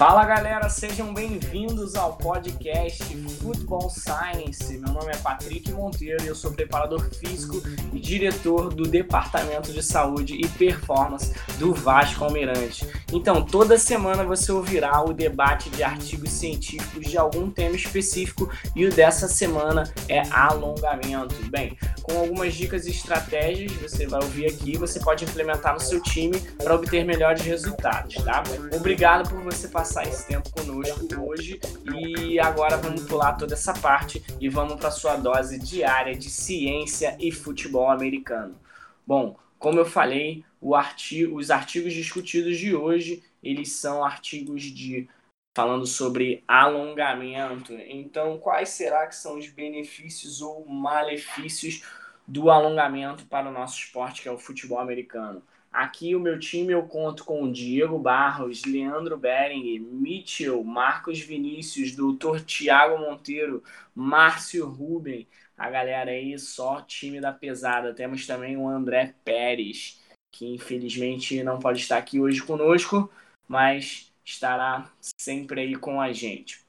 Fala 0.00 0.24
galera, 0.24 0.66
sejam 0.70 1.12
bem-vindos 1.12 1.94
ao 1.94 2.16
podcast 2.16 3.04
Football 3.38 3.90
Science. 3.90 4.78
Meu 4.78 4.94
nome 4.94 5.12
é 5.12 5.16
Patrick 5.18 5.70
Monteiro 5.72 6.24
e 6.24 6.26
eu 6.26 6.34
sou 6.34 6.52
preparador 6.52 7.06
físico 7.16 7.60
e 7.92 8.00
diretor 8.00 8.72
do 8.72 8.84
Departamento 8.84 9.70
de 9.70 9.82
Saúde 9.82 10.40
e 10.40 10.48
Performance 10.48 11.34
do 11.58 11.74
Vasco 11.74 12.24
Almirante. 12.24 12.88
Então, 13.12 13.44
toda 13.44 13.76
semana 13.76 14.24
você 14.24 14.50
ouvirá 14.50 15.04
o 15.04 15.12
debate 15.12 15.68
de 15.68 15.82
artigos 15.82 16.30
científicos 16.30 17.06
de 17.06 17.18
algum 17.18 17.50
tema 17.50 17.76
específico 17.76 18.50
e 18.74 18.86
o 18.86 18.90
dessa 18.90 19.28
semana 19.28 19.84
é 20.08 20.22
alongamento. 20.30 21.34
Bem, 21.50 21.76
com 22.10 22.18
algumas 22.18 22.54
dicas 22.54 22.86
e 22.86 22.90
estratégias 22.90 23.72
você 23.72 24.06
vai 24.06 24.20
ouvir 24.22 24.46
aqui, 24.46 24.76
você 24.76 24.98
pode 25.00 25.24
implementar 25.24 25.72
no 25.72 25.80
seu 25.80 26.02
time 26.02 26.40
para 26.58 26.74
obter 26.74 27.04
melhores 27.04 27.42
resultados, 27.42 28.16
tá? 28.16 28.42
Obrigado 28.74 29.28
por 29.28 29.40
você 29.42 29.68
passar 29.68 30.06
esse 30.06 30.26
tempo 30.26 30.50
conosco 30.50 31.06
hoje 31.20 31.60
e 31.94 32.38
agora 32.40 32.76
vamos 32.76 33.04
pular 33.04 33.34
toda 33.34 33.54
essa 33.54 33.72
parte 33.72 34.22
e 34.40 34.48
vamos 34.48 34.74
para 34.74 34.90
sua 34.90 35.16
dose 35.16 35.58
diária 35.58 36.14
de 36.14 36.28
ciência 36.28 37.16
e 37.20 37.30
futebol 37.30 37.90
americano. 37.90 38.56
Bom, 39.06 39.36
como 39.58 39.78
eu 39.78 39.84
falei, 39.84 40.44
artigo, 40.74 41.38
os 41.38 41.50
artigos 41.50 41.92
discutidos 41.92 42.58
de 42.58 42.74
hoje 42.74 43.22
eles 43.42 43.72
são 43.72 44.04
artigos 44.04 44.62
de 44.62 45.08
falando 45.54 45.86
sobre 45.86 46.44
alongamento. 46.46 47.72
Então, 47.74 48.38
quais 48.38 48.68
será 48.70 49.06
que 49.06 49.16
são 49.16 49.36
os 49.36 49.48
benefícios 49.48 50.40
ou 50.40 50.64
malefícios 50.66 51.82
do 52.30 52.48
alongamento 52.48 53.26
para 53.26 53.48
o 53.48 53.52
nosso 53.52 53.76
esporte, 53.80 54.22
que 54.22 54.28
é 54.28 54.32
o 54.32 54.38
futebol 54.38 54.78
americano? 54.78 55.42
Aqui 55.72 56.14
o 56.14 56.20
meu 56.20 56.38
time 56.38 56.72
eu 56.72 56.84
conto 56.84 57.24
com 57.24 57.50
Diego 57.50 57.98
Barros, 57.98 58.64
Leandro 58.64 59.16
Bering, 59.16 59.80
Mitchell, 59.80 60.62
Marcos 60.62 61.20
Vinícius, 61.20 61.94
Doutor 61.94 62.40
Tiago 62.40 62.98
Monteiro, 62.98 63.64
Márcio 63.94 64.68
Ruben, 64.68 65.26
a 65.56 65.68
galera 65.70 66.12
aí 66.12 66.38
só 66.38 66.80
time 66.82 67.20
da 67.20 67.32
pesada. 67.32 67.94
Temos 67.94 68.26
também 68.26 68.56
o 68.56 68.68
André 68.68 69.14
Pérez, 69.24 70.00
que 70.30 70.46
infelizmente 70.54 71.42
não 71.42 71.58
pode 71.58 71.80
estar 71.80 71.98
aqui 71.98 72.20
hoje 72.20 72.42
conosco, 72.42 73.10
mas 73.48 74.12
estará 74.24 74.90
sempre 75.00 75.62
aí 75.62 75.76
com 75.76 76.00
a 76.00 76.12
gente. 76.12 76.64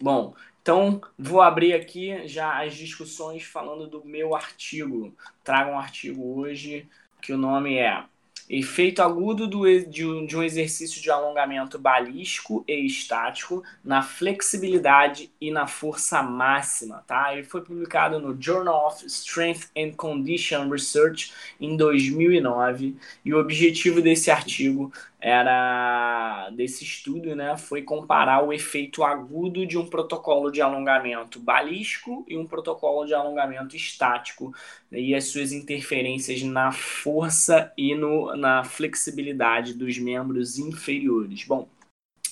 Bom, 0.00 0.34
então 0.68 1.00
vou 1.18 1.40
abrir 1.40 1.72
aqui 1.72 2.28
já 2.28 2.62
as 2.62 2.74
discussões 2.74 3.42
falando 3.42 3.86
do 3.86 4.04
meu 4.04 4.36
artigo. 4.36 5.16
Trago 5.42 5.70
um 5.70 5.78
artigo 5.78 6.38
hoje 6.38 6.86
que 7.22 7.32
o 7.32 7.38
nome 7.38 7.78
é 7.78 8.04
Efeito 8.48 9.02
agudo 9.02 9.46
do, 9.46 9.66
de, 9.84 10.06
um, 10.06 10.24
de 10.24 10.34
um 10.34 10.42
exercício 10.42 11.02
de 11.02 11.10
alongamento 11.10 11.78
balístico 11.78 12.64
e 12.66 12.86
estático 12.86 13.62
na 13.84 14.00
flexibilidade 14.00 15.30
e 15.38 15.50
na 15.50 15.66
força 15.66 16.22
máxima, 16.22 17.04
tá? 17.06 17.34
Ele 17.34 17.44
foi 17.44 17.60
publicado 17.60 18.18
no 18.18 18.40
Journal 18.40 18.86
of 18.86 19.04
Strength 19.04 19.68
and 19.76 19.92
Condition 19.92 20.70
Research 20.70 21.30
em 21.60 21.76
2009 21.76 22.96
e 23.22 23.34
o 23.34 23.38
objetivo 23.38 24.00
desse 24.00 24.30
artigo 24.30 24.90
era 25.20 26.50
desse 26.50 26.84
estudo, 26.84 27.34
né, 27.34 27.56
foi 27.56 27.82
comparar 27.82 28.44
o 28.44 28.52
efeito 28.52 29.02
agudo 29.02 29.66
de 29.66 29.76
um 29.76 29.86
protocolo 29.86 30.50
de 30.50 30.60
alongamento 30.60 31.40
balístico 31.40 32.24
e 32.28 32.36
um 32.36 32.46
protocolo 32.46 33.04
de 33.04 33.14
alongamento 33.14 33.74
estático 33.74 34.54
né, 34.90 35.00
e 35.00 35.14
as 35.14 35.24
suas 35.24 35.52
interferências 35.52 36.42
na 36.42 36.70
força 36.70 37.72
e 37.76 37.94
no, 37.94 38.36
na 38.36 38.62
flexibilidade 38.62 39.74
dos 39.74 39.98
membros 39.98 40.58
inferiores. 40.58 41.44
Bom, 41.44 41.68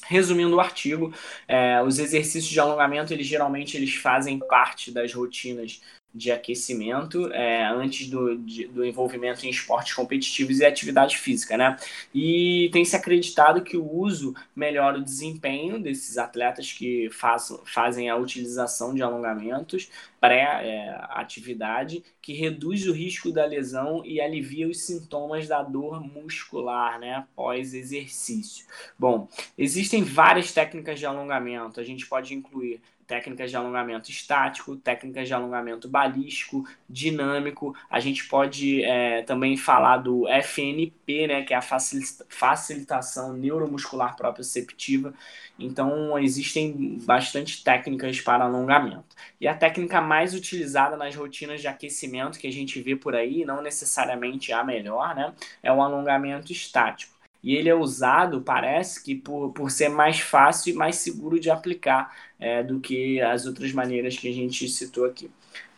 Resumindo 0.08 0.54
o 0.54 0.60
artigo, 0.60 1.12
é, 1.48 1.82
os 1.82 1.98
exercícios 1.98 2.52
de 2.52 2.60
alongamento, 2.60 3.12
eles 3.12 3.26
geralmente 3.26 3.76
eles 3.76 3.96
fazem 3.96 4.38
parte 4.38 4.92
das 4.92 5.12
rotinas 5.12 5.82
de 6.16 6.32
aquecimento 6.32 7.30
é, 7.32 7.66
antes 7.66 8.08
do, 8.08 8.38
de, 8.38 8.66
do 8.68 8.84
envolvimento 8.84 9.44
em 9.44 9.50
esportes 9.50 9.92
competitivos 9.92 10.60
e 10.60 10.64
atividade 10.64 11.18
física, 11.18 11.56
né? 11.56 11.76
E 12.14 12.70
tem 12.72 12.84
se 12.84 12.96
acreditado 12.96 13.62
que 13.62 13.76
o 13.76 13.86
uso 13.86 14.34
melhora 14.54 14.98
o 14.98 15.04
desempenho 15.04 15.78
desses 15.78 16.16
atletas 16.16 16.72
que 16.72 17.10
façam, 17.10 17.60
fazem 17.66 18.08
a 18.08 18.16
utilização 18.16 18.94
de 18.94 19.02
alongamentos 19.02 19.90
pré-atividade, 20.18 21.98
é, 21.98 22.10
que 22.22 22.32
reduz 22.32 22.86
o 22.86 22.92
risco 22.92 23.30
da 23.30 23.44
lesão 23.44 24.02
e 24.04 24.20
alivia 24.20 24.66
os 24.66 24.80
sintomas 24.80 25.46
da 25.46 25.62
dor 25.62 26.00
muscular, 26.00 26.98
né? 26.98 27.16
Após 27.16 27.74
exercício. 27.74 28.66
Bom, 28.98 29.28
existem 29.56 30.02
várias 30.02 30.52
técnicas 30.52 30.98
de 30.98 31.04
alongamento. 31.04 31.78
A 31.78 31.84
gente 31.84 32.06
pode 32.06 32.34
incluir 32.34 32.80
técnicas 33.06 33.50
de 33.50 33.56
alongamento 33.56 34.10
estático, 34.10 34.76
técnicas 34.76 35.28
de 35.28 35.34
alongamento 35.34 35.88
balístico, 35.88 36.66
dinâmico. 36.88 37.74
A 37.88 38.00
gente 38.00 38.26
pode 38.28 38.82
é, 38.82 39.22
também 39.22 39.56
falar 39.56 39.98
do 39.98 40.26
FNP, 40.28 41.26
né, 41.26 41.42
que 41.42 41.54
é 41.54 41.56
a 41.56 41.62
facilitação 41.62 43.32
neuromuscular 43.32 44.16
proprioceptiva. 44.16 45.14
Então, 45.58 46.18
existem 46.18 46.98
bastante 47.02 47.62
técnicas 47.64 48.20
para 48.20 48.44
alongamento. 48.44 49.16
E 49.40 49.48
a 49.48 49.54
técnica 49.54 50.00
mais 50.00 50.34
utilizada 50.34 50.96
nas 50.96 51.14
rotinas 51.14 51.60
de 51.60 51.68
aquecimento 51.68 52.38
que 52.38 52.46
a 52.46 52.52
gente 52.52 52.80
vê 52.80 52.94
por 52.94 53.14
aí, 53.14 53.44
não 53.44 53.62
necessariamente 53.62 54.52
a 54.52 54.62
melhor, 54.64 55.14
né, 55.14 55.32
é 55.62 55.72
o 55.72 55.80
alongamento 55.80 56.52
estático. 56.52 57.16
E 57.46 57.54
ele 57.54 57.68
é 57.68 57.74
usado, 57.76 58.42
parece 58.42 59.00
que, 59.04 59.14
por, 59.14 59.52
por 59.52 59.70
ser 59.70 59.88
mais 59.88 60.18
fácil 60.18 60.74
e 60.74 60.76
mais 60.76 60.96
seguro 60.96 61.38
de 61.38 61.48
aplicar 61.48 62.12
é, 62.38 62.62
do 62.62 62.80
que 62.80 63.20
as 63.20 63.46
outras 63.46 63.72
maneiras 63.72 64.16
que 64.16 64.28
a 64.28 64.32
gente 64.32 64.68
citou 64.68 65.04
aqui. 65.04 65.30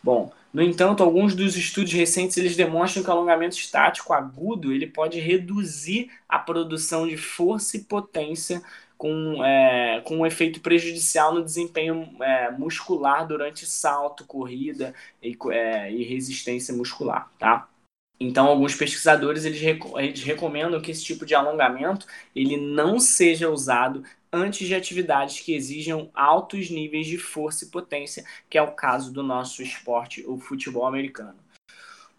Bom, 0.03 0.31
no 0.53 0.61
entanto, 0.61 1.03
alguns 1.03 1.35
dos 1.35 1.55
estudos 1.55 1.91
recentes 1.93 2.37
eles 2.37 2.55
demonstram 2.55 3.03
que 3.03 3.09
o 3.09 3.13
alongamento 3.13 3.55
estático 3.55 4.13
agudo 4.13 4.73
ele 4.73 4.87
pode 4.87 5.19
reduzir 5.19 6.09
a 6.27 6.39
produção 6.39 7.07
de 7.07 7.17
força 7.17 7.77
e 7.77 7.83
potência 7.83 8.61
com, 8.97 9.43
é, 9.45 10.01
com 10.01 10.17
um 10.17 10.25
efeito 10.25 10.59
prejudicial 10.59 11.33
no 11.33 11.43
desempenho 11.43 12.09
é, 12.21 12.51
muscular 12.51 13.25
durante 13.25 13.65
salto, 13.65 14.25
corrida 14.25 14.93
e, 15.23 15.37
é, 15.51 15.91
e 15.91 16.03
resistência 16.03 16.73
muscular, 16.73 17.31
tá? 17.39 17.69
Então, 18.19 18.47
alguns 18.47 18.75
pesquisadores 18.75 19.45
eles, 19.45 19.61
eles 19.61 20.23
recomendam 20.23 20.81
que 20.81 20.91
esse 20.91 21.03
tipo 21.05 21.25
de 21.25 21.33
alongamento 21.33 22.05
ele 22.35 22.57
não 22.57 22.99
seja 22.99 23.49
usado 23.49 24.03
antes 24.31 24.67
de 24.67 24.75
atividades 24.75 25.39
que 25.39 25.53
exijam 25.53 26.09
altos 26.13 26.69
níveis 26.69 27.07
de 27.07 27.17
força 27.17 27.65
e 27.65 27.69
potência, 27.69 28.23
que 28.49 28.57
é 28.57 28.61
o 28.61 28.71
caso 28.71 29.11
do 29.11 29.23
nosso 29.23 29.61
esporte, 29.61 30.23
o 30.27 30.39
futebol 30.39 30.85
americano. 30.85 31.37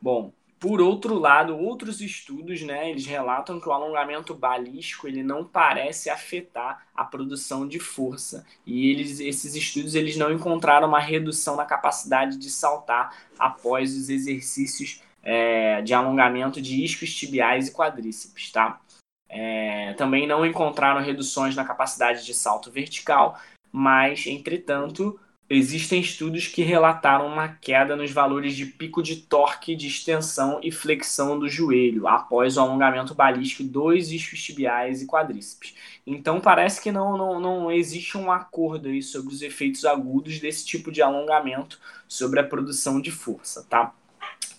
Bom, 0.00 0.32
por 0.60 0.78
outro 0.78 1.14
lado, 1.14 1.56
outros 1.56 2.02
estudos, 2.02 2.60
né, 2.60 2.90
eles 2.90 3.06
relatam 3.06 3.58
que 3.58 3.66
o 3.66 3.72
alongamento 3.72 4.34
balístico 4.34 5.08
ele 5.08 5.22
não 5.22 5.42
parece 5.42 6.10
afetar 6.10 6.86
a 6.94 7.02
produção 7.02 7.66
de 7.66 7.78
força 7.78 8.44
e 8.66 8.90
eles, 8.90 9.20
esses 9.20 9.54
estudos 9.54 9.94
eles 9.94 10.18
não 10.18 10.30
encontraram 10.30 10.86
uma 10.86 11.00
redução 11.00 11.56
na 11.56 11.64
capacidade 11.64 12.36
de 12.36 12.50
saltar 12.50 13.16
após 13.38 13.96
os 13.96 14.10
exercícios 14.10 15.02
é, 15.22 15.80
de 15.80 15.94
alongamento 15.94 16.60
de 16.60 16.84
isquios 16.84 17.14
tibiais 17.14 17.68
e 17.68 17.72
quadríceps, 17.72 18.52
tá? 18.52 18.80
É, 19.30 19.94
também 19.94 20.26
não 20.26 20.44
encontraram 20.44 21.00
reduções 21.00 21.54
na 21.54 21.64
capacidade 21.64 22.26
de 22.26 22.34
salto 22.34 22.70
vertical, 22.70 23.38
mas, 23.72 24.26
entretanto, 24.26 25.18
existem 25.48 26.00
estudos 26.00 26.48
que 26.48 26.62
relataram 26.62 27.26
uma 27.26 27.48
queda 27.48 27.96
nos 27.96 28.10
valores 28.10 28.54
de 28.54 28.66
pico 28.66 29.02
de 29.02 29.16
torque, 29.16 29.74
de 29.74 29.86
extensão 29.88 30.60
e 30.62 30.70
flexão 30.72 31.38
do 31.38 31.48
joelho 31.48 32.06
após 32.06 32.56
o 32.56 32.60
alongamento 32.60 33.14
balístico 33.14 33.64
dos 33.64 34.12
isquios 34.12 34.42
tibiais 34.42 35.02
e 35.02 35.06
quadríceps. 35.06 35.74
Então 36.06 36.40
parece 36.40 36.80
que 36.80 36.92
não, 36.92 37.16
não, 37.16 37.40
não 37.40 37.70
existe 37.70 38.16
um 38.16 38.30
acordo 38.30 38.88
aí 38.88 39.02
sobre 39.02 39.34
os 39.34 39.42
efeitos 39.42 39.84
agudos 39.84 40.38
desse 40.38 40.64
tipo 40.64 40.92
de 40.92 41.02
alongamento 41.02 41.80
sobre 42.08 42.40
a 42.40 42.44
produção 42.44 43.00
de 43.00 43.10
força, 43.10 43.66
tá? 43.68 43.92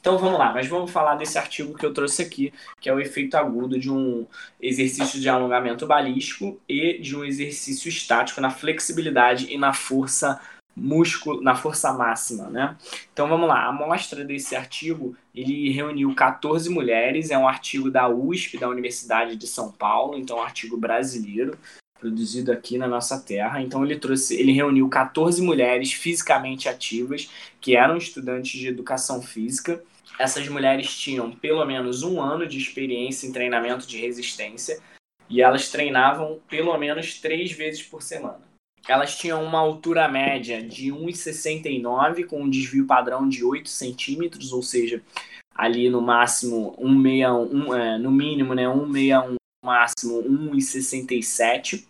Então 0.01 0.17
vamos 0.17 0.39
lá, 0.39 0.51
mas 0.51 0.67
vamos 0.67 0.89
falar 0.89 1.13
desse 1.13 1.37
artigo 1.37 1.77
que 1.77 1.85
eu 1.85 1.93
trouxe 1.93 2.23
aqui, 2.23 2.51
que 2.79 2.89
é 2.89 2.93
o 2.93 2.99
efeito 2.99 3.37
agudo 3.37 3.79
de 3.79 3.89
um 3.89 4.25
exercício 4.59 5.21
de 5.21 5.29
alongamento 5.29 5.85
balístico 5.85 6.59
e 6.67 6.97
de 6.97 7.15
um 7.15 7.23
exercício 7.23 7.87
estático 7.87 8.41
na 8.41 8.49
flexibilidade 8.49 9.53
e 9.53 9.59
na 9.59 9.73
força 9.73 10.41
músculo, 10.75 11.41
na 11.41 11.53
força 11.53 11.93
máxima, 11.93 12.49
né? 12.49 12.75
Então 13.13 13.27
vamos 13.27 13.47
lá, 13.47 13.59
a 13.59 13.69
amostra 13.69 14.25
desse 14.25 14.55
artigo, 14.55 15.15
ele 15.35 15.69
reuniu 15.69 16.15
14 16.15 16.67
mulheres, 16.69 17.29
é 17.29 17.37
um 17.37 17.47
artigo 17.47 17.91
da 17.91 18.09
USP, 18.09 18.57
da 18.57 18.69
Universidade 18.69 19.35
de 19.35 19.45
São 19.45 19.71
Paulo, 19.71 20.17
então 20.17 20.37
um 20.37 20.41
artigo 20.41 20.77
brasileiro, 20.77 21.55
produzido 21.99 22.51
aqui 22.51 22.79
na 22.79 22.87
nossa 22.87 23.19
terra. 23.19 23.61
Então 23.61 23.85
ele 23.85 23.99
trouxe, 23.99 24.33
ele 24.35 24.51
reuniu 24.51 24.89
14 24.89 25.39
mulheres 25.43 25.93
fisicamente 25.93 26.67
ativas 26.67 27.29
que 27.59 27.75
eram 27.75 27.97
estudantes 27.97 28.59
de 28.59 28.67
educação 28.67 29.21
física 29.21 29.79
essas 30.19 30.47
mulheres 30.47 30.95
tinham 30.95 31.31
pelo 31.31 31.65
menos 31.65 32.03
um 32.03 32.21
ano 32.21 32.47
de 32.47 32.57
experiência 32.57 33.27
em 33.27 33.31
treinamento 33.31 33.87
de 33.87 33.97
resistência 33.97 34.79
e 35.29 35.41
elas 35.41 35.69
treinavam 35.69 36.39
pelo 36.49 36.77
menos 36.77 37.19
três 37.19 37.51
vezes 37.51 37.81
por 37.81 38.01
semana. 38.01 38.41
Elas 38.87 39.17
tinham 39.17 39.43
uma 39.43 39.59
altura 39.59 40.07
média 40.07 40.61
de 40.61 40.91
1,69 40.91 42.25
com 42.25 42.41
um 42.41 42.49
desvio 42.49 42.85
padrão 42.85 43.29
de 43.29 43.43
8 43.43 43.69
centímetros, 43.69 44.51
ou 44.51 44.63
seja, 44.63 45.01
ali 45.55 45.89
no 45.89 46.01
máximo 46.01 46.75
161, 46.77 47.75
é, 47.75 47.97
no 47.97 48.11
mínimo, 48.11 48.55
né, 48.55 48.63
161, 48.63 49.35
máximo 49.63 50.23
1,67. 50.23 51.87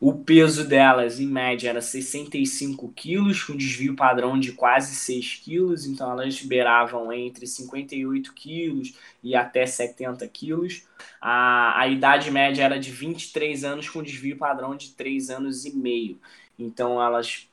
O 0.00 0.14
peso 0.14 0.66
delas, 0.66 1.18
em 1.18 1.26
média, 1.26 1.70
era 1.70 1.80
65 1.82 2.92
quilos, 2.92 3.42
com 3.42 3.56
desvio 3.56 3.96
padrão 3.96 4.38
de 4.38 4.52
quase 4.52 4.94
6 4.94 5.40
quilos, 5.42 5.86
então 5.86 6.12
elas 6.12 6.40
beiravam 6.40 7.12
entre 7.12 7.48
58 7.48 8.32
quilos 8.32 8.94
e 9.24 9.34
até 9.34 9.66
70 9.66 10.26
quilos. 10.28 10.84
A, 11.20 11.80
a 11.80 11.88
idade 11.88 12.30
média 12.30 12.62
era 12.62 12.78
de 12.78 12.92
23 12.92 13.64
anos, 13.64 13.88
com 13.88 14.00
desvio 14.00 14.36
padrão 14.36 14.76
de 14.76 14.90
3 14.90 15.30
anos 15.30 15.64
e 15.64 15.74
meio. 15.76 16.16
Então 16.56 17.02
elas 17.02 17.48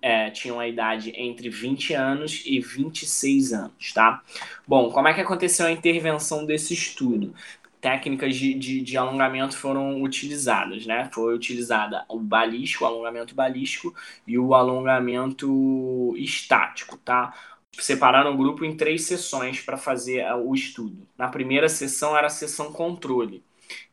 é, 0.00 0.30
tinham 0.30 0.60
a 0.60 0.68
idade 0.68 1.12
entre 1.16 1.48
20 1.48 1.94
anos 1.94 2.42
e 2.46 2.60
26 2.60 3.52
anos, 3.52 3.92
tá? 3.92 4.22
Bom, 4.66 4.90
como 4.90 5.08
é 5.08 5.14
que 5.14 5.20
aconteceu 5.20 5.66
a 5.66 5.72
intervenção 5.72 6.46
desse 6.46 6.74
estudo? 6.74 7.34
Técnicas 7.80 8.36
de, 8.36 8.54
de, 8.54 8.80
de, 8.80 8.96
alongamento 8.96 9.56
foram 9.56 10.02
utilizadas, 10.02 10.86
né? 10.86 11.08
Foi 11.12 11.34
utilizada 11.34 12.04
o 12.08 12.18
balístico, 12.18 12.84
o 12.84 12.86
alongamento 12.86 13.34
balístico 13.34 13.94
e 14.26 14.38
o 14.38 14.54
alongamento 14.54 16.14
estático, 16.16 16.96
tá? 16.98 17.34
Separaram 17.72 18.34
o 18.34 18.36
grupo 18.36 18.64
em 18.64 18.76
três 18.76 19.04
sessões 19.04 19.60
para 19.60 19.76
fazer 19.76 20.24
o 20.34 20.54
estudo. 20.54 21.06
Na 21.16 21.28
primeira 21.28 21.68
sessão 21.68 22.16
era 22.16 22.26
a 22.26 22.30
sessão 22.30 22.72
controle. 22.72 23.42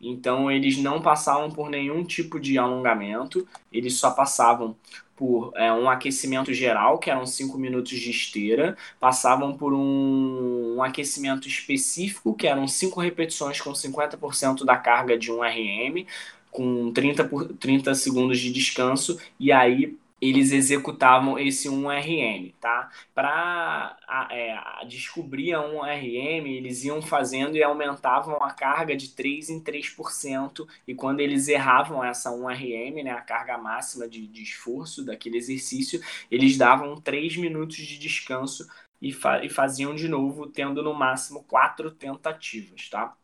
Então 0.01 0.51
eles 0.51 0.77
não 0.77 1.01
passavam 1.01 1.51
por 1.51 1.69
nenhum 1.69 2.03
tipo 2.03 2.39
de 2.39 2.57
alongamento, 2.57 3.47
eles 3.71 3.95
só 3.95 4.11
passavam 4.11 4.75
por 5.17 5.51
é, 5.55 5.73
um 5.73 5.89
aquecimento 5.89 6.53
geral, 6.53 6.99
que 6.99 7.09
eram 7.09 7.25
5 7.25 7.57
minutos 7.57 7.99
de 7.99 8.11
esteira, 8.11 8.77
passavam 8.99 9.57
por 9.57 9.73
um, 9.73 10.75
um 10.77 10.83
aquecimento 10.83 11.47
específico, 11.47 12.35
que 12.35 12.47
eram 12.47 12.67
5 12.67 13.01
repetições 13.01 13.59
com 13.59 13.71
50% 13.73 14.63
da 14.63 14.77
carga 14.77 15.17
de 15.17 15.31
um 15.31 15.41
RM, 15.41 16.05
com 16.51 16.91
30, 16.93 17.23
por, 17.25 17.47
30 17.55 17.95
segundos 17.95 18.39
de 18.39 18.51
descanso, 18.51 19.19
e 19.39 19.51
aí 19.51 19.97
eles 20.21 20.51
executavam 20.51 21.37
esse 21.37 21.69
1RM, 21.69 22.53
tá? 22.59 22.89
Para 23.13 23.97
é, 24.31 24.85
descobrir 24.87 25.53
a 25.53 25.61
1RM, 25.61 26.47
eles 26.47 26.83
iam 26.83 27.01
fazendo 27.01 27.55
e 27.55 27.63
aumentavam 27.63 28.41
a 28.43 28.51
carga 28.51 28.95
de 28.95 29.09
3 29.09 29.49
em 29.49 29.59
3%, 29.59 30.67
e 30.87 30.95
quando 30.95 31.19
eles 31.19 31.47
erravam 31.47 32.03
essa 32.03 32.31
1RM, 32.31 33.03
né, 33.03 33.11
a 33.11 33.21
carga 33.21 33.57
máxima 33.57 34.07
de, 34.07 34.27
de 34.27 34.43
esforço 34.43 35.05
daquele 35.05 35.37
exercício, 35.37 36.01
eles 36.31 36.57
davam 36.57 36.99
3 36.99 37.37
minutos 37.37 37.77
de 37.77 37.97
descanso 37.99 38.67
e, 39.01 39.11
fa 39.11 39.43
e 39.43 39.49
faziam 39.49 39.93
de 39.95 40.07
novo, 40.07 40.47
tendo 40.47 40.81
no 40.81 40.93
máximo 40.93 41.43
4 41.43 41.91
tentativas, 41.91 42.89
tá? 42.89 43.15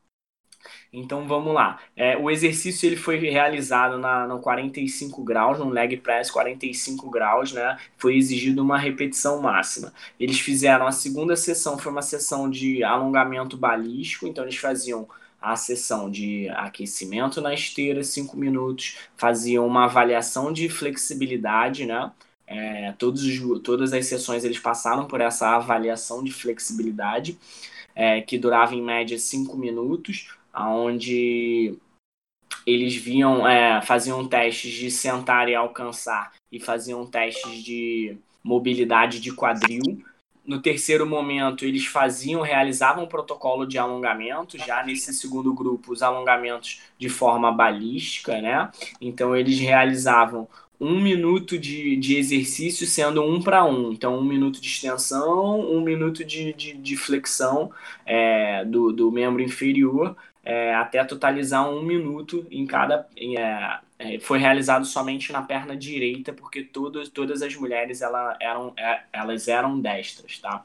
Então 0.92 1.27
vamos 1.27 1.54
lá. 1.54 1.80
É, 1.95 2.18
o 2.18 2.30
exercício 2.30 2.88
ele 2.88 2.95
foi 2.95 3.18
realizado 3.18 3.98
na, 3.98 4.27
no 4.27 4.39
45 4.39 5.24
graus, 5.24 5.60
no 5.60 5.69
leg 5.69 5.98
press 5.98 6.30
45 6.30 7.10
graus, 7.10 7.51
né? 7.51 7.77
Foi 7.98 8.15
exigido 8.15 8.62
uma 8.62 8.77
repetição 8.77 9.42
máxima. 9.42 9.94
Eles 10.19 10.39
fizeram 10.39 10.86
a 10.86 10.92
segunda 10.92 11.36
sessão, 11.36 11.77
foi 11.77 11.92
uma 11.92 12.01
sessão 12.01 12.50
de 12.50 12.83
alongamento 12.83 13.57
balístico, 13.57 14.27
então 14.27 14.44
eles 14.44 14.57
faziam 14.57 15.07
a 15.42 15.57
sessão 15.57 16.10
de 16.10 16.48
aquecimento 16.50 17.42
na 17.42 17.54
esteira, 17.54 18.01
5 18.01 18.38
minutos, 18.38 18.98
faziam 19.18 19.68
uma 19.68 19.83
avaliação 19.86 20.54
de 20.54 20.69
flexibilidade, 20.69 21.86
né? 21.86 22.12
É, 22.48 22.94
todos, 22.94 23.21
todas 23.62 23.94
as 23.94 24.06
sessões 24.06 24.44
eles 24.44 24.59
passaram 24.59 25.06
por 25.06 25.19
essa 25.19 25.50
avaliação 25.56 26.24
de 26.24 26.31
flexibilidade, 26.31 27.38
é, 27.95 28.21
que 28.21 28.38
durava 28.38 28.75
em 28.75 28.81
média 28.81 29.18
5 29.18 29.57
minutos 29.57 30.30
onde 30.55 31.77
eles 32.65 32.95
viam, 32.95 33.47
é, 33.47 33.81
faziam 33.81 34.25
testes 34.27 34.71
de 34.71 34.91
sentar 34.91 35.50
e 35.50 35.55
alcançar 35.55 36.31
e 36.51 36.59
faziam 36.59 37.05
testes 37.05 37.63
de 37.63 38.17
mobilidade 38.44 39.19
de 39.19 39.33
quadril. 39.33 40.03
No 40.45 40.61
terceiro 40.61 41.05
momento, 41.05 41.63
eles 41.63 41.85
faziam, 41.85 42.41
realizavam 42.41 43.05
um 43.05 43.07
protocolo 43.07 43.65
de 43.65 43.77
alongamento, 43.77 44.57
já 44.57 44.83
nesse 44.83 45.13
segundo 45.13 45.53
grupo, 45.53 45.94
os 45.94 46.03
alongamentos 46.03 46.81
de 46.97 47.07
forma 47.07 47.49
balística, 47.49 48.41
né? 48.41 48.69
Então, 48.99 49.33
eles 49.33 49.57
realizavam 49.57 50.47
um 50.77 50.99
minuto 50.99 51.57
de, 51.57 51.95
de 51.95 52.17
exercício 52.17 52.85
sendo 52.85 53.23
um 53.23 53.41
para 53.41 53.63
um. 53.63 53.94
Então, 53.94 54.17
um 54.17 54.23
minuto 54.23 54.59
de 54.59 54.67
extensão, 54.67 55.61
um 55.61 55.79
minuto 55.79 56.25
de, 56.25 56.51
de, 56.51 56.73
de 56.73 56.97
flexão 56.97 57.71
é, 58.06 58.65
do, 58.65 58.91
do 58.91 59.09
membro 59.09 59.41
inferior 59.41 60.13
é, 60.44 60.75
até 60.75 61.04
totalizar 61.04 61.69
um 61.69 61.81
minuto 61.81 62.45
em 62.51 62.66
cada. 62.66 63.07
É, 63.18 63.80
é, 64.00 64.19
foi 64.19 64.38
realizado 64.40 64.86
somente 64.86 65.31
na 65.31 65.42
perna 65.42 65.75
direita, 65.75 66.34
porque 66.34 66.63
todas, 66.63 67.10
todas 67.10 67.42
as 67.42 67.56
mulheres 67.56 68.01
ela, 68.01 68.38
eram, 68.42 68.74
é, 68.78 69.04
elas 69.13 69.48
eram 69.48 69.80
destras, 69.80 70.40
tá? 70.40 70.63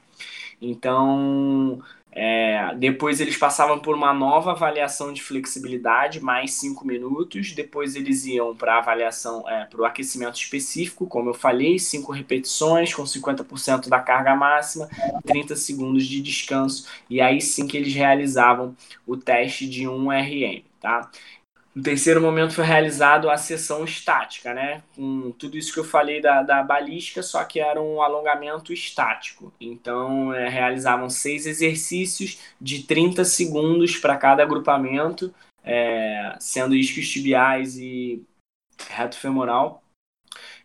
Então, 0.61 1.81
é, 2.21 2.75
depois 2.75 3.21
eles 3.21 3.37
passavam 3.37 3.79
por 3.79 3.95
uma 3.95 4.13
nova 4.13 4.51
avaliação 4.51 5.13
de 5.13 5.23
flexibilidade, 5.23 6.21
mais 6.21 6.51
5 6.55 6.85
minutos. 6.85 7.53
Depois 7.53 7.95
eles 7.95 8.27
iam 8.27 8.57
para 8.57 8.79
avaliação, 8.79 9.49
é, 9.49 9.67
para 9.67 9.81
o 9.81 9.85
aquecimento 9.85 10.35
específico, 10.35 11.07
como 11.07 11.31
eu 11.31 11.35
falei, 11.35 11.79
5 11.79 12.11
repetições 12.11 12.93
com 12.93 13.05
50% 13.05 13.89
da 13.89 14.01
carga 14.01 14.35
máxima, 14.35 14.89
30 15.25 15.55
segundos 15.55 16.09
de 16.09 16.21
descanso. 16.21 16.89
E 17.09 17.21
aí 17.21 17.41
sim 17.41 17.69
que 17.69 17.77
eles 17.77 17.95
realizavam 17.95 18.75
o 19.07 19.17
teste 19.17 19.69
de 19.69 19.87
1 19.87 20.11
RM. 20.11 20.63
Tá? 20.81 21.11
No 21.79 21.85
terceiro 21.85 22.21
momento 22.21 22.55
foi 22.55 22.65
realizado 22.65 23.31
a 23.31 23.37
sessão 23.37 23.85
estática, 23.85 24.53
né? 24.53 24.83
Com 24.97 25.31
tudo 25.31 25.57
isso 25.57 25.73
que 25.73 25.79
eu 25.79 25.85
falei 25.85 26.21
da, 26.21 26.43
da 26.43 26.61
balística, 26.61 27.23
só 27.23 27.45
que 27.45 27.61
era 27.61 27.81
um 27.81 28.03
alongamento 28.03 28.73
estático. 28.73 29.53
Então, 29.61 30.35
é, 30.35 30.49
realizavam 30.49 31.09
seis 31.09 31.47
exercícios 31.47 32.41
de 32.61 32.83
30 32.83 33.25
segundos 33.25 33.97
para 33.97 34.17
cada 34.17 34.43
agrupamento, 34.43 35.33
é, 35.63 36.35
sendo 36.41 36.75
isquios 36.75 37.09
tibiais 37.09 37.79
e 37.79 38.25
reto 38.89 39.17
femoral. 39.17 39.81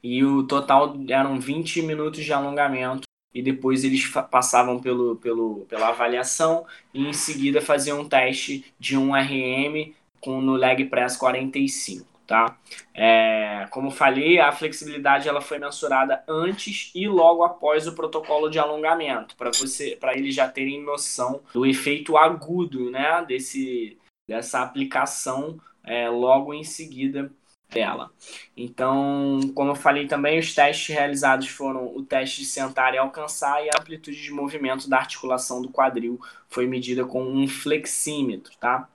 E 0.02 0.24
o 0.24 0.42
total 0.42 0.96
eram 1.08 1.40
20 1.40 1.84
minutos 1.84 2.26
de 2.26 2.34
alongamento 2.34 3.04
e 3.32 3.44
depois 3.44 3.84
eles 3.84 4.08
passavam 4.32 4.80
pelo, 4.80 5.16
pelo, 5.18 5.68
pela 5.70 5.90
avaliação 5.90 6.66
e 6.92 7.06
em 7.08 7.14
seguida 7.14 7.62
faziam 7.62 8.02
um 8.02 8.10
teste 8.10 8.66
de 8.80 8.98
um 8.98 9.14
RM 9.14 9.94
com 10.24 10.40
no 10.40 10.54
leg 10.54 10.86
press 10.86 11.18
45, 11.18 12.08
tá? 12.26 12.58
É, 12.94 13.68
como 13.70 13.92
falei, 13.92 14.40
a 14.40 14.52
flexibilidade 14.52 15.28
ela 15.28 15.42
foi 15.42 15.60
mensurada 15.60 16.24
antes 16.28 16.92
e 16.96 17.08
logo 17.08 17.44
após 17.44 17.88
o 17.88 17.94
protocolo 17.96 18.50
de 18.50 18.58
alongamento, 18.60 19.36
para 19.36 19.52
você, 19.52 19.98
para 20.00 20.16
eles 20.18 20.34
já 20.34 20.48
terem 20.48 20.82
noção 20.82 21.42
do 21.54 21.66
efeito 21.66 22.18
agudo, 22.18 22.90
né, 22.90 23.24
desse 23.28 23.98
dessa 24.26 24.62
aplicação 24.62 25.60
é, 25.84 26.10
logo 26.10 26.54
em 26.54 26.64
seguida 26.64 27.30
dela. 27.70 28.12
Então, 28.56 29.40
como 29.56 29.72
eu 29.72 29.76
falei 29.76 30.08
também, 30.08 30.40
os 30.40 30.54
testes 30.54 30.96
realizados 30.96 31.48
foram 31.50 31.94
o 31.96 32.04
teste 32.04 32.42
de 32.42 32.46
sentar 32.46 32.94
e 32.94 32.98
alcançar 32.98 33.66
e 33.66 33.70
a 33.70 33.82
amplitude 33.82 34.22
de 34.22 34.32
movimento 34.32 34.90
da 34.90 34.98
articulação 34.98 35.62
do 35.62 35.70
quadril 35.70 36.20
foi 36.48 36.68
medida 36.68 37.04
com 37.06 37.24
um 37.24 37.48
flexímetro, 37.48 38.54
tá? 38.60 38.88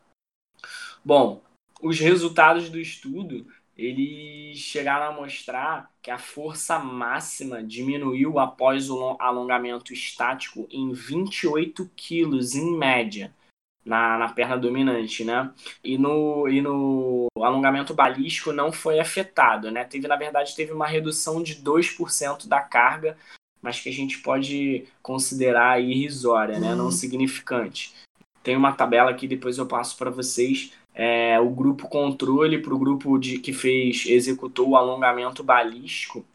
Bom, 1.08 1.40
os 1.80 1.98
resultados 1.98 2.68
do 2.68 2.78
estudo 2.78 3.46
eles 3.74 4.58
chegaram 4.58 5.06
a 5.06 5.18
mostrar 5.18 5.90
que 6.02 6.10
a 6.10 6.18
força 6.18 6.78
máxima 6.78 7.62
diminuiu 7.62 8.38
após 8.38 8.90
o 8.90 9.16
alongamento 9.18 9.90
estático 9.94 10.68
em 10.70 10.92
28 10.92 11.90
quilos 11.96 12.54
em 12.54 12.76
média 12.76 13.34
na, 13.82 14.18
na 14.18 14.28
perna 14.28 14.58
dominante, 14.58 15.24
né? 15.24 15.50
E 15.82 15.96
no, 15.96 16.46
e 16.46 16.60
no 16.60 17.28
alongamento 17.38 17.94
balístico 17.94 18.52
não 18.52 18.70
foi 18.70 19.00
afetado, 19.00 19.70
né? 19.70 19.84
Teve, 19.84 20.06
na 20.06 20.16
verdade, 20.16 20.54
teve 20.54 20.72
uma 20.72 20.86
redução 20.86 21.42
de 21.42 21.54
2% 21.54 22.46
da 22.46 22.60
carga, 22.60 23.16
mas 23.62 23.80
que 23.80 23.88
a 23.88 23.92
gente 23.92 24.18
pode 24.18 24.84
considerar 25.00 25.80
irrisória, 25.80 26.60
né? 26.60 26.74
Não 26.74 26.86
uhum. 26.86 26.90
significante. 26.90 27.94
Tem 28.42 28.56
uma 28.56 28.72
tabela 28.72 29.14
que 29.14 29.26
depois 29.26 29.58
eu 29.58 29.66
passo 29.66 29.96
para 29.96 30.10
vocês 30.10 30.72
é, 30.98 31.38
o 31.38 31.48
grupo 31.48 31.88
controle 31.88 32.58
para 32.58 32.74
o 32.74 32.78
grupo 32.78 33.16
de, 33.18 33.38
que 33.38 33.52
fez 33.52 34.04
executou 34.06 34.70
o 34.70 34.76
alongamento 34.76 35.44
balístico, 35.44 36.26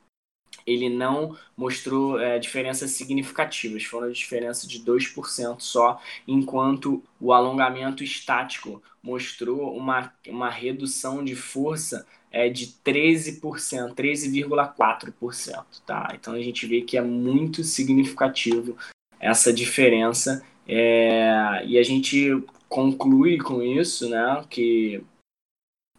ele 0.65 0.89
não 0.89 1.35
mostrou 1.57 2.17
é, 2.17 2.39
diferenças 2.39 2.91
significativas, 2.91 3.83
foram 3.83 4.09
diferença 4.09 4.65
de 4.65 4.79
2% 4.79 5.59
só, 5.59 5.99
enquanto 6.25 7.03
o 7.19 7.33
alongamento 7.33 8.05
estático 8.05 8.81
mostrou 9.03 9.75
uma, 9.75 10.13
uma 10.29 10.49
redução 10.49 11.21
de 11.21 11.35
força 11.35 12.07
é, 12.31 12.47
de 12.47 12.67
13%, 12.85 13.41
13,4%. 13.93 15.65
Tá? 15.85 16.13
Então 16.13 16.35
a 16.35 16.41
gente 16.41 16.65
vê 16.65 16.81
que 16.81 16.97
é 16.97 17.01
muito 17.01 17.65
significativo 17.65 18.77
essa 19.19 19.51
diferença 19.51 20.41
é, 20.65 21.61
e 21.65 21.77
a 21.77 21.83
gente 21.83 22.41
conclui 22.73 23.37
com 23.37 23.61
isso 23.61 24.09
né, 24.09 24.43
que 24.49 25.05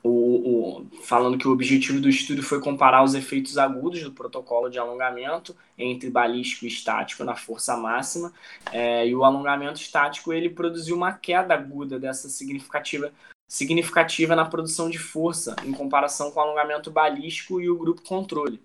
o, 0.02 0.81
o, 0.81 0.87
falando 1.04 1.38
que 1.38 1.47
o 1.47 1.52
objetivo 1.52 2.00
do 2.00 2.09
estudo 2.09 2.43
foi 2.43 2.61
comparar 2.61 3.04
os 3.04 3.14
efeitos 3.14 3.57
agudos 3.57 4.02
do 4.02 4.11
protocolo 4.11 4.69
de 4.69 4.76
alongamento 4.76 5.57
entre 5.78 6.11
balístico 6.11 6.64
e 6.64 6.69
estático 6.69 7.23
na 7.23 7.37
força 7.37 7.76
máxima, 7.76 8.33
é, 8.73 9.07
e 9.07 9.14
o 9.14 9.23
alongamento 9.23 9.81
estático 9.81 10.33
ele 10.33 10.50
produziu 10.50 10.97
uma 10.97 11.12
queda 11.12 11.54
aguda 11.54 11.97
dessa 11.97 12.28
significativa 12.28 13.12
significativa 13.49 14.35
na 14.35 14.45
produção 14.45 14.90
de 14.90 14.99
força 14.99 15.54
em 15.64 15.71
comparação 15.71 16.33
com 16.33 16.40
o 16.40 16.43
alongamento 16.43 16.90
balístico 16.90 17.61
e 17.61 17.71
o 17.71 17.78
grupo 17.78 18.02
controle, 18.02 18.61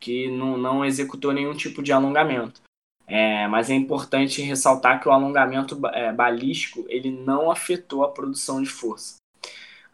que 0.00 0.28
não, 0.28 0.56
não 0.56 0.84
executou 0.84 1.32
nenhum 1.32 1.54
tipo 1.54 1.84
de 1.84 1.92
alongamento. 1.92 2.63
É, 3.06 3.46
mas 3.48 3.68
é 3.70 3.74
importante 3.74 4.40
ressaltar 4.40 5.00
que 5.00 5.08
o 5.08 5.12
alongamento 5.12 5.78
é, 5.88 6.12
balístico 6.12 6.84
ele 6.88 7.10
não 7.10 7.50
afetou 7.50 8.02
a 8.02 8.10
produção 8.10 8.62
de 8.62 8.68
força. 8.68 9.16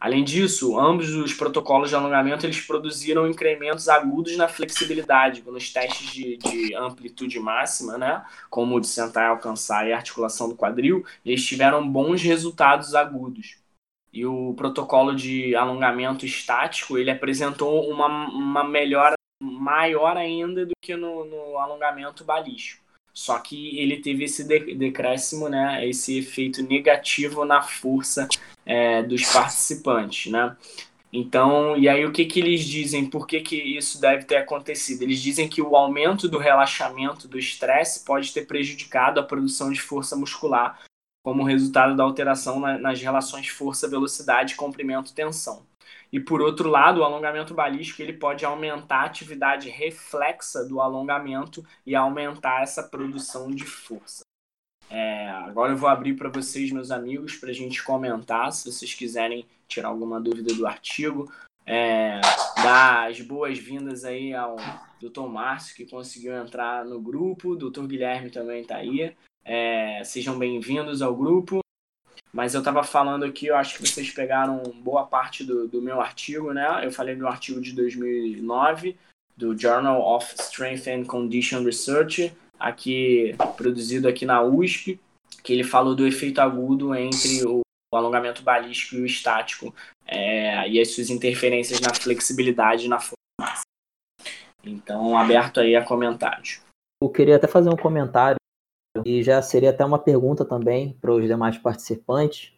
Além 0.00 0.24
disso, 0.24 0.78
ambos 0.80 1.14
os 1.14 1.34
protocolos 1.34 1.90
de 1.90 1.94
alongamento 1.94 2.46
eles 2.46 2.58
produziram 2.60 3.28
incrementos 3.28 3.86
agudos 3.86 4.34
na 4.34 4.48
flexibilidade 4.48 5.42
nos 5.42 5.70
testes 5.70 6.10
de, 6.10 6.38
de 6.38 6.74
amplitude 6.74 7.38
máxima, 7.38 7.98
né, 7.98 8.24
como 8.48 8.76
o 8.76 8.80
de 8.80 8.86
sentar 8.86 9.24
e 9.24 9.28
alcançar 9.28 9.86
e 9.86 9.92
articulação 9.92 10.48
do 10.48 10.56
quadril, 10.56 11.04
eles 11.22 11.44
tiveram 11.44 11.86
bons 11.86 12.22
resultados 12.22 12.94
agudos. 12.94 13.58
E 14.10 14.24
o 14.24 14.54
protocolo 14.54 15.14
de 15.14 15.54
alongamento 15.54 16.24
estático 16.24 16.96
ele 16.96 17.10
apresentou 17.10 17.88
uma, 17.90 18.06
uma 18.06 18.64
melhora 18.64 19.14
maior 19.42 20.16
ainda 20.16 20.64
do 20.64 20.72
que 20.80 20.96
no, 20.96 21.26
no 21.26 21.58
alongamento 21.58 22.24
balístico. 22.24 22.89
Só 23.12 23.38
que 23.38 23.78
ele 23.78 23.98
teve 23.98 24.24
esse 24.24 24.44
decréscimo, 24.44 25.48
né, 25.48 25.86
esse 25.88 26.18
efeito 26.18 26.62
negativo 26.62 27.44
na 27.44 27.62
força 27.62 28.28
é, 28.64 29.02
dos 29.02 29.24
participantes, 29.32 30.30
né? 30.30 30.56
Então, 31.12 31.76
e 31.76 31.88
aí 31.88 32.06
o 32.06 32.12
que, 32.12 32.24
que 32.24 32.38
eles 32.38 32.64
dizem? 32.64 33.04
Por 33.04 33.26
que, 33.26 33.40
que 33.40 33.56
isso 33.56 34.00
deve 34.00 34.24
ter 34.24 34.36
acontecido? 34.36 35.02
Eles 35.02 35.20
dizem 35.20 35.48
que 35.48 35.60
o 35.60 35.74
aumento 35.74 36.28
do 36.28 36.38
relaxamento 36.38 37.26
do 37.26 37.36
estresse 37.36 38.04
pode 38.04 38.32
ter 38.32 38.46
prejudicado 38.46 39.18
a 39.18 39.24
produção 39.24 39.72
de 39.72 39.80
força 39.80 40.14
muscular 40.14 40.78
como 41.22 41.42
resultado 41.42 41.96
da 41.96 42.04
alteração 42.04 42.60
na, 42.60 42.78
nas 42.78 43.00
relações 43.00 43.48
força-velocidade, 43.48 44.54
comprimento-tensão. 44.54 45.66
E 46.12 46.18
por 46.18 46.40
outro 46.40 46.68
lado, 46.68 47.00
o 47.00 47.04
alongamento 47.04 47.54
balístico 47.54 48.02
ele 48.02 48.12
pode 48.12 48.44
aumentar 48.44 49.02
a 49.02 49.04
atividade 49.04 49.68
reflexa 49.68 50.64
do 50.64 50.80
alongamento 50.80 51.64
e 51.86 51.94
aumentar 51.94 52.62
essa 52.62 52.82
produção 52.82 53.50
de 53.50 53.64
força. 53.64 54.22
É, 54.90 55.28
agora 55.30 55.72
eu 55.72 55.76
vou 55.76 55.88
abrir 55.88 56.14
para 56.14 56.28
vocês, 56.28 56.72
meus 56.72 56.90
amigos, 56.90 57.36
para 57.36 57.50
a 57.50 57.54
gente 57.54 57.82
comentar, 57.82 58.52
se 58.52 58.70
vocês 58.70 58.92
quiserem 58.92 59.46
tirar 59.68 59.88
alguma 59.88 60.20
dúvida 60.20 60.52
do 60.52 60.66
artigo. 60.66 61.32
É, 61.64 62.20
dar 62.62 63.08
as 63.08 63.20
boas-vindas 63.20 64.04
aí 64.04 64.34
ao 64.34 64.56
Dr. 65.00 65.28
Márcio, 65.28 65.76
que 65.76 65.86
conseguiu 65.86 66.34
entrar 66.34 66.84
no 66.84 67.00
grupo, 67.00 67.50
o 67.50 67.56
Dr. 67.56 67.86
Guilherme 67.86 68.30
também 68.30 68.62
está 68.62 68.76
aí. 68.76 69.14
É, 69.44 70.02
sejam 70.04 70.36
bem-vindos 70.36 71.00
ao 71.00 71.14
grupo. 71.14 71.60
Mas 72.32 72.54
eu 72.54 72.60
estava 72.60 72.84
falando 72.84 73.24
aqui, 73.24 73.46
eu 73.46 73.56
acho 73.56 73.76
que 73.76 73.86
vocês 73.86 74.10
pegaram 74.10 74.62
boa 74.76 75.04
parte 75.04 75.42
do, 75.42 75.66
do 75.66 75.82
meu 75.82 76.00
artigo, 76.00 76.52
né? 76.52 76.84
Eu 76.84 76.92
falei 76.92 77.16
do 77.16 77.26
artigo 77.26 77.60
de 77.60 77.72
2009, 77.72 78.96
do 79.36 79.58
Journal 79.58 80.00
of 80.00 80.34
Strength 80.38 80.86
and 80.86 81.04
Condition 81.04 81.64
Research, 81.64 82.32
aqui 82.58 83.34
produzido 83.56 84.06
aqui 84.06 84.24
na 84.24 84.42
USP, 84.42 85.00
que 85.42 85.52
ele 85.52 85.64
falou 85.64 85.94
do 85.94 86.06
efeito 86.06 86.40
agudo 86.40 86.94
entre 86.94 87.44
o 87.44 87.62
alongamento 87.92 88.42
balístico 88.42 88.96
e 88.96 89.02
o 89.02 89.06
estático 89.06 89.74
é, 90.06 90.68
e 90.68 90.80
as 90.80 90.94
suas 90.94 91.10
interferências 91.10 91.80
na 91.80 91.92
flexibilidade 91.92 92.88
na 92.88 93.00
força. 93.00 93.62
Então, 94.62 95.16
aberto 95.16 95.58
aí 95.58 95.74
a 95.74 95.84
comentários. 95.84 96.60
Eu 97.02 97.08
queria 97.08 97.36
até 97.36 97.48
fazer 97.48 97.70
um 97.70 97.76
comentário 97.76 98.39
e 99.04 99.22
já 99.22 99.40
seria 99.40 99.70
até 99.70 99.84
uma 99.84 99.98
pergunta 99.98 100.44
também 100.44 100.96
para 101.00 101.12
os 101.12 101.26
demais 101.26 101.56
participantes, 101.58 102.52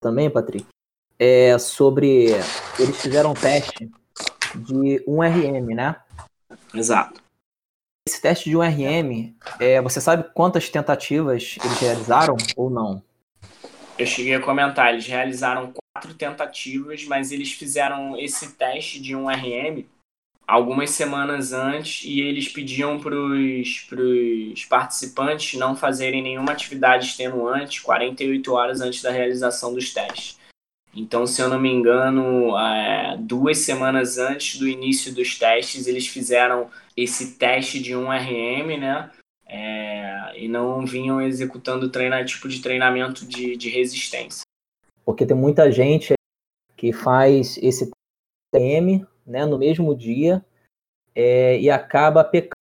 também, 0.00 0.30
Patrick, 0.30 0.66
é 1.18 1.58
sobre 1.58 2.26
eles 2.78 3.00
fizeram 3.00 3.30
um 3.30 3.34
teste 3.34 3.90
de 4.54 5.04
1RM, 5.06 5.74
né? 5.74 5.96
Exato. 6.74 7.22
Esse 8.08 8.20
teste 8.20 8.48
de 8.48 8.56
1RM, 8.56 9.34
é, 9.58 9.80
você 9.82 10.00
sabe 10.00 10.30
quantas 10.32 10.68
tentativas 10.70 11.56
eles 11.62 11.80
realizaram 11.80 12.36
ou 12.56 12.70
não? 12.70 13.02
Eu 13.98 14.06
cheguei 14.06 14.34
a 14.34 14.40
comentar, 14.40 14.92
eles 14.92 15.06
realizaram 15.06 15.72
quatro 15.92 16.14
tentativas, 16.14 17.04
mas 17.06 17.32
eles 17.32 17.52
fizeram 17.52 18.16
esse 18.16 18.52
teste 18.52 19.00
de 19.00 19.14
1RM 19.14 19.86
algumas 20.46 20.90
semanas 20.90 21.52
antes 21.52 22.04
e 22.04 22.20
eles 22.20 22.48
pediam 22.48 23.00
para 23.00 23.16
os 23.16 24.64
participantes 24.68 25.58
não 25.58 25.74
fazerem 25.74 26.22
nenhuma 26.22 26.52
atividade 26.52 27.06
extenuante 27.06 27.82
48 27.82 28.52
horas 28.52 28.80
antes 28.80 29.02
da 29.02 29.10
realização 29.10 29.74
dos 29.74 29.92
testes. 29.92 30.38
Então, 30.94 31.26
se 31.26 31.42
eu 31.42 31.48
não 31.48 31.60
me 31.60 31.70
engano, 31.70 32.56
é, 32.58 33.16
duas 33.18 33.58
semanas 33.58 34.16
antes 34.16 34.58
do 34.58 34.66
início 34.66 35.14
dos 35.14 35.38
testes, 35.38 35.86
eles 35.86 36.06
fizeram 36.06 36.70
esse 36.96 37.34
teste 37.34 37.78
de 37.78 37.92
1RM, 37.92 38.78
né? 38.78 39.10
É, 39.46 40.32
e 40.42 40.48
não 40.48 40.86
vinham 40.86 41.20
executando 41.20 41.90
treina, 41.90 42.24
tipo 42.24 42.48
de 42.48 42.62
treinamento 42.62 43.26
de, 43.26 43.56
de 43.56 43.68
resistência. 43.68 44.42
Porque 45.04 45.26
tem 45.26 45.36
muita 45.36 45.70
gente 45.70 46.14
que 46.76 46.92
faz 46.92 47.58
esse 47.58 47.90
TM 48.50 49.06
né, 49.26 49.44
no 49.44 49.58
mesmo 49.58 49.94
dia 49.96 50.44
é, 51.14 51.58
e 51.58 51.70
acaba 51.70 52.22
pecando 52.22 52.56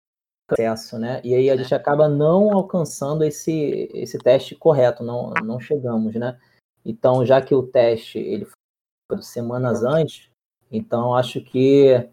acesso, 0.52 0.98
né? 0.98 1.20
E 1.24 1.34
aí 1.34 1.50
a 1.50 1.56
gente 1.56 1.74
acaba 1.74 2.08
não 2.08 2.52
alcançando 2.52 3.24
esse, 3.24 3.88
esse 3.94 4.18
teste 4.18 4.54
correto, 4.54 5.02
não, 5.02 5.32
não 5.42 5.58
chegamos, 5.58 6.14
né? 6.14 6.38
Então, 6.84 7.24
já 7.24 7.40
que 7.40 7.54
o 7.54 7.62
teste 7.62 8.18
ele 8.18 8.44
foi 8.44 9.22
semanas 9.22 9.82
antes, 9.82 10.30
então 10.70 11.14
acho 11.14 11.40
que 11.40 12.08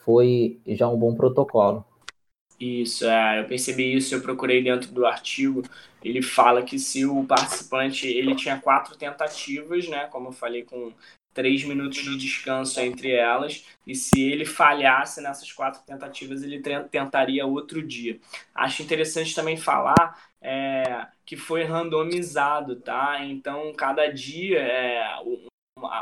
foi 0.00 0.60
já 0.66 0.88
um 0.88 0.96
bom 0.96 1.14
protocolo. 1.14 1.84
Isso, 2.58 3.04
é, 3.04 3.40
eu 3.40 3.46
percebi 3.46 3.94
isso, 3.94 4.14
eu 4.14 4.22
procurei 4.22 4.62
dentro 4.62 4.92
do 4.92 5.04
artigo, 5.04 5.62
ele 6.02 6.22
fala 6.22 6.62
que 6.62 6.78
se 6.78 7.04
o 7.04 7.24
participante, 7.24 8.06
ele 8.06 8.34
tinha 8.36 8.60
quatro 8.60 8.96
tentativas, 8.96 9.88
né, 9.88 10.06
como 10.06 10.28
eu 10.28 10.32
falei 10.32 10.62
com 10.62 10.92
três 11.34 11.64
minutos 11.64 11.98
de 11.98 12.16
descanso 12.16 12.80
entre 12.80 13.10
elas, 13.10 13.66
e 13.86 13.94
se 13.94 14.22
ele 14.22 14.46
falhasse 14.46 15.20
nessas 15.20 15.52
quatro 15.52 15.82
tentativas, 15.84 16.42
ele 16.42 16.62
tentaria 16.90 17.44
outro 17.44 17.82
dia. 17.82 18.18
Acho 18.54 18.82
interessante 18.82 19.34
também 19.34 19.56
falar 19.56 20.16
é, 20.40 21.06
que 21.26 21.36
foi 21.36 21.64
randomizado, 21.64 22.76
tá? 22.76 23.24
Então, 23.24 23.72
cada 23.74 24.06
dia 24.06 24.60
é, 24.60 25.02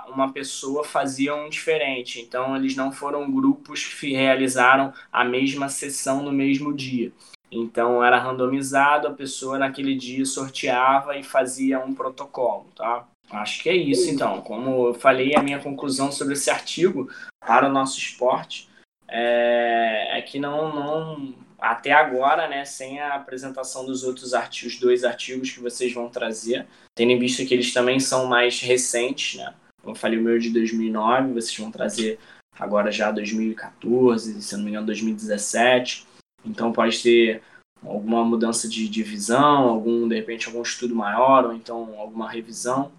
uma 0.08 0.32
pessoa 0.32 0.84
fazia 0.84 1.34
um 1.34 1.48
diferente. 1.48 2.20
Então, 2.20 2.54
eles 2.54 2.76
não 2.76 2.92
foram 2.92 3.30
grupos 3.30 3.84
que 3.84 4.12
realizaram 4.12 4.92
a 5.10 5.24
mesma 5.24 5.68
sessão 5.68 6.22
no 6.22 6.32
mesmo 6.32 6.74
dia. 6.74 7.12
Então, 7.50 8.02
era 8.02 8.18
randomizado, 8.18 9.08
a 9.08 9.12
pessoa 9.12 9.58
naquele 9.58 9.94
dia 9.94 10.24
sorteava 10.24 11.16
e 11.16 11.22
fazia 11.22 11.78
um 11.78 11.94
protocolo, 11.94 12.66
tá? 12.74 13.06
Acho 13.32 13.62
que 13.62 13.68
é 13.70 13.74
isso, 13.74 14.10
então. 14.10 14.42
Como 14.42 14.88
eu 14.88 14.94
falei, 14.94 15.34
a 15.34 15.42
minha 15.42 15.58
conclusão 15.58 16.12
sobre 16.12 16.34
esse 16.34 16.50
artigo 16.50 17.10
para 17.40 17.68
o 17.68 17.72
nosso 17.72 17.98
esporte 17.98 18.68
é, 19.08 20.18
é 20.18 20.22
que 20.22 20.38
não, 20.38 20.74
não, 20.74 21.34
até 21.58 21.92
agora, 21.92 22.46
né, 22.46 22.64
sem 22.64 23.00
a 23.00 23.14
apresentação 23.14 23.86
dos 23.86 24.04
outros 24.04 24.34
artigos, 24.34 24.78
dois 24.78 25.02
artigos 25.02 25.50
que 25.50 25.60
vocês 25.60 25.92
vão 25.92 26.08
trazer, 26.08 26.66
tendo 26.94 27.12
em 27.12 27.18
vista 27.18 27.44
que 27.44 27.54
eles 27.54 27.72
também 27.72 27.98
são 27.98 28.26
mais 28.26 28.60
recentes, 28.60 29.38
né? 29.38 29.54
Como 29.80 29.96
eu 29.96 29.98
falei, 29.98 30.18
o 30.18 30.22
meu 30.22 30.36
é 30.36 30.38
de 30.38 30.50
2009, 30.50 31.32
vocês 31.32 31.56
vão 31.56 31.70
trazer 31.70 32.18
agora 32.58 32.92
já 32.92 33.10
2014, 33.10 34.40
se 34.40 34.56
não 34.56 34.64
me 34.64 34.70
engano, 34.70 34.86
2017. 34.86 36.06
Então 36.44 36.72
pode 36.72 37.02
ter 37.02 37.42
alguma 37.84 38.24
mudança 38.24 38.68
de, 38.68 38.88
de 38.88 39.02
visão, 39.02 39.68
algum, 39.68 40.06
de 40.06 40.14
repente, 40.14 40.46
algum 40.46 40.62
estudo 40.62 40.94
maior, 40.94 41.46
ou 41.46 41.52
então 41.52 41.94
alguma 41.98 42.30
revisão. 42.30 42.92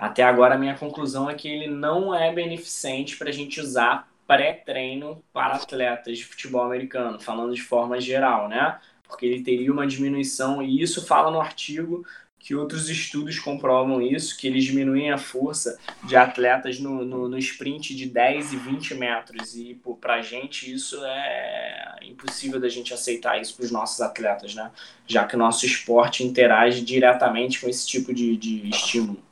Até 0.00 0.22
agora, 0.22 0.54
a 0.54 0.58
minha 0.58 0.74
conclusão 0.74 1.28
é 1.28 1.34
que 1.34 1.46
ele 1.46 1.66
não 1.66 2.14
é 2.14 2.32
beneficente 2.32 3.18
para 3.18 3.28
a 3.28 3.32
gente 3.32 3.60
usar 3.60 4.08
pré-treino 4.26 5.22
para 5.30 5.56
atletas 5.56 6.16
de 6.16 6.24
futebol 6.24 6.62
americano, 6.62 7.20
falando 7.20 7.54
de 7.54 7.60
forma 7.60 8.00
geral, 8.00 8.48
né? 8.48 8.78
Porque 9.06 9.26
ele 9.26 9.42
teria 9.42 9.70
uma 9.70 9.86
diminuição, 9.86 10.62
e 10.62 10.80
isso 10.80 11.04
fala 11.04 11.30
no 11.30 11.38
artigo 11.38 12.02
que 12.38 12.54
outros 12.54 12.88
estudos 12.88 13.38
comprovam 13.38 14.00
isso, 14.00 14.38
que 14.38 14.46
eles 14.46 14.64
diminuem 14.64 15.12
a 15.12 15.18
força 15.18 15.78
de 16.04 16.16
atletas 16.16 16.80
no, 16.80 17.04
no, 17.04 17.28
no 17.28 17.36
sprint 17.36 17.94
de 17.94 18.06
10 18.06 18.54
e 18.54 18.56
20 18.56 18.94
metros. 18.94 19.54
E 19.54 19.78
para 20.00 20.14
a 20.14 20.22
gente 20.22 20.72
isso 20.72 20.98
é 21.04 21.98
impossível 22.04 22.58
da 22.58 22.70
gente 22.70 22.94
aceitar 22.94 23.38
isso 23.38 23.54
para 23.54 23.66
os 23.66 23.70
nossos 23.70 24.00
atletas, 24.00 24.54
né? 24.54 24.70
Já 25.06 25.26
que 25.26 25.36
o 25.36 25.38
nosso 25.38 25.66
esporte 25.66 26.24
interage 26.24 26.80
diretamente 26.80 27.60
com 27.60 27.68
esse 27.68 27.86
tipo 27.86 28.14
de, 28.14 28.34
de 28.38 28.66
estímulo. 28.70 29.29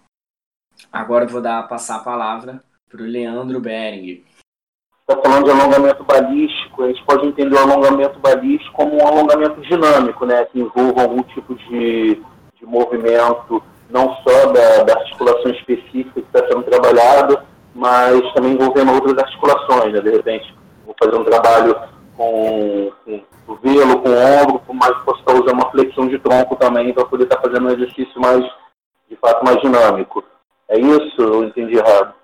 Agora 0.92 1.24
eu 1.24 1.28
vou 1.28 1.40
dar 1.40 1.68
passar 1.68 1.96
a 1.96 2.04
palavra 2.04 2.62
para 2.88 3.02
o 3.02 3.06
Leandro 3.06 3.60
Bering. 3.60 4.24
Está 5.00 5.20
falando 5.22 5.44
de 5.44 5.50
alongamento 5.50 6.04
balístico, 6.04 6.84
a 6.84 6.88
gente 6.88 7.02
pode 7.04 7.26
entender 7.26 7.54
o 7.54 7.58
alongamento 7.58 8.18
balístico 8.18 8.74
como 8.74 8.96
um 8.96 9.06
alongamento 9.06 9.60
dinâmico, 9.62 10.26
né? 10.26 10.44
Que 10.46 10.60
envolva 10.60 11.02
algum 11.02 11.22
tipo 11.22 11.54
de 11.54 12.22
de 12.58 12.66
movimento, 12.66 13.62
não 13.88 14.16
só 14.16 14.52
da, 14.52 14.82
da 14.82 14.94
articulação 14.94 15.50
específica 15.52 16.20
que 16.20 16.20
está 16.20 16.46
sendo 16.48 16.64
trabalhada, 16.64 17.44
mas 17.74 18.20
também 18.32 18.52
envolvendo 18.52 18.92
outras 18.92 19.16
articulações. 19.18 19.92
Né? 19.92 20.00
De 20.00 20.10
repente, 20.10 20.54
vou 20.84 20.94
fazer 21.00 21.16
um 21.16 21.24
trabalho 21.24 21.76
com, 22.16 22.92
com 23.04 23.20
cotovelo, 23.46 24.00
com 24.00 24.10
ombro, 24.10 24.62
mas 24.74 24.96
posso 25.04 25.20
estar 25.20 25.32
usando 25.32 25.52
uma 25.52 25.70
flexão 25.70 26.08
de 26.08 26.18
tronco 26.18 26.56
também 26.56 26.92
para 26.92 27.04
poder 27.04 27.24
estar 27.24 27.40
fazendo 27.40 27.68
um 27.68 27.72
exercício 27.72 28.20
mais, 28.20 28.44
de 29.08 29.16
fato, 29.16 29.44
mais 29.44 29.60
dinâmico. 29.60 30.24
É 30.68 30.78
isso? 30.78 31.20
Eu 31.20 31.44
entendi 31.44 31.76
errado. 31.76 32.14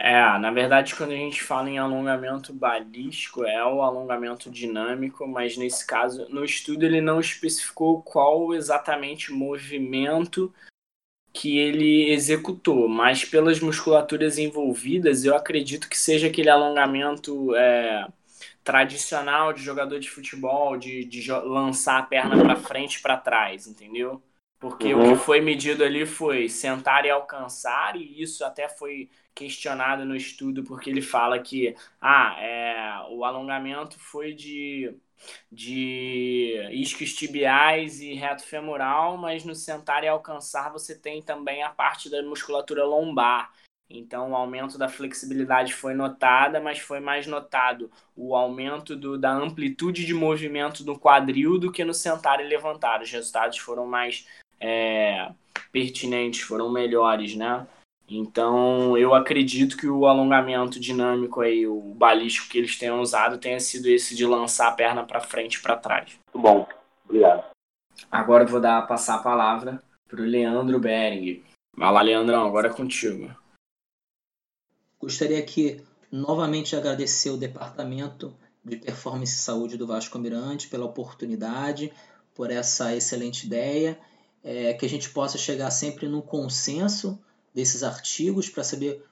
É, 0.00 0.38
na 0.38 0.52
verdade, 0.52 0.94
quando 0.94 1.10
a 1.10 1.16
gente 1.16 1.42
fala 1.42 1.68
em 1.68 1.76
alongamento 1.76 2.52
balístico, 2.52 3.44
é 3.44 3.64
o 3.64 3.82
alongamento 3.82 4.48
dinâmico, 4.48 5.26
mas 5.26 5.56
nesse 5.56 5.84
caso, 5.84 6.28
no 6.30 6.44
estudo, 6.44 6.84
ele 6.84 7.00
não 7.00 7.18
especificou 7.18 8.00
qual 8.00 8.54
exatamente 8.54 9.32
movimento 9.32 10.54
que 11.32 11.58
ele 11.58 12.10
executou, 12.10 12.88
mas 12.88 13.24
pelas 13.24 13.60
musculaturas 13.60 14.38
envolvidas, 14.38 15.24
eu 15.24 15.36
acredito 15.36 15.88
que 15.88 15.98
seja 15.98 16.28
aquele 16.28 16.48
alongamento 16.48 17.54
é, 17.56 18.06
tradicional 18.64 19.52
de 19.52 19.62
jogador 19.62 19.98
de 19.98 20.08
futebol, 20.08 20.76
de, 20.76 21.04
de 21.04 21.30
lançar 21.32 21.98
a 21.98 22.02
perna 22.02 22.40
para 22.42 22.56
frente 22.56 22.96
e 22.96 23.02
para 23.02 23.16
trás, 23.16 23.66
entendeu? 23.66 24.22
Porque 24.58 24.92
uhum. 24.92 25.12
o 25.12 25.12
que 25.12 25.24
foi 25.24 25.40
medido 25.40 25.84
ali 25.84 26.04
foi 26.04 26.48
sentar 26.48 27.04
e 27.04 27.10
alcançar, 27.10 27.94
e 27.96 28.20
isso 28.20 28.44
até 28.44 28.68
foi 28.68 29.08
questionado 29.32 30.04
no 30.04 30.16
estudo, 30.16 30.64
porque 30.64 30.90
ele 30.90 31.00
fala 31.00 31.38
que 31.38 31.76
ah, 32.00 32.36
é, 32.40 33.06
o 33.10 33.24
alongamento 33.24 33.96
foi 34.00 34.32
de, 34.32 34.92
de 35.50 36.60
isquios 36.72 37.14
tibiais 37.14 38.00
e 38.00 38.14
reto 38.14 38.42
femoral, 38.42 39.16
mas 39.16 39.44
no 39.44 39.54
sentar 39.54 40.02
e 40.02 40.08
alcançar 40.08 40.72
você 40.72 40.98
tem 40.98 41.22
também 41.22 41.62
a 41.62 41.70
parte 41.70 42.10
da 42.10 42.20
musculatura 42.22 42.84
lombar. 42.84 43.52
Então, 43.90 44.32
o 44.32 44.36
aumento 44.36 44.76
da 44.76 44.88
flexibilidade 44.88 45.72
foi 45.72 45.94
notada, 45.94 46.60
mas 46.60 46.78
foi 46.78 47.00
mais 47.00 47.26
notado 47.26 47.90
o 48.14 48.36
aumento 48.36 48.94
do, 48.94 49.16
da 49.16 49.32
amplitude 49.32 50.04
de 50.04 50.12
movimento 50.12 50.84
no 50.84 50.98
quadril 50.98 51.58
do 51.58 51.72
que 51.72 51.82
no 51.84 51.94
sentar 51.94 52.38
e 52.40 52.46
levantar. 52.46 53.00
Os 53.00 53.10
resultados 53.10 53.56
foram 53.56 53.86
mais 53.86 54.26
é, 54.60 55.30
pertinentes, 55.72 56.40
foram 56.40 56.70
melhores, 56.70 57.34
né? 57.34 57.66
Então, 58.08 58.96
eu 58.96 59.14
acredito 59.14 59.76
que 59.76 59.86
o 59.86 60.06
alongamento 60.06 60.80
dinâmico 60.80 61.42
aí, 61.42 61.66
o 61.66 61.94
balístico 61.94 62.48
que 62.48 62.56
eles 62.56 62.78
tenham 62.78 63.00
usado, 63.00 63.36
tenha 63.36 63.60
sido 63.60 63.86
esse 63.86 64.16
de 64.16 64.24
lançar 64.24 64.68
a 64.68 64.72
perna 64.72 65.04
para 65.04 65.20
frente 65.20 65.56
e 65.56 65.62
para 65.62 65.76
trás. 65.76 66.18
Muito 66.32 66.42
bom, 66.42 66.66
obrigado. 67.04 67.44
Agora 68.10 68.44
eu 68.44 68.48
vou 68.48 68.60
dar 68.60 68.86
passar 68.86 69.16
a 69.16 69.22
palavra 69.22 69.82
para 70.08 70.22
o 70.22 70.24
Leandro 70.24 70.78
Bering. 70.78 71.42
Vai 71.76 71.92
lá, 71.92 72.00
Leandrão, 72.00 72.46
agora 72.46 72.68
é 72.68 72.72
contigo. 72.72 73.30
Gostaria 74.98 75.38
aqui 75.38 75.82
novamente 76.10 76.70
de 76.70 76.76
agradecer 76.76 77.30
o 77.30 77.36
Departamento 77.36 78.34
de 78.64 78.76
Performance 78.76 79.34
e 79.34 79.38
Saúde 79.38 79.76
do 79.76 79.86
Vasco 79.86 80.18
Mirante 80.18 80.68
pela 80.68 80.86
oportunidade, 80.86 81.92
por 82.34 82.50
essa 82.50 82.96
excelente 82.96 83.46
ideia, 83.46 83.98
é, 84.50 84.72
que 84.72 84.86
a 84.86 84.88
gente 84.88 85.10
possa 85.10 85.36
chegar 85.36 85.70
sempre 85.70 86.08
num 86.08 86.22
consenso 86.22 87.18
desses 87.54 87.82
artigos 87.82 88.48
para 88.48 88.64
saber 88.64 89.04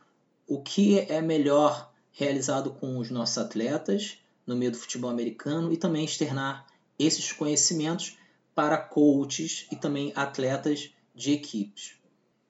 o 0.49 0.62
que 0.62 0.99
é 0.99 1.20
melhor 1.20 1.92
realizado 2.11 2.70
com 2.70 2.96
os 2.96 3.11
nossos 3.11 3.37
atletas 3.37 4.16
no 4.46 4.57
meio 4.57 4.70
do 4.70 4.79
futebol 4.79 5.11
americano 5.11 5.70
e 5.70 5.77
também 5.77 6.07
externar 6.07 6.64
esses 6.99 7.33
conhecimentos 7.33 8.16
para 8.55 8.79
coaches 8.79 9.66
e 9.70 9.77
também 9.77 10.11
atletas 10.16 10.90
de 11.14 11.33
equipes. 11.33 11.96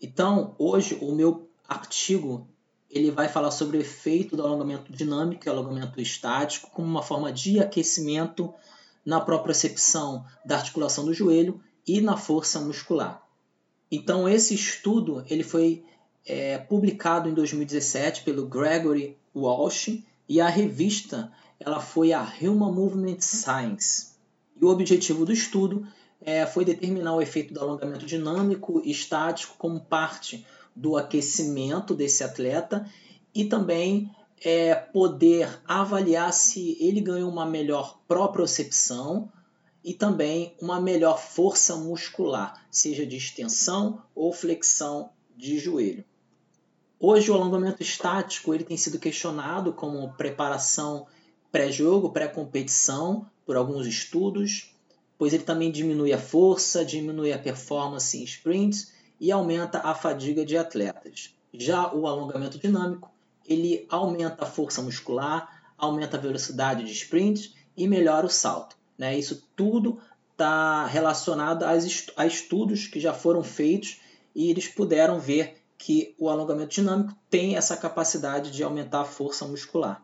Então, 0.00 0.54
hoje 0.56 0.96
o 1.00 1.12
meu 1.12 1.50
artigo 1.68 2.46
ele 2.88 3.10
vai 3.10 3.28
falar 3.28 3.50
sobre 3.50 3.78
o 3.78 3.80
efeito 3.80 4.36
do 4.36 4.44
alongamento 4.44 4.92
dinâmico 4.92 5.44
e 5.44 5.48
alongamento 5.48 6.00
estático 6.00 6.70
como 6.70 6.86
uma 6.86 7.02
forma 7.02 7.32
de 7.32 7.58
aquecimento 7.58 8.54
na 9.04 9.20
propriocepção 9.20 10.24
da 10.44 10.58
articulação 10.58 11.04
do 11.04 11.12
joelho 11.12 11.60
e 11.86 12.00
na 12.00 12.16
força 12.16 12.60
muscular. 12.60 13.22
Então 13.90 14.28
esse 14.28 14.54
estudo 14.54 15.24
ele 15.28 15.42
foi 15.42 15.84
é, 16.24 16.58
publicado 16.58 17.28
em 17.28 17.34
2017 17.34 18.22
pelo 18.22 18.46
Gregory 18.46 19.16
Walsh 19.34 20.02
e 20.28 20.40
a 20.40 20.48
revista 20.48 21.32
ela 21.58 21.80
foi 21.80 22.12
a 22.12 22.22
Human 22.40 22.72
Movement 22.72 23.20
Science. 23.20 24.08
E 24.60 24.64
o 24.64 24.68
objetivo 24.68 25.24
do 25.24 25.32
estudo 25.32 25.86
é, 26.20 26.44
foi 26.44 26.64
determinar 26.64 27.14
o 27.14 27.22
efeito 27.22 27.54
do 27.54 27.60
alongamento 27.60 28.04
dinâmico 28.04 28.82
e 28.84 28.90
estático 28.90 29.54
como 29.56 29.80
parte 29.80 30.44
do 30.74 30.96
aquecimento 30.96 31.94
desse 31.94 32.24
atleta 32.24 32.86
e 33.34 33.44
também 33.44 34.10
é, 34.44 34.74
poder 34.74 35.60
avaliar 35.66 36.32
se 36.32 36.76
ele 36.80 37.00
ganhou 37.00 37.30
uma 37.30 37.46
melhor 37.46 37.98
propriocepção 38.06 39.30
e 39.86 39.94
também 39.94 40.52
uma 40.60 40.80
melhor 40.80 41.16
força 41.16 41.76
muscular, 41.76 42.66
seja 42.68 43.06
de 43.06 43.16
extensão 43.16 44.02
ou 44.16 44.32
flexão 44.32 45.10
de 45.36 45.60
joelho. 45.60 46.04
Hoje 46.98 47.30
o 47.30 47.34
alongamento 47.34 47.84
estático 47.84 48.52
ele 48.52 48.64
tem 48.64 48.76
sido 48.76 48.98
questionado 48.98 49.72
como 49.72 50.12
preparação 50.14 51.06
pré-jogo, 51.52 52.10
pré-competição 52.10 53.30
por 53.46 53.54
alguns 53.54 53.86
estudos, 53.86 54.74
pois 55.16 55.32
ele 55.32 55.44
também 55.44 55.70
diminui 55.70 56.12
a 56.12 56.18
força, 56.18 56.84
diminui 56.84 57.32
a 57.32 57.38
performance 57.38 58.18
em 58.18 58.24
sprints 58.24 58.92
e 59.20 59.30
aumenta 59.30 59.78
a 59.78 59.94
fadiga 59.94 60.44
de 60.44 60.56
atletas. 60.56 61.32
Já 61.54 61.94
o 61.94 62.08
alongamento 62.08 62.58
dinâmico, 62.58 63.08
ele 63.46 63.86
aumenta 63.88 64.42
a 64.42 64.48
força 64.48 64.82
muscular, 64.82 65.70
aumenta 65.78 66.16
a 66.16 66.20
velocidade 66.20 66.82
de 66.82 66.90
sprints 66.90 67.54
e 67.76 67.86
melhora 67.86 68.26
o 68.26 68.30
salto. 68.30 68.76
Né? 68.98 69.18
Isso 69.18 69.48
tudo 69.54 69.98
está 70.32 70.86
relacionado 70.86 71.64
a 71.64 72.26
estudos 72.26 72.86
que 72.86 73.00
já 73.00 73.14
foram 73.14 73.42
feitos 73.42 74.00
e 74.34 74.50
eles 74.50 74.68
puderam 74.68 75.18
ver 75.18 75.56
que 75.78 76.14
o 76.18 76.28
alongamento 76.28 76.74
dinâmico 76.74 77.16
tem 77.30 77.56
essa 77.56 77.76
capacidade 77.76 78.50
de 78.50 78.62
aumentar 78.62 79.02
a 79.02 79.04
força 79.06 79.46
muscular. 79.46 80.02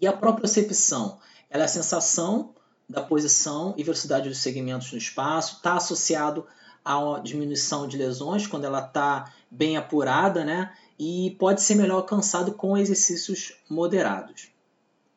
E 0.00 0.06
a 0.06 0.12
propriocepção, 0.12 1.18
ela 1.50 1.64
é 1.64 1.66
a 1.66 1.68
sensação 1.68 2.54
da 2.88 3.02
posição 3.02 3.74
e 3.76 3.84
velocidade 3.84 4.28
dos 4.28 4.38
segmentos 4.38 4.90
no 4.92 4.98
espaço, 4.98 5.56
está 5.56 5.74
associado 5.74 6.46
à 6.84 7.20
diminuição 7.22 7.86
de 7.86 7.96
lesões 7.96 8.46
quando 8.46 8.64
ela 8.64 8.80
está 8.80 9.32
bem 9.50 9.76
apurada, 9.76 10.44
né? 10.44 10.72
E 10.98 11.36
pode 11.38 11.62
ser 11.62 11.74
melhor 11.74 11.96
alcançado 11.96 12.52
com 12.52 12.76
exercícios 12.76 13.54
moderados. 13.68 14.48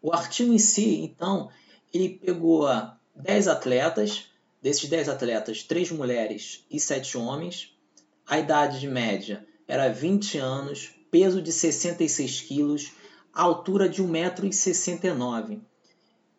O 0.01 0.13
artigo 0.13 0.53
em 0.53 0.59
si, 0.59 1.01
então, 1.01 1.49
ele 1.93 2.09
pegou 2.09 2.65
10 3.15 3.47
atletas, 3.47 4.25
desses 4.61 4.89
10 4.89 5.09
atletas, 5.09 5.63
3 5.63 5.91
mulheres 5.91 6.65
e 6.71 6.79
7 6.79 7.17
homens. 7.17 7.75
A 8.25 8.39
idade 8.39 8.79
de 8.79 8.87
média 8.87 9.45
era 9.67 9.89
20 9.89 10.37
anos, 10.37 10.91
peso 11.11 11.41
de 11.41 11.51
66 11.51 12.41
quilos, 12.41 12.91
altura 13.33 13.87
de 13.87 14.01
1,69m. 14.01 15.61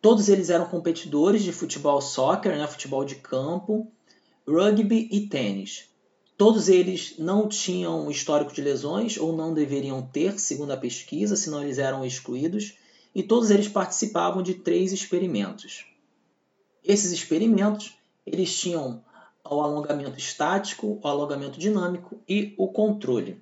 Todos 0.01 0.27
eles 0.29 0.49
eram 0.49 0.65
competidores 0.65 1.43
de 1.43 1.51
futebol 1.51 2.01
soccer, 2.01 2.57
né, 2.57 2.67
futebol 2.67 3.05
de 3.05 3.15
campo, 3.15 3.91
rugby 4.47 5.07
e 5.11 5.27
tênis. 5.27 5.85
Todos 6.37 6.67
eles 6.67 7.15
não 7.17 7.47
tinham 7.47 8.11
histórico 8.11 8.53
de 8.53 8.61
lesões 8.61 9.17
ou 9.17 9.35
não 9.35 9.53
deveriam 9.53 10.01
ter, 10.01 10.37
segundo 10.37 10.71
a 10.71 10.77
pesquisa, 10.77 11.35
senão 11.35 11.63
eles 11.63 11.77
eram 11.77 12.05
excluídos 12.05 12.73
e 13.15 13.23
todos 13.23 13.49
eles 13.49 13.69
participavam 13.69 14.43
de 14.43 14.55
três 14.55 14.91
experimentos. 14.91 15.85
Esses 16.83 17.13
experimentos 17.13 17.97
eles 18.25 18.53
tinham 18.59 19.01
o 19.49 19.61
alongamento 19.61 20.19
estático, 20.19 20.99
o 21.01 21.07
alongamento 21.07 21.57
dinâmico 21.57 22.19
e 22.27 22.53
o 22.57 22.67
controle. 22.67 23.41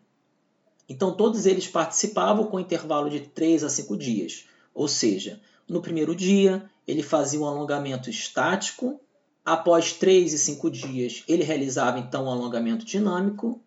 Então, 0.87 1.13
todos 1.13 1.45
eles 1.45 1.67
participavam 1.67 2.45
com 2.45 2.59
intervalo 2.59 3.09
de 3.09 3.21
3 3.21 3.63
a 3.63 3.69
5 3.69 3.97
dias. 3.97 4.45
Ou 4.75 4.87
seja, 4.87 5.41
no 5.67 5.81
primeiro 5.81 6.13
dia, 6.13 6.69
ele 6.85 7.01
fazia 7.01 7.39
um 7.39 7.45
alongamento 7.45 8.09
estático. 8.09 8.99
Após 9.45 9.93
3 9.93 10.33
e 10.33 10.37
5 10.37 10.69
dias, 10.69 11.23
ele 11.27 11.43
realizava 11.43 11.99
então 11.99 12.25
um 12.25 12.29
alongamento 12.29 12.85
dinâmico. 12.85 13.61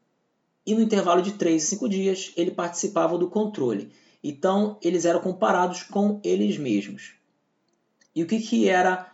E 0.64 0.74
no 0.74 0.82
intervalo 0.82 1.22
de 1.22 1.32
3 1.32 1.62
e 1.62 1.66
5 1.66 1.88
dias, 1.88 2.32
ele 2.36 2.50
participava 2.50 3.16
do 3.16 3.30
controle. 3.30 3.90
Então, 4.28 4.76
eles 4.82 5.04
eram 5.04 5.20
comparados 5.20 5.84
com 5.84 6.20
eles 6.24 6.58
mesmos. 6.58 7.14
E 8.12 8.24
o 8.24 8.26
que, 8.26 8.40
que 8.40 8.68
era 8.68 9.08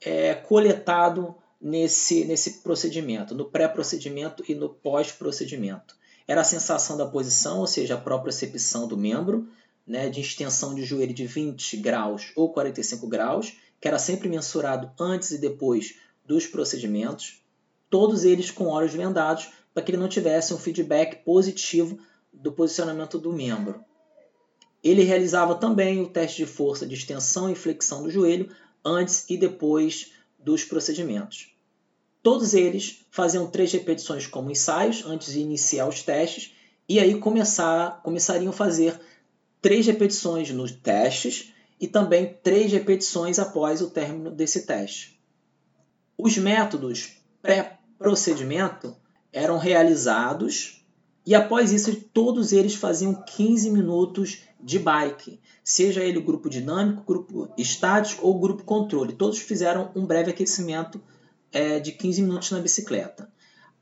é, 0.00 0.34
coletado 0.34 1.34
nesse, 1.60 2.24
nesse 2.24 2.60
procedimento, 2.60 3.34
no 3.34 3.46
pré-procedimento 3.46 4.44
e 4.48 4.54
no 4.54 4.68
pós-procedimento? 4.68 5.96
Era 6.28 6.42
a 6.42 6.44
sensação 6.44 6.96
da 6.96 7.04
posição, 7.04 7.58
ou 7.58 7.66
seja, 7.66 7.94
a 7.94 8.00
própria 8.00 8.26
percepção 8.26 8.86
do 8.86 8.96
membro, 8.96 9.48
né, 9.84 10.08
de 10.08 10.20
extensão 10.20 10.76
de 10.76 10.84
joelho 10.84 11.12
de 11.12 11.26
20 11.26 11.78
graus 11.78 12.30
ou 12.36 12.52
45 12.52 13.08
graus, 13.08 13.56
que 13.80 13.88
era 13.88 13.98
sempre 13.98 14.28
mensurado 14.28 14.92
antes 15.00 15.32
e 15.32 15.38
depois 15.38 15.96
dos 16.24 16.46
procedimentos, 16.46 17.42
todos 17.90 18.22
eles 18.22 18.52
com 18.52 18.66
olhos 18.66 18.94
vendados, 18.94 19.48
para 19.74 19.82
que 19.82 19.90
ele 19.90 19.98
não 19.98 20.08
tivesse 20.08 20.54
um 20.54 20.58
feedback 20.58 21.24
positivo 21.24 21.98
do 22.32 22.52
posicionamento 22.52 23.18
do 23.18 23.32
membro. 23.32 23.84
Ele 24.82 25.02
realizava 25.02 25.54
também 25.54 26.00
o 26.00 26.08
teste 26.08 26.38
de 26.38 26.46
força 26.46 26.86
de 26.86 26.94
extensão 26.94 27.50
e 27.50 27.54
flexão 27.54 28.02
do 28.02 28.10
joelho 28.10 28.50
antes 28.84 29.24
e 29.28 29.36
depois 29.36 30.12
dos 30.38 30.64
procedimentos. 30.64 31.52
Todos 32.22 32.54
eles 32.54 33.04
faziam 33.10 33.50
três 33.50 33.72
repetições 33.72 34.26
como 34.26 34.50
ensaios 34.50 35.04
antes 35.04 35.32
de 35.32 35.40
iniciar 35.40 35.88
os 35.88 36.02
testes 36.02 36.54
e 36.88 36.98
aí 36.98 37.18
começar, 37.18 38.00
começariam 38.02 38.50
a 38.50 38.54
fazer 38.54 39.00
três 39.60 39.86
repetições 39.86 40.50
nos 40.50 40.72
testes 40.72 41.52
e 41.80 41.86
também 41.86 42.36
três 42.42 42.70
repetições 42.70 43.38
após 43.38 43.80
o 43.82 43.90
término 43.90 44.30
desse 44.30 44.66
teste. 44.66 45.20
Os 46.16 46.36
métodos 46.36 47.16
pré-procedimento 47.40 48.96
eram 49.32 49.58
realizados 49.58 50.84
e 51.24 51.34
após 51.34 51.72
isso 51.72 51.94
todos 52.12 52.52
eles 52.52 52.74
faziam 52.74 53.14
15 53.14 53.70
minutos 53.70 54.38
de 54.62 54.78
bike, 54.78 55.40
seja 55.64 56.02
ele 56.04 56.20
grupo 56.20 56.48
dinâmico, 56.48 57.02
grupo 57.04 57.52
estático 57.58 58.26
ou 58.26 58.38
grupo 58.38 58.62
controle. 58.64 59.12
Todos 59.12 59.38
fizeram 59.38 59.90
um 59.94 60.06
breve 60.06 60.30
aquecimento 60.30 61.00
é, 61.50 61.80
de 61.80 61.92
15 61.92 62.22
minutos 62.22 62.50
na 62.50 62.60
bicicleta. 62.60 63.30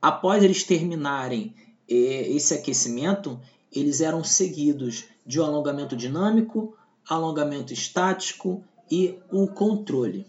Após 0.01 0.43
eles 0.43 0.63
terminarem 0.63 1.53
é, 1.87 1.93
esse 1.93 2.53
aquecimento, 2.53 3.39
eles 3.71 4.01
eram 4.01 4.23
seguidos 4.23 5.05
de 5.25 5.39
um 5.39 5.43
alongamento 5.43 5.95
dinâmico, 5.95 6.75
alongamento 7.07 7.71
estático 7.71 8.63
e 8.89 9.19
um 9.31 9.45
controle. 9.45 10.27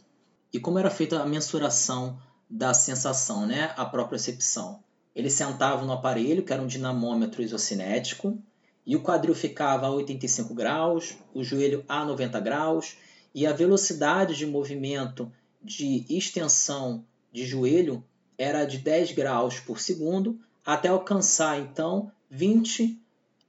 E 0.52 0.60
como 0.60 0.78
era 0.78 0.90
feita 0.90 1.20
a 1.20 1.26
mensuração 1.26 2.18
da 2.48 2.74
sensação, 2.74 3.46
né, 3.46 3.72
a 3.76 3.84
própria 3.86 4.18
percepção? 4.18 4.80
Eles 5.14 5.32
sentavam 5.32 5.86
no 5.86 5.92
aparelho, 5.92 6.42
que 6.42 6.52
era 6.52 6.62
um 6.62 6.66
dinamômetro 6.66 7.42
isocinético, 7.42 8.38
e 8.86 8.96
o 8.96 9.02
quadril 9.02 9.34
ficava 9.34 9.86
a 9.86 9.90
85 9.90 10.54
graus, 10.54 11.16
o 11.32 11.44
joelho 11.44 11.84
a 11.88 12.04
90 12.04 12.40
graus 12.40 12.96
e 13.34 13.46
a 13.46 13.52
velocidade 13.52 14.36
de 14.36 14.46
movimento 14.46 15.30
de 15.62 16.04
extensão 16.08 17.04
de 17.32 17.46
joelho 17.46 18.04
era 18.36 18.64
de 18.64 18.78
10 18.78 19.12
graus 19.12 19.60
por 19.60 19.80
segundo 19.80 20.38
até 20.64 20.88
alcançar 20.88 21.58
então 21.60 22.10
20 22.30 22.98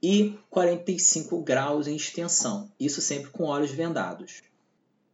e 0.02 0.38
45 0.50 1.40
graus 1.40 1.86
em 1.86 1.96
extensão, 1.96 2.70
isso 2.78 3.00
sempre 3.00 3.30
com 3.30 3.44
olhos 3.44 3.70
vendados. 3.70 4.42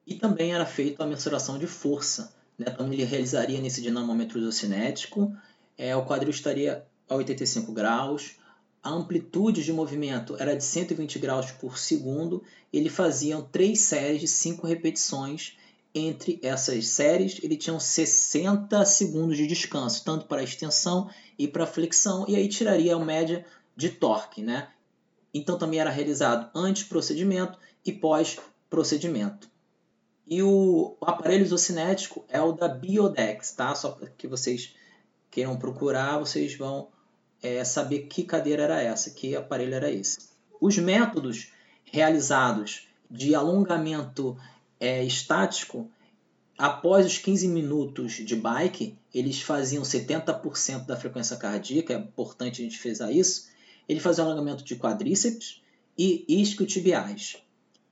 E 0.07 0.17
também 0.17 0.53
era 0.53 0.67
feita 0.67 1.05
a 1.05 1.07
mensuração 1.07 1.59
de 1.59 1.67
força, 1.67 2.35
né? 2.59 2.67
então 2.69 2.93
ele 2.93 3.05
realizaria 3.05 3.61
nesse 3.61 3.81
dinamômetro 3.81 4.39
isocinético, 4.39 5.33
é, 5.79 5.95
o 5.95 6.05
quadril 6.05 6.31
estaria 6.31 6.85
a 7.09 7.15
85 7.15 7.73
graus, 7.73 8.40
a 8.83 8.91
amplitude 8.91 9.63
de 9.63 9.73
movimento 9.73 10.37
era 10.39 10.57
de 10.57 10.65
120 10.65 11.19
graus 11.19 11.51
por 11.53 11.79
segundo. 11.79 12.43
Ele 12.73 12.89
faziam 12.89 13.43
três 13.43 13.81
séries 13.81 14.21
de 14.21 14.29
cinco 14.29 14.67
repetições. 14.67 15.57
Entre 15.93 16.39
essas 16.43 16.87
séries, 16.89 17.41
ele 17.43 17.57
tinha 17.57 17.79
60 17.79 18.85
segundos 18.85 19.37
de 19.37 19.47
descanso, 19.47 20.05
tanto 20.05 20.27
para 20.27 20.43
extensão 20.43 21.11
e 21.37 21.49
para 21.49 21.67
flexão, 21.67 22.25
e 22.29 22.37
aí 22.37 22.49
tiraria 22.49 22.95
a 22.95 23.05
média 23.05 23.45
de 23.77 23.91
torque. 23.91 24.41
Né? 24.41 24.69
Então 25.35 25.59
também 25.59 25.81
era 25.81 25.91
realizado 25.91 26.49
antes 26.55 26.85
procedimento 26.85 27.59
e 27.85 27.93
pós 27.93 28.39
procedimento. 28.69 29.51
E 30.27 30.43
o 30.45 30.97
aparelho 31.01 31.45
isocinético 31.45 32.25
é 32.29 32.41
o 32.41 32.53
da 32.53 32.69
Biodex, 32.69 33.51
tá? 33.51 33.75
Só 33.75 33.99
que 34.17 34.29
vocês 34.29 34.77
queiram 35.29 35.59
procurar, 35.59 36.19
vocês 36.19 36.57
vão 36.57 36.89
é, 37.43 37.65
saber 37.65 38.01
que 38.01 38.23
cadeira 38.23 38.63
era 38.63 38.83
essa, 38.83 39.11
que 39.11 39.35
aparelho 39.35 39.75
era 39.75 39.91
esse. 39.91 40.19
Os 40.61 40.77
métodos 40.79 41.53
realizados 41.85 42.89
de 43.11 43.35
alongamento 43.35 44.37
é, 44.79 45.05
estático, 45.05 45.91
após 46.57 47.07
os 47.07 47.19
15 47.19 47.49
minutos 47.49 48.13
de 48.13 48.37
bike, 48.37 48.97
eles 49.13 49.41
faziam 49.41 49.83
70% 49.83 50.87
da 50.87 50.97
frequência 50.97 51.37
cardíaca, 51.37 51.95
é 51.95 51.97
importante 51.97 52.61
a 52.61 52.65
gente 52.65 52.79
frisar 52.79 53.11
isso. 53.11 53.49
Ele 53.89 53.99
fazia 53.99 54.23
alongamento 54.23 54.63
de 54.63 54.77
quadríceps 54.77 55.61
e 55.99 56.25
isquiotibiais. 56.29 57.39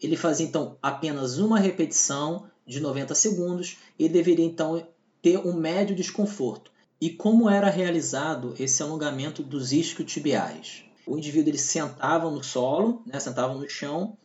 Ele 0.01 0.17
fazia 0.17 0.47
então 0.47 0.77
apenas 0.81 1.39
uma 1.39 1.59
repetição 1.59 2.49
de 2.65 2.79
90 2.81 3.15
segundos 3.15 3.79
e 3.99 4.09
deveria 4.09 4.45
então 4.45 4.87
ter 5.21 5.39
um 5.39 5.55
médio 5.55 5.97
desconforto. 5.97 6.71
E 7.01 7.11
como 7.11 7.49
era 7.49 7.71
realizado 7.71 8.55
esse 8.59 8.83
alongamento 8.83 9.43
dos 9.43 9.73
isquiotibiais? 9.73 10.85
O 11.07 11.17
indivíduo 11.17 11.51
ele 11.51 11.59
sentava 11.59 12.29
no 12.29 12.43
solo, 12.43 13.03
né, 13.07 13.21
sentava 13.21 13.55
no 13.55 13.69
chão, 13.69 14.17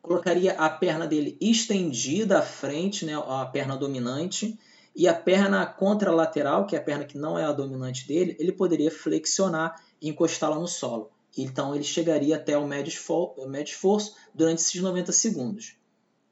colocaria 0.00 0.52
a 0.52 0.70
perna 0.70 1.06
dele 1.06 1.36
estendida 1.40 2.38
à 2.38 2.42
frente, 2.42 3.04
né, 3.04 3.14
a 3.14 3.44
perna 3.46 3.76
dominante, 3.76 4.58
e 4.94 5.08
a 5.08 5.14
perna 5.14 5.66
contralateral, 5.66 6.66
que 6.66 6.76
é 6.76 6.78
a 6.78 6.82
perna 6.82 7.04
que 7.04 7.18
não 7.18 7.38
é 7.38 7.44
a 7.44 7.52
dominante 7.52 8.06
dele, 8.06 8.36
ele 8.38 8.52
poderia 8.52 8.90
flexionar 8.90 9.82
e 10.00 10.08
encostá-la 10.08 10.58
no 10.58 10.68
solo. 10.68 11.10
Então 11.36 11.74
ele 11.74 11.84
chegaria 11.84 12.36
até 12.36 12.56
o 12.56 12.66
médio 12.66 12.90
esforço 12.90 14.16
durante 14.34 14.58
esses 14.58 14.80
90 14.80 15.12
segundos. 15.12 15.76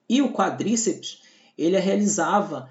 E 0.08 0.22
o 0.22 0.32
quadríceps, 0.32 1.22
ele 1.56 1.78
realizava 1.78 2.70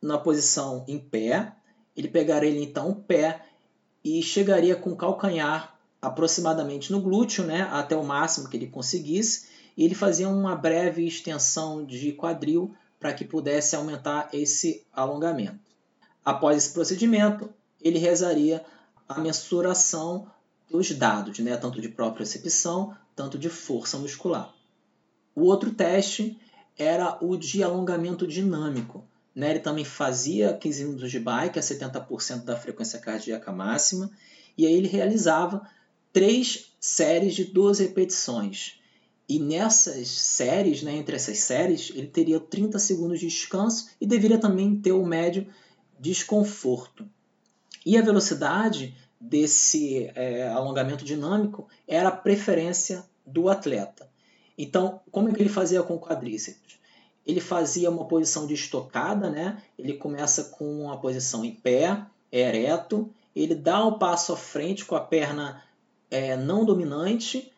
na 0.00 0.16
posição 0.16 0.84
em 0.88 0.98
pé, 0.98 1.52
ele 1.98 2.08
pegaria 2.08 2.48
ele 2.48 2.62
então 2.62 2.90
o 2.90 2.94
pé 2.94 3.44
e 4.04 4.22
chegaria 4.22 4.76
com 4.76 4.90
o 4.90 4.96
calcanhar 4.96 5.76
aproximadamente 6.00 6.92
no 6.92 7.00
glúteo, 7.00 7.44
né, 7.44 7.62
até 7.72 7.96
o 7.96 8.04
máximo 8.04 8.48
que 8.48 8.56
ele 8.56 8.68
conseguisse, 8.68 9.48
e 9.76 9.84
ele 9.84 9.96
fazia 9.96 10.28
uma 10.28 10.54
breve 10.54 11.04
extensão 11.04 11.84
de 11.84 12.12
quadril 12.12 12.72
para 13.00 13.12
que 13.12 13.24
pudesse 13.24 13.74
aumentar 13.74 14.28
esse 14.32 14.86
alongamento. 14.92 15.58
Após 16.24 16.56
esse 16.56 16.72
procedimento, 16.72 17.50
ele 17.80 17.98
rezaria 17.98 18.64
a 19.08 19.20
mensuração 19.20 20.30
dos 20.70 20.92
dados, 20.92 21.40
né, 21.40 21.56
tanto 21.56 21.80
de 21.80 21.88
propriocepção, 21.88 22.96
tanto 23.16 23.36
de 23.36 23.48
força 23.48 23.98
muscular. 23.98 24.54
O 25.34 25.42
outro 25.42 25.72
teste 25.72 26.40
era 26.78 27.18
o 27.20 27.36
de 27.36 27.60
alongamento 27.64 28.24
dinâmico, 28.24 29.04
né? 29.34 29.50
Ele 29.50 29.60
também 29.60 29.84
fazia 29.84 30.52
15 30.52 30.84
minutos 30.84 31.10
de 31.10 31.20
bike 31.20 31.58
a 31.58 31.62
70% 31.62 32.44
da 32.44 32.56
frequência 32.56 32.98
cardíaca 32.98 33.52
máxima. 33.52 34.10
E 34.56 34.66
aí 34.66 34.72
ele 34.74 34.88
realizava 34.88 35.68
três 36.12 36.72
séries 36.80 37.34
de 37.34 37.44
12 37.44 37.82
repetições. 37.84 38.80
E 39.28 39.38
nessas 39.38 40.08
séries, 40.08 40.82
né, 40.82 40.96
entre 40.96 41.14
essas 41.14 41.38
séries, 41.38 41.92
ele 41.94 42.06
teria 42.06 42.40
30 42.40 42.78
segundos 42.78 43.20
de 43.20 43.26
descanso 43.26 43.90
e 44.00 44.06
deveria 44.06 44.38
também 44.38 44.74
ter 44.80 44.92
o 44.92 45.04
médio 45.04 45.46
desconforto. 46.00 47.06
E 47.84 47.96
a 47.96 48.02
velocidade 48.02 48.96
desse 49.20 50.10
é, 50.14 50.48
alongamento 50.48 51.04
dinâmico 51.04 51.68
era 51.86 52.08
a 52.08 52.16
preferência 52.16 53.04
do 53.26 53.48
atleta. 53.48 54.08
Então, 54.56 55.00
como 55.10 55.28
é 55.28 55.32
que 55.32 55.42
ele 55.42 55.48
fazia 55.48 55.82
com 55.82 55.94
o 55.94 56.00
quadríceps? 56.00 56.77
Ele 57.28 57.40
fazia 57.40 57.90
uma 57.90 58.06
posição 58.06 58.46
de 58.46 58.54
estocada, 58.54 59.28
né? 59.28 59.62
Ele 59.78 59.92
começa 59.92 60.44
com 60.44 60.90
a 60.90 60.96
posição 60.96 61.44
em 61.44 61.54
pé, 61.54 62.06
ereto, 62.32 63.10
ele 63.36 63.54
dá 63.54 63.84
um 63.86 63.98
passo 63.98 64.32
à 64.32 64.36
frente 64.36 64.86
com 64.86 64.96
a 64.96 65.00
perna 65.00 65.62
é, 66.10 66.36
não 66.36 66.64
dominante. 66.64 67.52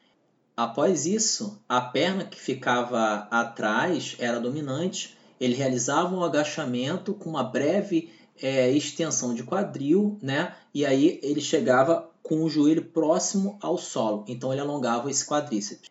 Após 0.56 1.06
isso, 1.06 1.58
a 1.68 1.80
perna 1.80 2.24
que 2.24 2.38
ficava 2.38 3.28
atrás 3.30 4.16
era 4.18 4.40
dominante. 4.40 5.16
Ele 5.40 5.54
realizava 5.54 6.14
um 6.14 6.24
agachamento 6.24 7.14
com 7.14 7.30
uma 7.30 7.44
breve 7.44 8.12
é, 8.42 8.70
extensão 8.70 9.32
de 9.32 9.44
quadril, 9.44 10.18
né? 10.20 10.54
E 10.74 10.84
aí 10.84 11.20
ele 11.22 11.40
chegava 11.40 12.10
com 12.22 12.42
o 12.42 12.50
joelho 12.50 12.84
próximo 12.86 13.56
ao 13.62 13.78
solo. 13.78 14.24
Então 14.26 14.52
ele 14.52 14.60
alongava 14.60 15.08
esse 15.10 15.24
quadríceps. 15.24 15.88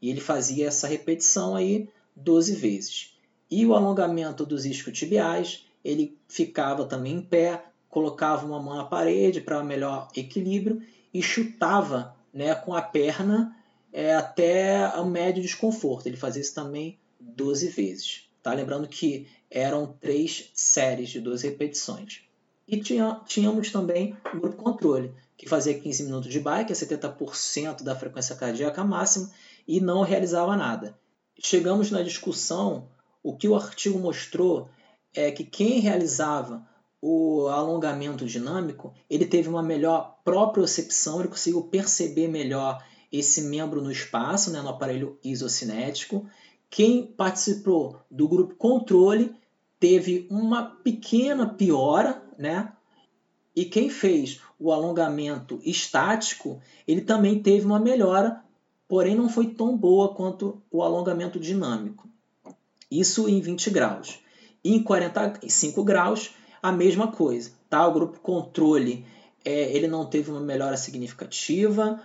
E 0.00 0.08
ele 0.10 0.20
fazia 0.20 0.68
essa 0.68 0.86
repetição 0.86 1.56
aí 1.56 1.88
12 2.14 2.54
vezes. 2.54 3.15
E 3.50 3.64
o 3.64 3.74
alongamento 3.74 4.44
dos 4.44 4.64
isquiotibiais, 4.64 5.66
ele 5.84 6.18
ficava 6.28 6.84
também 6.84 7.14
em 7.14 7.22
pé, 7.22 7.64
colocava 7.88 8.44
uma 8.44 8.60
mão 8.60 8.76
na 8.76 8.84
parede 8.84 9.40
para 9.40 9.62
melhor 9.62 10.08
equilíbrio 10.16 10.82
e 11.14 11.22
chutava 11.22 12.14
né, 12.32 12.54
com 12.54 12.74
a 12.74 12.82
perna 12.82 13.56
é, 13.92 14.14
até 14.14 14.88
o 14.98 15.06
médio 15.06 15.42
desconforto. 15.42 16.06
Ele 16.06 16.16
fazia 16.16 16.42
isso 16.42 16.54
também 16.54 16.98
12 17.18 17.68
vezes. 17.68 18.28
Tá? 18.42 18.52
Lembrando 18.52 18.86
que 18.86 19.26
eram 19.50 19.94
três 20.00 20.50
séries 20.54 21.08
de 21.08 21.20
12 21.20 21.48
repetições. 21.48 22.22
E 22.68 22.78
tinha, 22.78 23.20
tínhamos 23.26 23.70
também 23.70 24.16
o 24.34 24.40
grupo 24.40 24.62
controle, 24.62 25.14
que 25.36 25.48
fazia 25.48 25.78
15 25.78 26.02
minutos 26.02 26.30
de 26.30 26.40
bike, 26.40 26.72
a 26.72 26.76
70% 26.76 27.82
da 27.82 27.94
frequência 27.94 28.34
cardíaca 28.34 28.84
máxima, 28.84 29.30
e 29.66 29.80
não 29.80 30.02
realizava 30.02 30.56
nada. 30.56 30.98
Chegamos 31.38 31.90
na 31.90 32.02
discussão, 32.02 32.88
o 33.26 33.36
que 33.36 33.48
o 33.48 33.56
artigo 33.56 33.98
mostrou 33.98 34.68
é 35.12 35.32
que 35.32 35.42
quem 35.42 35.80
realizava 35.80 36.64
o 37.02 37.48
alongamento 37.48 38.24
dinâmico, 38.24 38.94
ele 39.10 39.26
teve 39.26 39.48
uma 39.48 39.64
melhor 39.64 40.20
propriocepção, 40.24 41.18
ele 41.18 41.28
conseguiu 41.28 41.64
perceber 41.64 42.28
melhor 42.28 42.80
esse 43.10 43.42
membro 43.42 43.82
no 43.82 43.90
espaço, 43.90 44.52
né, 44.52 44.62
no 44.62 44.68
aparelho 44.68 45.18
isocinético. 45.24 46.24
Quem 46.70 47.04
participou 47.04 47.98
do 48.08 48.28
grupo 48.28 48.54
controle 48.54 49.34
teve 49.80 50.28
uma 50.30 50.62
pequena 50.64 51.48
piora, 51.48 52.22
né? 52.38 52.72
E 53.56 53.64
quem 53.64 53.90
fez 53.90 54.40
o 54.56 54.70
alongamento 54.70 55.58
estático, 55.64 56.62
ele 56.86 57.00
também 57.00 57.42
teve 57.42 57.66
uma 57.66 57.80
melhora, 57.80 58.40
porém 58.86 59.16
não 59.16 59.28
foi 59.28 59.48
tão 59.48 59.76
boa 59.76 60.14
quanto 60.14 60.62
o 60.70 60.80
alongamento 60.80 61.40
dinâmico. 61.40 62.08
Isso 62.90 63.28
em 63.28 63.40
20 63.40 63.70
graus. 63.70 64.20
E 64.62 64.74
em 64.74 64.82
45 64.82 65.84
graus, 65.84 66.30
a 66.62 66.72
mesma 66.72 67.08
coisa. 67.08 67.52
Tá? 67.68 67.86
O 67.86 67.92
grupo 67.92 68.20
controle 68.20 69.04
é, 69.44 69.76
ele 69.76 69.86
não 69.86 70.04
teve 70.04 70.30
uma 70.30 70.40
melhora 70.40 70.76
significativa. 70.76 72.00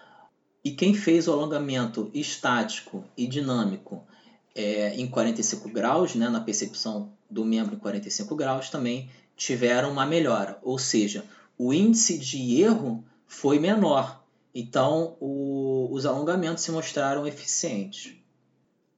E 0.64 0.72
quem 0.72 0.94
fez 0.94 1.28
o 1.28 1.34
alongamento 1.34 2.12
estático 2.14 3.04
e 3.18 3.26
dinâmico 3.26 4.06
é, 4.54 4.96
em 4.96 5.08
45 5.08 5.70
graus, 5.70 6.14
né, 6.14 6.30
na 6.30 6.40
percepção 6.40 7.12
do 7.30 7.44
membro 7.44 7.76
em 7.76 7.80
45 7.80 8.36
graus, 8.36 8.70
também 8.70 9.10
tiveram 9.36 9.92
uma 9.92 10.06
melhora. 10.06 10.60
Ou 10.62 10.78
seja, 10.78 11.26
o 11.58 11.74
índice 11.74 12.18
de 12.18 12.62
erro 12.62 13.04
foi 13.26 13.58
menor. 13.58 14.24
Então, 14.54 15.16
o, 15.20 15.88
os 15.92 16.06
alongamentos 16.06 16.64
se 16.64 16.72
mostraram 16.72 17.26
eficientes. 17.26 18.14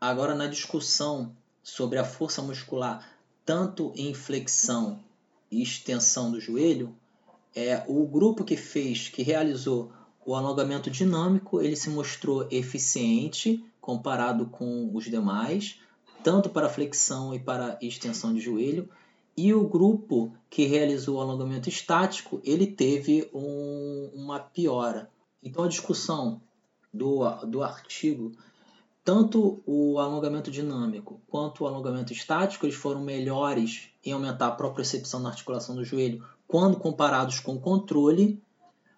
Agora, 0.01 0.35
na 0.35 0.47
discussão 0.47 1.33
sobre 1.63 1.97
a 1.97 2.03
força 2.03 2.41
muscular, 2.41 3.09
tanto 3.45 3.91
em 3.95 4.13
flexão 4.13 4.99
e 5.49 5.63
extensão 5.63 6.29
do 6.29 6.39
joelho, 6.39 6.93
é, 7.55 7.83
o 7.87 8.05
grupo 8.05 8.43
que 8.43 8.57
fez, 8.57 9.07
que 9.07 9.23
realizou 9.23 9.91
o 10.25 10.35
alongamento 10.35 10.89
dinâmico, 10.89 11.61
ele 11.61 11.75
se 11.75 11.89
mostrou 11.89 12.47
eficiente 12.51 13.63
comparado 13.79 14.45
com 14.45 14.89
os 14.93 15.05
demais, 15.05 15.79
tanto 16.23 16.49
para 16.49 16.69
flexão 16.69 17.33
e 17.33 17.39
para 17.39 17.77
extensão 17.81 18.33
de 18.33 18.39
joelho. 18.39 18.89
E 19.35 19.53
o 19.53 19.67
grupo 19.67 20.31
que 20.49 20.65
realizou 20.65 21.17
o 21.17 21.21
alongamento 21.21 21.67
estático, 21.67 22.39
ele 22.43 22.67
teve 22.67 23.29
um, 23.33 24.09
uma 24.13 24.39
piora. 24.39 25.09
Então 25.43 25.65
a 25.65 25.67
discussão 25.67 26.41
do, 26.93 27.29
do 27.45 27.61
artigo, 27.61 28.31
tanto 29.03 29.61
o 29.65 29.99
alongamento 29.99 30.49
dinâmico 30.49 31.21
quanto 31.27 31.63
o 31.63 31.67
alongamento 31.67 32.13
estático, 32.13 32.65
eles 32.65 32.75
foram 32.75 33.01
melhores 33.01 33.89
em 34.03 34.13
aumentar 34.13 34.47
a 34.47 34.51
propriocepção 34.51 35.19
na 35.19 35.29
articulação 35.29 35.75
do 35.75 35.83
joelho 35.83 36.23
quando 36.47 36.77
comparados 36.77 37.39
com 37.39 37.55
o 37.55 37.59
controle. 37.59 38.41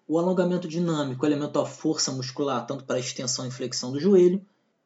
O 0.06 0.18
alongamento 0.18 0.68
dinâmico 0.68 1.26
aumentou 1.26 1.62
a 1.62 1.66
força 1.66 2.12
muscular 2.12 2.64
tanto 2.66 2.84
para 2.84 2.96
a 2.96 3.00
extensão 3.00 3.46
e 3.46 3.50
flexão 3.50 3.90
do 3.90 3.98
joelho, 3.98 4.40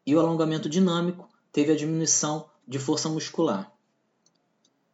e 0.07 0.17
o 0.17 0.21
alongamento 0.21 0.69
dinâmico 0.69 1.29
teve 1.53 1.73
a 1.73 1.77
diminuição 1.77 2.47
de 2.67 2.79
força 2.79 3.09
muscular. 3.09 3.71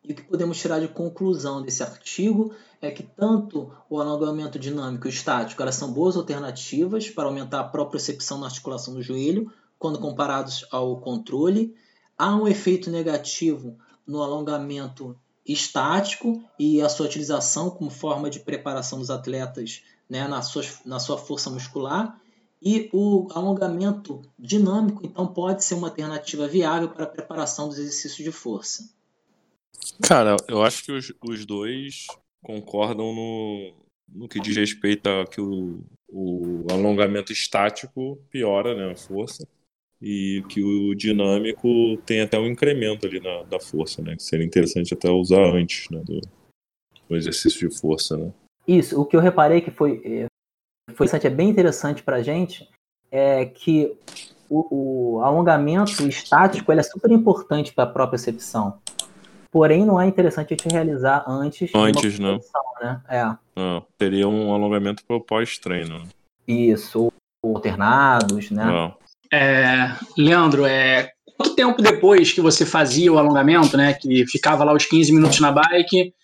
E 0.02 0.12
o 0.12 0.14
que 0.14 0.22
podemos 0.22 0.58
tirar 0.58 0.80
de 0.80 0.88
conclusão 0.88 1.62
desse 1.62 1.82
artigo 1.82 2.52
é 2.80 2.90
que 2.90 3.02
tanto 3.02 3.72
o 3.88 4.00
alongamento 4.00 4.58
dinâmico 4.58 5.06
e 5.06 5.10
o 5.10 5.10
estático 5.10 5.62
elas 5.62 5.76
são 5.76 5.92
boas 5.92 6.16
alternativas 6.16 7.10
para 7.10 7.24
aumentar 7.24 7.60
a 7.60 7.64
propriocepção 7.64 8.38
na 8.38 8.46
articulação 8.46 8.94
do 8.94 9.02
joelho, 9.02 9.52
quando 9.78 9.98
comparados 9.98 10.66
ao 10.70 11.00
controle. 11.00 11.74
Há 12.16 12.34
um 12.34 12.48
efeito 12.48 12.90
negativo 12.90 13.78
no 14.06 14.22
alongamento 14.22 15.18
estático 15.44 16.42
e 16.58 16.80
a 16.80 16.88
sua 16.88 17.06
utilização 17.06 17.70
como 17.70 17.90
forma 17.90 18.28
de 18.28 18.40
preparação 18.40 18.98
dos 18.98 19.10
atletas 19.10 19.82
né, 20.08 20.26
na, 20.26 20.42
sua, 20.42 20.62
na 20.84 20.98
sua 20.98 21.18
força 21.18 21.50
muscular. 21.50 22.20
E 22.62 22.88
o 22.92 23.28
alongamento 23.32 24.22
dinâmico, 24.38 25.04
então, 25.04 25.26
pode 25.26 25.62
ser 25.62 25.74
uma 25.74 25.88
alternativa 25.88 26.48
viável 26.48 26.88
para 26.88 27.04
a 27.04 27.08
preparação 27.08 27.68
dos 27.68 27.78
exercícios 27.78 28.24
de 28.24 28.32
força. 28.32 28.90
Cara, 30.02 30.36
eu 30.48 30.62
acho 30.62 30.82
que 30.82 30.90
os, 30.90 31.12
os 31.22 31.44
dois 31.44 32.06
concordam 32.42 33.14
no, 33.14 33.74
no 34.08 34.28
que 34.28 34.40
diz 34.40 34.56
respeito 34.56 35.06
a 35.06 35.26
que 35.26 35.40
o, 35.40 35.84
o 36.08 36.64
alongamento 36.70 37.30
estático 37.30 38.18
piora 38.30 38.74
né, 38.74 38.92
a 38.92 38.96
força 38.96 39.46
e 40.00 40.44
que 40.48 40.62
o 40.62 40.94
dinâmico 40.94 41.96
tem 42.04 42.20
até 42.20 42.38
um 42.38 42.46
incremento 42.46 43.06
ali 43.06 43.20
na, 43.20 43.42
da 43.44 43.58
força, 43.58 44.02
né? 44.02 44.16
Que 44.16 44.22
seria 44.22 44.46
interessante 44.46 44.92
até 44.92 45.10
usar 45.10 45.42
antes 45.54 45.88
né, 45.90 46.02
do, 46.04 46.20
do 47.08 47.16
exercício 47.16 47.68
de 47.68 47.78
força, 47.78 48.16
né? 48.16 48.32
Isso, 48.66 49.00
o 49.00 49.04
que 49.04 49.16
eu 49.16 49.20
reparei 49.20 49.60
que 49.60 49.70
foi, 49.70 50.02
é, 50.04 50.26
foi 50.94 51.06
é 51.06 51.30
bem 51.30 51.48
interessante 51.48 52.02
para 52.02 52.16
a 52.16 52.22
gente 52.22 52.68
é 53.10 53.46
que 53.46 53.96
o, 54.50 55.16
o, 55.16 55.20
alongamento 55.20 56.06
estático 56.08 56.72
é 56.72 56.82
super 56.82 57.10
importante 57.10 57.72
para 57.72 57.84
a 57.84 57.86
própria 57.86 58.18
percepção. 58.18 58.78
Porém, 59.50 59.86
não 59.86 60.00
é 60.00 60.06
interessante 60.06 60.52
a 60.52 60.56
gente 60.56 60.70
realizar 60.70 61.24
antes. 61.26 61.70
Antes, 61.74 62.18
não. 62.18 62.40
Né? 62.80 63.00
É. 63.08 63.36
Não, 63.54 63.86
teria 63.96 64.28
um 64.28 64.52
alongamento 64.52 65.04
para 65.04 65.16
o 65.16 65.20
pós-treino. 65.20 66.00
Né? 66.00 66.08
Isso, 66.46 67.12
ou 67.42 67.56
alternados, 67.56 68.50
né? 68.50 68.64
Não. 68.64 69.05
É, 69.36 69.94
Leandro, 70.16 70.64
é, 70.64 71.10
quanto 71.36 71.54
tempo 71.54 71.82
depois 71.82 72.32
que 72.32 72.40
você 72.40 72.64
fazia 72.64 73.12
o 73.12 73.18
alongamento, 73.18 73.76
né? 73.76 73.92
Que 73.92 74.26
ficava 74.26 74.64
lá 74.64 74.72
os 74.72 74.86
15 74.86 75.12
minutos 75.12 75.40
na 75.40 75.52
bike, 75.52 76.14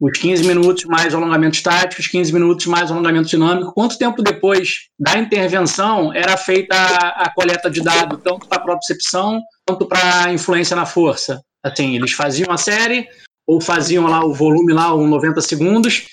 os 0.00 0.16
15 0.16 0.44
minutos 0.44 0.84
mais 0.84 1.12
alongamento 1.12 1.56
estático, 1.56 2.00
os 2.00 2.06
15 2.06 2.32
minutos 2.32 2.66
mais 2.66 2.88
alongamento 2.90 3.28
dinâmico, 3.28 3.72
quanto 3.72 3.98
tempo 3.98 4.22
depois 4.22 4.88
da 4.96 5.18
intervenção 5.18 6.12
era 6.14 6.36
feita 6.36 6.76
a, 6.76 7.24
a 7.24 7.34
coleta 7.34 7.68
de 7.68 7.82
dados, 7.82 8.20
tanto 8.22 8.46
para 8.46 8.58
a 8.58 8.62
propriocepção 8.62 9.40
quanto 9.66 9.84
para 9.86 10.26
a 10.26 10.32
influência 10.32 10.76
na 10.76 10.86
força? 10.86 11.42
Assim, 11.64 11.96
eles 11.96 12.12
faziam 12.12 12.52
a 12.52 12.56
série 12.56 13.08
ou 13.44 13.60
faziam 13.60 14.06
lá 14.06 14.24
o 14.24 14.32
volume 14.32 14.72
lá, 14.72 14.94
uns 14.94 15.10
90 15.10 15.40
segundos, 15.40 16.06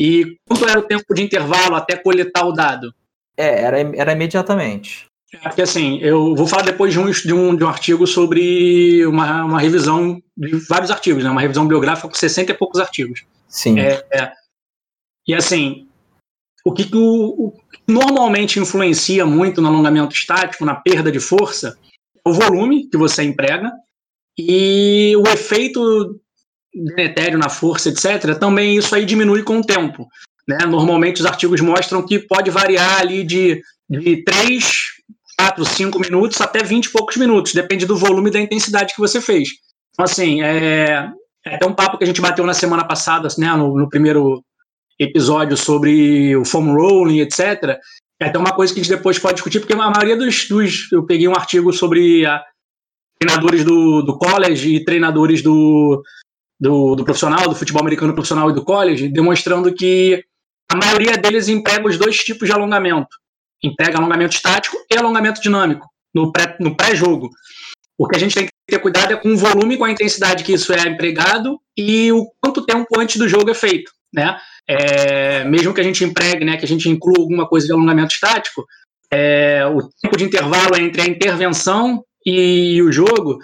e 0.00 0.36
quanto 0.48 0.68
era 0.68 0.80
o 0.80 0.82
tempo 0.82 1.14
de 1.14 1.22
intervalo 1.22 1.76
até 1.76 1.96
coletar 1.96 2.44
o 2.44 2.52
dado? 2.52 2.92
É, 3.36 3.62
era, 3.62 3.78
era 3.96 4.12
imediatamente. 4.12 5.11
É 5.32 5.48
porque 5.48 5.62
assim, 5.62 5.98
eu 5.98 6.34
vou 6.34 6.46
falar 6.46 6.62
depois 6.62 6.92
de 6.92 7.00
um, 7.00 7.10
de 7.10 7.32
um, 7.32 7.56
de 7.56 7.64
um 7.64 7.68
artigo 7.68 8.06
sobre 8.06 9.04
uma, 9.06 9.44
uma 9.44 9.60
revisão 9.60 10.22
de 10.36 10.56
vários 10.68 10.90
artigos, 10.90 11.24
né? 11.24 11.30
Uma 11.30 11.40
revisão 11.40 11.66
biográfica 11.66 12.08
com 12.08 12.14
60 12.14 12.52
e 12.52 12.54
poucos 12.54 12.80
artigos. 12.80 13.24
Sim. 13.48 13.80
É, 13.80 14.04
é. 14.12 14.32
E 15.26 15.34
assim, 15.34 15.88
o 16.64 16.72
que, 16.72 16.88
o, 16.94 17.46
o 17.46 17.52
normalmente 17.88 18.60
influencia 18.60 19.24
muito 19.24 19.62
no 19.62 19.68
alongamento 19.68 20.14
estático, 20.14 20.64
na 20.64 20.74
perda 20.74 21.10
de 21.10 21.20
força, 21.20 21.78
é 22.24 22.28
o 22.28 22.32
volume 22.32 22.88
que 22.88 22.96
você 22.96 23.22
emprega 23.22 23.72
e 24.38 25.14
o 25.16 25.26
efeito 25.28 26.20
deletério 26.74 27.38
na 27.38 27.48
força, 27.48 27.88
etc. 27.88 28.38
Também 28.38 28.76
isso 28.76 28.94
aí 28.94 29.04
diminui 29.04 29.42
com 29.42 29.58
o 29.58 29.64
tempo. 29.64 30.06
Né? 30.46 30.58
Normalmente 30.66 31.20
os 31.20 31.26
artigos 31.26 31.60
mostram 31.60 32.04
que 32.04 32.18
pode 32.18 32.50
variar 32.50 33.00
ali 33.00 33.24
de, 33.24 33.62
de 33.88 34.22
3 34.24 34.92
4, 35.42 35.64
5 35.64 35.98
minutos 35.98 36.40
até 36.40 36.62
20 36.62 36.84
e 36.84 36.90
poucos 36.90 37.16
minutos, 37.16 37.52
depende 37.52 37.84
do 37.84 37.96
volume 37.96 38.30
e 38.30 38.32
da 38.32 38.40
intensidade 38.40 38.94
que 38.94 39.00
você 39.00 39.20
fez. 39.20 39.48
Então, 39.92 40.04
assim, 40.04 40.40
é, 40.40 41.10
é 41.44 41.54
até 41.56 41.66
um 41.66 41.74
papo 41.74 41.98
que 41.98 42.04
a 42.04 42.06
gente 42.06 42.20
bateu 42.20 42.46
na 42.46 42.54
semana 42.54 42.86
passada, 42.86 43.26
né, 43.36 43.52
no, 43.56 43.76
no 43.76 43.88
primeiro 43.88 44.44
episódio 44.98 45.56
sobre 45.56 46.36
o 46.36 46.44
foam 46.44 46.72
rolling, 46.74 47.18
etc. 47.18 47.76
É 48.20 48.26
até 48.26 48.38
uma 48.38 48.54
coisa 48.54 48.72
que 48.72 48.78
a 48.78 48.82
gente 48.84 48.94
depois 48.94 49.18
pode 49.18 49.34
discutir, 49.34 49.58
porque 49.58 49.72
a 49.72 49.90
maioria 49.90 50.16
dos. 50.16 50.46
dos 50.48 50.92
eu 50.92 51.04
peguei 51.04 51.26
um 51.26 51.34
artigo 51.34 51.72
sobre 51.72 52.24
a, 52.24 52.40
treinadores 53.18 53.64
do, 53.64 54.02
do 54.02 54.16
college 54.16 54.76
e 54.76 54.84
treinadores 54.84 55.42
do, 55.42 56.04
do, 56.60 56.94
do, 56.94 57.04
profissional, 57.04 57.48
do 57.48 57.56
futebol 57.56 57.80
americano 57.80 58.14
profissional 58.14 58.48
e 58.48 58.54
do 58.54 58.64
college, 58.64 59.08
demonstrando 59.08 59.74
que 59.74 60.24
a 60.70 60.76
maioria 60.76 61.16
deles 61.16 61.48
emprega 61.48 61.88
os 61.88 61.98
dois 61.98 62.16
tipos 62.18 62.48
de 62.48 62.54
alongamento. 62.54 63.21
Emprega 63.62 63.98
alongamento 63.98 64.34
estático 64.34 64.76
e 64.90 64.96
alongamento 64.96 65.40
dinâmico 65.40 65.86
no 66.14 66.76
pré-jogo. 66.76 67.30
o 67.98 68.06
que 68.06 68.16
a 68.16 68.18
gente 68.18 68.34
tem 68.34 68.46
que 68.46 68.52
ter 68.68 68.78
cuidado 68.78 69.12
é 69.12 69.16
com 69.16 69.32
o 69.32 69.36
volume, 69.36 69.76
com 69.76 69.84
a 69.84 69.90
intensidade 69.90 70.44
que 70.44 70.52
isso 70.52 70.72
é 70.72 70.88
empregado 70.88 71.58
e 71.76 72.10
o 72.12 72.26
quanto 72.40 72.66
tempo 72.66 72.86
antes 72.98 73.16
do 73.16 73.28
jogo 73.28 73.50
é 73.50 73.54
feito, 73.54 73.92
né? 74.12 74.36
É, 74.68 75.44
mesmo 75.44 75.72
que 75.72 75.80
a 75.80 75.84
gente 75.84 76.04
empregue, 76.04 76.44
né, 76.44 76.56
que 76.56 76.64
a 76.64 76.68
gente 76.68 76.88
inclua 76.88 77.18
alguma 77.18 77.46
coisa 77.46 77.66
de 77.66 77.72
alongamento 77.72 78.14
estático, 78.14 78.64
é, 79.12 79.66
o 79.66 79.88
tempo 80.00 80.16
de 80.16 80.24
intervalo 80.24 80.76
entre 80.76 81.02
a 81.02 81.06
intervenção 81.06 82.02
e 82.24 82.80
o 82.82 82.90
jogo 82.90 83.38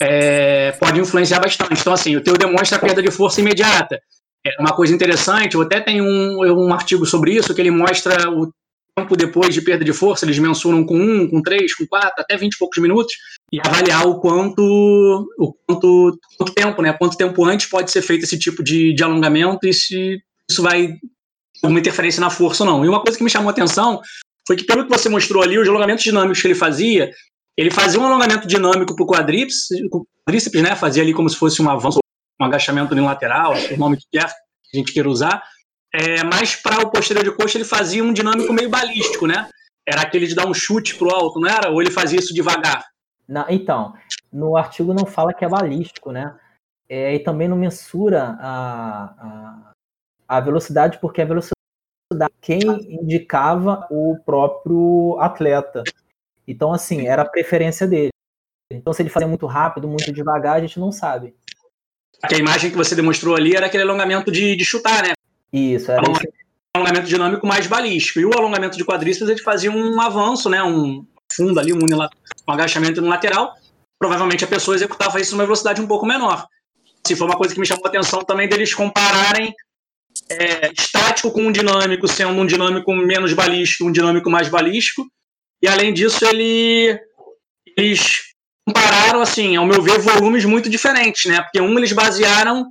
é, 0.00 0.72
pode 0.72 1.00
influenciar 1.00 1.40
bastante. 1.40 1.80
Então, 1.80 1.92
assim, 1.92 2.16
o 2.16 2.20
teu 2.20 2.36
demonstra 2.36 2.76
a 2.76 2.80
perda 2.80 3.02
de 3.02 3.10
força 3.10 3.40
imediata. 3.40 3.98
É 4.46 4.60
uma 4.60 4.74
coisa 4.74 4.94
interessante, 4.94 5.54
eu 5.54 5.62
até 5.62 5.80
tenho 5.80 6.04
um, 6.04 6.66
um 6.66 6.74
artigo 6.74 7.06
sobre 7.06 7.32
isso, 7.32 7.54
que 7.54 7.60
ele 7.60 7.70
mostra 7.70 8.30
o 8.30 8.50
tempo 8.96 9.16
depois 9.16 9.52
de 9.52 9.60
perda 9.60 9.84
de 9.84 9.92
força, 9.92 10.24
eles 10.24 10.38
mensuram 10.38 10.84
com 10.84 10.96
um, 10.96 11.28
com 11.28 11.42
três, 11.42 11.74
com 11.74 11.86
quatro, 11.86 12.14
até 12.18 12.36
vinte 12.36 12.54
e 12.54 12.58
poucos 12.58 12.80
minutos, 12.80 13.12
e 13.52 13.60
avaliar 13.60 14.06
o 14.06 14.20
quanto, 14.20 14.62
o 15.38 15.52
quanto, 15.66 16.18
quanto 16.38 16.54
tempo, 16.54 16.80
né? 16.80 16.92
Quanto 16.92 17.16
tempo 17.16 17.44
antes 17.44 17.66
pode 17.66 17.90
ser 17.90 18.02
feito 18.02 18.24
esse 18.24 18.38
tipo 18.38 18.62
de, 18.62 18.94
de 18.94 19.02
alongamento 19.02 19.66
e 19.66 19.72
se 19.72 20.18
isso 20.48 20.62
vai 20.62 20.94
alguma 21.62 21.80
interferência 21.80 22.20
na 22.20 22.30
força 22.30 22.62
ou 22.62 22.70
não. 22.70 22.84
E 22.84 22.88
uma 22.88 23.02
coisa 23.02 23.18
que 23.18 23.24
me 23.24 23.30
chamou 23.30 23.48
a 23.48 23.52
atenção 23.52 24.00
foi 24.46 24.56
que, 24.56 24.64
pelo 24.64 24.84
que 24.84 24.90
você 24.90 25.08
mostrou 25.08 25.42
ali, 25.42 25.58
os 25.58 25.68
alongamentos 25.68 26.04
dinâmicos 26.04 26.40
que 26.40 26.46
ele 26.46 26.54
fazia, 26.54 27.10
ele 27.56 27.70
fazia 27.70 27.98
um 27.98 28.06
alongamento 28.06 28.46
dinâmico 28.46 28.94
para 28.94 29.04
o 29.04 29.06
quadríceps, 29.08 30.62
né? 30.62 30.76
Fazia 30.76 31.02
ali 31.02 31.12
como 31.12 31.28
se 31.28 31.36
fosse 31.36 31.60
um 31.60 31.68
avanço, 31.68 31.98
um 32.40 32.44
agachamento 32.44 32.92
unilateral, 32.92 33.54
o 33.72 33.76
nome 33.76 33.96
que 33.96 34.04
quer, 34.12 34.28
que 34.28 34.76
a 34.76 34.78
gente 34.78 34.92
queira 34.92 35.08
usar. 35.08 35.42
É, 35.94 36.24
mas 36.24 36.56
para 36.56 36.82
o 36.82 36.90
posterior 36.90 37.22
de 37.22 37.30
coxa 37.30 37.56
ele 37.56 37.64
fazia 37.64 38.02
um 38.02 38.12
dinâmico 38.12 38.52
meio 38.52 38.68
balístico, 38.68 39.28
né? 39.28 39.48
Era 39.86 40.02
aquele 40.02 40.26
de 40.26 40.34
dar 40.34 40.44
um 40.44 40.52
chute 40.52 40.96
pro 40.96 41.14
alto, 41.14 41.38
não 41.38 41.48
era? 41.48 41.70
Ou 41.70 41.80
ele 41.80 41.90
fazia 41.90 42.18
isso 42.18 42.34
devagar? 42.34 42.84
Não, 43.28 43.46
então, 43.48 43.94
no 44.32 44.56
artigo 44.56 44.92
não 44.92 45.06
fala 45.06 45.32
que 45.32 45.44
é 45.44 45.48
balístico, 45.48 46.10
né? 46.10 46.36
É, 46.88 47.14
e 47.14 47.20
também 47.20 47.46
não 47.46 47.56
mensura 47.56 48.36
a, 48.40 49.04
a, 49.18 50.36
a 50.36 50.40
velocidade, 50.40 50.98
porque 50.98 51.22
a 51.22 51.26
velocidade 51.26 51.54
quem 52.40 52.60
indicava 52.90 53.86
o 53.88 54.18
próprio 54.24 55.16
atleta. 55.20 55.84
Então, 56.46 56.72
assim, 56.72 57.06
era 57.06 57.22
a 57.22 57.28
preferência 57.28 57.86
dele. 57.86 58.10
Então, 58.70 58.92
se 58.92 59.00
ele 59.00 59.10
fazia 59.10 59.28
muito 59.28 59.46
rápido, 59.46 59.88
muito 59.88 60.12
devagar, 60.12 60.56
a 60.56 60.60
gente 60.60 60.78
não 60.78 60.90
sabe. 60.90 61.34
A 62.22 62.34
imagem 62.34 62.70
que 62.70 62.76
você 62.76 62.94
demonstrou 62.94 63.36
ali 63.36 63.54
era 63.54 63.66
aquele 63.66 63.82
alongamento 63.82 64.30
de, 64.30 64.56
de 64.56 64.64
chutar, 64.64 65.02
né? 65.02 65.13
Isso, 65.54 65.92
era 65.92 66.02
esse... 66.10 66.28
alongamento 66.74 67.06
dinâmico 67.06 67.46
mais 67.46 67.68
balístico. 67.68 68.18
E 68.18 68.26
o 68.26 68.36
alongamento 68.36 68.76
de 68.76 68.84
quadríceps, 68.84 69.28
ele 69.28 69.40
fazia 69.40 69.70
um 69.70 70.00
avanço, 70.00 70.50
né? 70.50 70.60
Um 70.64 71.06
fundo 71.32 71.60
ali, 71.60 71.72
um, 71.72 71.78
um 71.78 72.52
agachamento 72.52 73.00
no 73.00 73.08
lateral. 73.08 73.54
Provavelmente 73.96 74.44
a 74.44 74.48
pessoa 74.48 74.74
executava 74.74 75.20
isso 75.20 75.36
numa 75.36 75.44
velocidade 75.44 75.80
um 75.80 75.86
pouco 75.86 76.04
menor. 76.04 76.44
Se 77.06 77.14
foi 77.14 77.28
uma 77.28 77.36
coisa 77.36 77.54
que 77.54 77.60
me 77.60 77.66
chamou 77.66 77.84
a 77.86 77.88
atenção 77.88 78.24
também 78.24 78.48
deles 78.48 78.74
compararem 78.74 79.54
é, 80.28 80.72
estático 80.72 81.30
com 81.30 81.42
um 81.42 81.52
dinâmico, 81.52 82.08
sendo 82.08 82.32
um 82.32 82.46
dinâmico 82.46 82.92
menos 82.92 83.32
balístico, 83.32 83.84
um 83.84 83.92
dinâmico 83.92 84.28
mais 84.28 84.48
balístico. 84.48 85.06
E 85.62 85.68
além 85.68 85.94
disso, 85.94 86.24
ele, 86.26 86.98
eles 87.78 88.22
compararam, 88.66 89.20
assim, 89.20 89.54
ao 89.54 89.66
meu 89.66 89.80
ver, 89.80 90.00
volumes 90.00 90.44
muito 90.44 90.68
diferentes, 90.68 91.26
né? 91.26 91.40
Porque 91.42 91.60
um 91.60 91.78
eles 91.78 91.92
basearam 91.92 92.66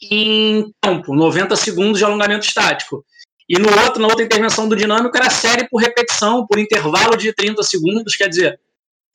em 0.00 0.72
tempo, 0.80 1.14
90 1.14 1.56
segundos 1.56 1.98
de 1.98 2.04
alongamento 2.04 2.46
estático. 2.46 3.04
E 3.48 3.58
no 3.58 3.68
outro, 3.82 4.00
na 4.00 4.08
outra 4.08 4.24
intervenção 4.24 4.68
do 4.68 4.76
dinâmico, 4.76 5.16
era 5.16 5.30
série 5.30 5.68
por 5.68 5.80
repetição, 5.80 6.46
por 6.46 6.58
intervalo 6.58 7.16
de 7.16 7.32
30 7.32 7.62
segundos. 7.62 8.14
Quer 8.14 8.28
dizer, 8.28 8.60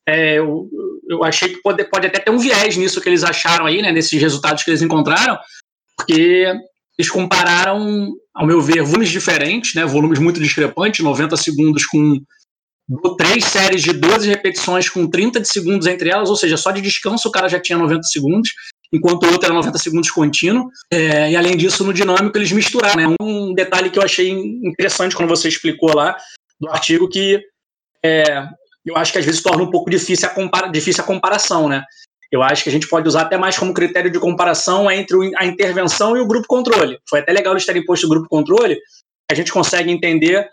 é, 0.07 0.39
eu, 0.39 0.67
eu 1.07 1.23
achei 1.23 1.49
que 1.49 1.61
pode, 1.61 1.83
pode 1.85 2.07
até 2.07 2.19
ter 2.19 2.31
um 2.31 2.39
viés 2.39 2.75
nisso 2.75 2.99
que 2.99 3.07
eles 3.07 3.23
acharam 3.23 3.65
aí, 3.65 3.81
né, 3.81 3.91
nesses 3.91 4.19
resultados 4.19 4.63
que 4.63 4.71
eles 4.71 4.81
encontraram, 4.81 5.37
porque 5.97 6.51
eles 6.97 7.11
compararam, 7.11 8.11
ao 8.33 8.45
meu 8.45 8.61
ver, 8.61 8.81
volumes 8.81 9.09
diferentes, 9.09 9.75
né, 9.75 9.85
volumes 9.85 10.19
muito 10.19 10.39
discrepantes, 10.39 11.03
90 11.03 11.37
segundos 11.37 11.85
com 11.85 12.19
três 13.17 13.45
séries 13.45 13.81
de 13.81 13.93
12 13.93 14.27
repetições 14.27 14.89
com 14.89 15.09
30 15.09 15.39
de 15.39 15.47
segundos 15.47 15.87
entre 15.87 16.09
elas, 16.09 16.29
ou 16.29 16.35
seja, 16.35 16.57
só 16.57 16.71
de 16.71 16.81
descanso 16.81 17.29
o 17.29 17.31
cara 17.31 17.47
já 17.47 17.59
tinha 17.59 17.77
90 17.77 18.03
segundos, 18.03 18.49
enquanto 18.93 19.23
o 19.23 19.31
outro 19.31 19.45
era 19.45 19.55
90 19.55 19.77
segundos 19.79 20.11
contínuo. 20.11 20.69
É, 20.91 21.31
e 21.31 21.35
além 21.35 21.57
disso, 21.57 21.83
no 21.83 21.93
dinâmico 21.93 22.37
eles 22.37 22.51
misturaram. 22.51 23.09
Né? 23.09 23.15
Um 23.19 23.53
detalhe 23.53 23.89
que 23.89 23.97
eu 23.97 24.03
achei 24.03 24.29
interessante 24.29 25.15
quando 25.15 25.29
você 25.29 25.47
explicou 25.47 25.93
lá 25.95 26.15
do 26.59 26.69
artigo 26.69 27.09
que 27.09 27.41
é, 28.05 28.47
eu 28.85 28.95
acho 28.95 29.11
que 29.11 29.17
às 29.17 29.25
vezes 29.25 29.41
torna 29.41 29.63
um 29.63 29.71
pouco 29.71 29.89
difícil 29.89 30.29
a, 30.29 30.67
difícil 30.67 31.03
a 31.03 31.07
comparação, 31.07 31.67
né? 31.67 31.83
Eu 32.31 32.41
acho 32.41 32.63
que 32.63 32.69
a 32.69 32.71
gente 32.71 32.87
pode 32.87 33.07
usar 33.07 33.21
até 33.21 33.37
mais 33.37 33.57
como 33.57 33.73
critério 33.73 34.09
de 34.09 34.19
comparação 34.19 34.89
entre 34.89 35.15
a 35.37 35.45
intervenção 35.45 36.17
e 36.17 36.19
o 36.19 36.27
grupo 36.27 36.47
controle. 36.47 36.97
Foi 37.07 37.19
até 37.19 37.31
legal 37.31 37.53
eles 37.53 37.65
terem 37.65 37.85
posto 37.85 38.05
o 38.05 38.09
grupo 38.09 38.27
controle, 38.27 38.79
a 39.31 39.35
gente 39.35 39.51
consegue 39.51 39.91
entender 39.91 40.47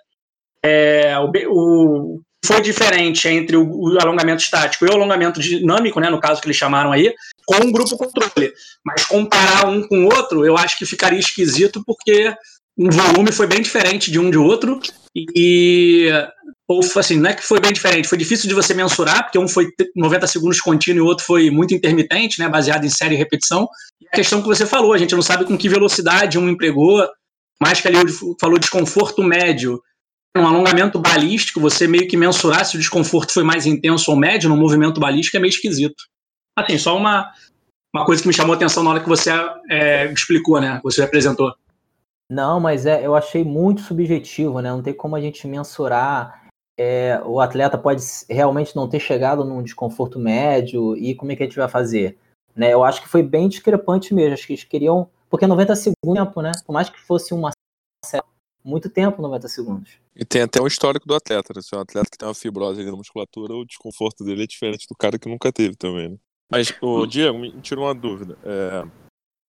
é, 0.64 1.18
o, 1.18 1.31
o 1.48 2.20
foi 2.44 2.61
diferente 2.61 3.29
entre 3.29 3.57
o, 3.57 3.64
o, 3.64 3.98
alongamento 4.00 4.42
estático 4.42 4.85
e 4.85 4.88
o 4.88 4.92
alongamento 4.92 5.40
dinâmico, 5.40 6.00
né, 6.00 6.09
no 6.09 6.20
caso 6.20 6.40
que 6.40 6.46
eles 6.46 6.57
chamaram 6.57 6.90
aí, 6.90 7.14
com 7.50 7.68
o 7.68 7.72
grupo 7.72 7.96
controle. 7.96 8.52
Mas 8.84 9.04
comparar 9.04 9.66
um 9.66 9.82
com 9.86 10.04
o 10.04 10.14
outro, 10.14 10.44
eu 10.46 10.56
acho 10.56 10.78
que 10.78 10.86
ficaria 10.86 11.18
esquisito 11.18 11.82
porque 11.84 12.32
o 12.78 12.90
volume 12.90 13.32
foi 13.32 13.46
bem 13.46 13.60
diferente 13.60 14.10
de 14.10 14.18
um 14.18 14.30
de 14.30 14.38
outro 14.38 14.80
e 15.14 16.08
ou 16.68 16.80
assim, 16.96 17.18
não 17.18 17.30
é 17.30 17.34
que 17.34 17.42
foi 17.42 17.58
bem 17.58 17.72
diferente, 17.72 18.06
foi 18.06 18.16
difícil 18.16 18.48
de 18.48 18.54
você 18.54 18.72
mensurar, 18.72 19.24
porque 19.24 19.38
um 19.38 19.48
foi 19.48 19.66
90 19.96 20.24
segundos 20.28 20.60
contínuo 20.60 20.98
e 20.98 21.00
o 21.00 21.04
outro 21.06 21.24
foi 21.24 21.50
muito 21.50 21.74
intermitente, 21.74 22.38
né, 22.38 22.48
baseado 22.48 22.84
em 22.84 22.88
série 22.88 23.16
e 23.16 23.18
repetição. 23.18 23.68
E 24.00 24.06
a 24.06 24.10
questão 24.12 24.40
que 24.40 24.46
você 24.46 24.64
falou, 24.64 24.92
a 24.92 24.98
gente 24.98 25.12
não 25.12 25.20
sabe 25.20 25.44
com 25.44 25.58
que 25.58 25.68
velocidade 25.68 26.38
um 26.38 26.48
empregou, 26.48 27.04
mais 27.60 27.80
que 27.80 27.88
ali 27.88 27.96
falou 28.40 28.56
desconforto 28.56 29.20
médio. 29.20 29.82
Um 30.36 30.46
alongamento 30.46 31.00
balístico, 31.00 31.58
você 31.58 31.88
meio 31.88 32.06
que 32.06 32.16
mensurar 32.16 32.64
se 32.64 32.76
o 32.76 32.78
desconforto 32.78 33.32
foi 33.32 33.42
mais 33.42 33.66
intenso 33.66 34.12
ou 34.12 34.16
médio 34.16 34.48
no 34.48 34.56
movimento 34.56 35.00
balístico 35.00 35.36
é 35.36 35.40
meio 35.40 35.50
esquisito. 35.50 36.04
Assim, 36.58 36.78
só 36.78 36.96
uma, 36.96 37.32
uma 37.94 38.04
coisa 38.04 38.22
que 38.22 38.28
me 38.28 38.34
chamou 38.34 38.54
a 38.54 38.56
atenção 38.56 38.82
na 38.82 38.90
hora 38.90 39.00
que 39.00 39.08
você 39.08 39.30
é, 39.70 40.10
explicou, 40.12 40.60
né, 40.60 40.80
você 40.82 41.02
apresentou. 41.02 41.54
Não, 42.30 42.60
mas 42.60 42.86
é, 42.86 43.04
eu 43.04 43.14
achei 43.14 43.42
muito 43.42 43.80
subjetivo, 43.80 44.60
né? 44.60 44.70
Não 44.70 44.82
tem 44.82 44.94
como 44.94 45.16
a 45.16 45.20
gente 45.20 45.48
mensurar 45.48 46.40
é, 46.82 47.20
o 47.26 47.40
atleta 47.40 47.76
pode 47.76 48.02
realmente 48.26 48.74
não 48.74 48.88
ter 48.88 49.00
chegado 49.00 49.44
num 49.44 49.62
desconforto 49.62 50.18
médio 50.18 50.96
e 50.96 51.14
como 51.14 51.30
é 51.30 51.36
que 51.36 51.42
a 51.42 51.46
gente 51.46 51.58
vai 51.58 51.68
fazer? 51.68 52.16
Né? 52.56 52.72
Eu 52.72 52.82
acho 52.82 53.02
que 53.02 53.08
foi 53.08 53.22
bem 53.22 53.50
discrepante 53.50 54.14
mesmo. 54.14 54.32
Acho 54.32 54.46
que 54.46 54.54
eles 54.54 54.64
queriam. 54.64 55.10
Porque 55.28 55.46
90 55.46 55.76
segundos 55.76 56.22
é 56.22 56.24
tempo, 56.24 56.40
né? 56.40 56.52
Por 56.64 56.72
mais 56.72 56.88
que 56.88 56.98
fosse 56.98 57.34
uma 57.34 57.50
muito 58.64 58.88
tempo 58.90 59.22
90 59.22 59.48
segundos. 59.48 59.90
E 60.14 60.24
tem 60.24 60.42
até 60.42 60.60
um 60.60 60.66
histórico 60.66 61.06
do 61.06 61.14
atleta, 61.14 61.52
né? 61.54 61.60
Se 61.62 61.74
é 61.74 61.78
um 61.78 61.82
atleta 61.82 62.08
que 62.10 62.16
tem 62.16 62.26
uma 62.28 62.34
fibrose 62.34 62.80
ali 62.80 62.90
na 62.90 62.96
musculatura, 62.96 63.54
o 63.54 63.64
desconforto 63.64 64.24
dele 64.24 64.44
é 64.44 64.46
diferente 64.46 64.86
do 64.88 64.96
cara 64.96 65.18
que 65.18 65.28
nunca 65.28 65.52
teve 65.52 65.76
também, 65.76 66.10
né? 66.10 66.16
Mas, 66.50 66.74
o 66.80 67.06
Diego, 67.06 67.38
me 67.38 67.52
tirou 67.60 67.84
uma 67.84 67.94
dúvida. 67.94 68.36
É, 68.42 68.82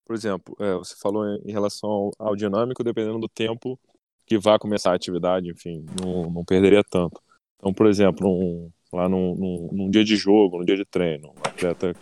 por 0.04 0.14
exemplo, 0.14 0.56
é, 0.58 0.74
você 0.74 0.94
falou 1.00 1.24
em 1.44 1.52
relação 1.52 2.10
ao, 2.18 2.36
dinâmico, 2.36 2.84
dependendo 2.84 3.18
do 3.18 3.28
tempo 3.28 3.78
que 4.26 4.38
vá 4.38 4.58
começar 4.58 4.92
a 4.92 4.96
atividade, 4.96 5.50
enfim, 5.50 5.84
não, 6.00 6.30
não 6.30 6.44
perderia 6.44 6.82
tanto. 6.84 7.20
Então, 7.56 7.72
por 7.72 7.86
exemplo, 7.86 8.28
um, 8.28 8.70
lá 8.92 9.08
num, 9.08 9.34
num, 9.34 9.68
num, 9.72 9.90
dia 9.90 10.04
de 10.04 10.16
jogo, 10.16 10.58
num 10.58 10.64
dia 10.64 10.76
de 10.76 10.84
treino, 10.84 11.28
o 11.30 11.48
atleta 11.48 11.94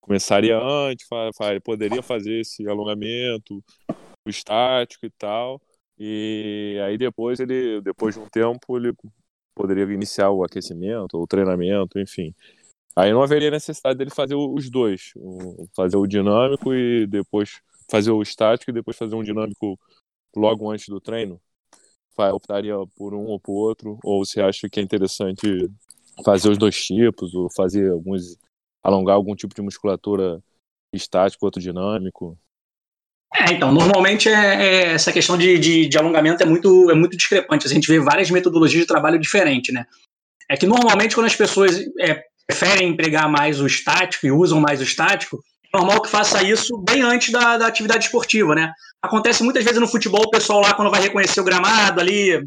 começaria 0.00 0.58
antes, 0.58 1.06
poderia 1.64 2.02
fazer 2.02 2.40
esse 2.40 2.66
alongamento, 2.68 3.62
o 4.26 4.30
estático 4.30 5.04
e 5.04 5.10
tal, 5.10 5.60
e 5.98 6.78
aí 6.84 6.96
depois 6.96 7.40
ele, 7.40 7.80
depois 7.82 8.14
de 8.14 8.20
um 8.20 8.28
tempo, 8.28 8.76
ele 8.76 8.94
poderia 9.54 9.84
iniciar 9.84 10.30
o 10.30 10.44
aquecimento, 10.44 11.18
o 11.18 11.26
treinamento, 11.26 11.98
enfim. 11.98 12.32
Aí 12.98 13.12
não 13.12 13.22
haveria 13.22 13.50
necessidade 13.50 13.96
dele 13.96 14.10
fazer 14.10 14.34
os 14.34 14.68
dois, 14.68 15.12
fazer 15.76 15.96
o 15.96 16.06
dinâmico 16.06 16.74
e 16.74 17.06
depois 17.06 17.60
fazer 17.90 18.10
o 18.10 18.22
estático 18.22 18.70
e 18.70 18.74
depois 18.74 18.96
fazer 18.96 19.14
um 19.14 19.22
dinâmico 19.22 19.78
logo 20.34 20.70
antes 20.70 20.88
do 20.88 21.00
treino 21.00 21.40
optaria 22.32 22.74
por 22.96 23.14
um 23.14 23.26
ou 23.26 23.38
por 23.38 23.52
outro? 23.52 23.98
Ou 24.02 24.24
você 24.24 24.40
acha 24.40 24.68
que 24.68 24.80
é 24.80 24.82
interessante 24.82 25.70
fazer 26.24 26.50
os 26.50 26.58
dois 26.58 26.76
tipos, 26.76 27.34
ou 27.34 27.48
fazer 27.54 27.90
alguns. 27.90 28.36
alongar 28.82 29.14
algum 29.14 29.34
tipo 29.34 29.54
de 29.54 29.62
musculatura 29.62 30.42
estático, 30.92 31.44
outro 31.44 31.60
dinâmico? 31.60 32.36
É, 33.32 33.52
então, 33.52 33.70
normalmente 33.70 34.28
é, 34.28 34.32
é 34.32 34.82
essa 34.94 35.12
questão 35.12 35.36
de, 35.36 35.58
de, 35.58 35.86
de, 35.86 35.98
alongamento 35.98 36.42
é 36.42 36.46
muito, 36.46 36.90
é 36.90 36.94
muito 36.94 37.16
discrepante. 37.16 37.66
A 37.66 37.70
gente 37.70 37.86
vê 37.86 38.00
várias 38.00 38.30
metodologias 38.30 38.82
de 38.82 38.88
trabalho 38.88 39.18
diferentes, 39.18 39.72
né? 39.72 39.86
É 40.50 40.56
que 40.56 40.66
normalmente 40.66 41.14
quando 41.14 41.26
as 41.26 41.36
pessoas 41.36 41.78
é, 42.00 42.24
preferem 42.48 42.88
empregar 42.88 43.30
mais 43.30 43.60
o 43.60 43.66
estático 43.66 44.26
e 44.26 44.32
usam 44.32 44.58
mais 44.58 44.80
o 44.80 44.82
estático, 44.84 45.38
é 45.72 45.76
normal 45.76 46.00
que 46.00 46.08
faça 46.08 46.42
isso 46.42 46.78
bem 46.78 47.02
antes 47.02 47.30
da, 47.30 47.58
da 47.58 47.66
atividade 47.66 48.06
esportiva, 48.06 48.54
né? 48.54 48.72
Acontece 49.02 49.42
muitas 49.44 49.62
vezes 49.62 49.78
no 49.78 49.86
futebol, 49.86 50.22
o 50.24 50.30
pessoal 50.30 50.60
lá, 50.60 50.72
quando 50.72 50.90
vai 50.90 51.00
reconhecer 51.00 51.40
o 51.40 51.44
gramado 51.44 52.00
ali, 52.00 52.42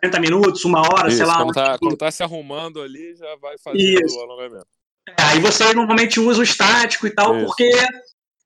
40 0.00 0.20
minutos, 0.20 0.64
uma 0.64 0.80
hora, 0.80 1.08
Isso, 1.08 1.18
sei 1.18 1.26
lá. 1.26 1.36
Quando 1.36 1.52
tá, 1.52 1.78
quando 1.78 1.96
tá 1.96 2.10
se 2.10 2.22
arrumando 2.22 2.80
ali, 2.80 3.14
já 3.14 3.36
vai 3.36 3.56
fazendo 3.62 3.80
Isso. 3.82 4.18
o 4.18 4.22
alongamento. 4.22 4.66
É, 5.06 5.22
aí 5.22 5.40
você 5.40 5.74
normalmente 5.74 6.18
usa 6.18 6.40
o 6.40 6.44
estático 6.44 7.06
e 7.06 7.10
tal, 7.10 7.36
Isso. 7.36 7.46
porque 7.46 7.70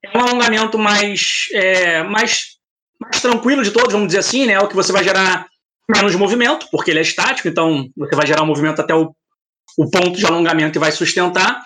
é 0.04 0.18
um 0.18 0.20
alongamento 0.20 0.76
mais, 0.76 1.46
é, 1.52 2.02
mais, 2.02 2.56
mais 3.00 3.20
tranquilo 3.22 3.62
de 3.62 3.70
todos, 3.70 3.92
vamos 3.92 4.08
dizer 4.08 4.18
assim, 4.18 4.44
né? 4.44 4.54
É 4.54 4.60
o 4.60 4.68
que 4.68 4.74
você 4.74 4.92
vai 4.92 5.04
gerar 5.04 5.46
menos 5.88 6.16
movimento, 6.16 6.66
porque 6.72 6.90
ele 6.90 6.98
é 6.98 7.02
estático, 7.02 7.46
então 7.46 7.88
você 7.96 8.16
vai 8.16 8.26
gerar 8.26 8.42
um 8.42 8.46
movimento 8.46 8.80
até 8.80 8.92
o, 8.92 9.14
o 9.78 9.90
ponto 9.90 10.18
de 10.18 10.26
alongamento 10.26 10.78
e 10.78 10.80
vai 10.80 10.92
sustentar. 10.92 11.62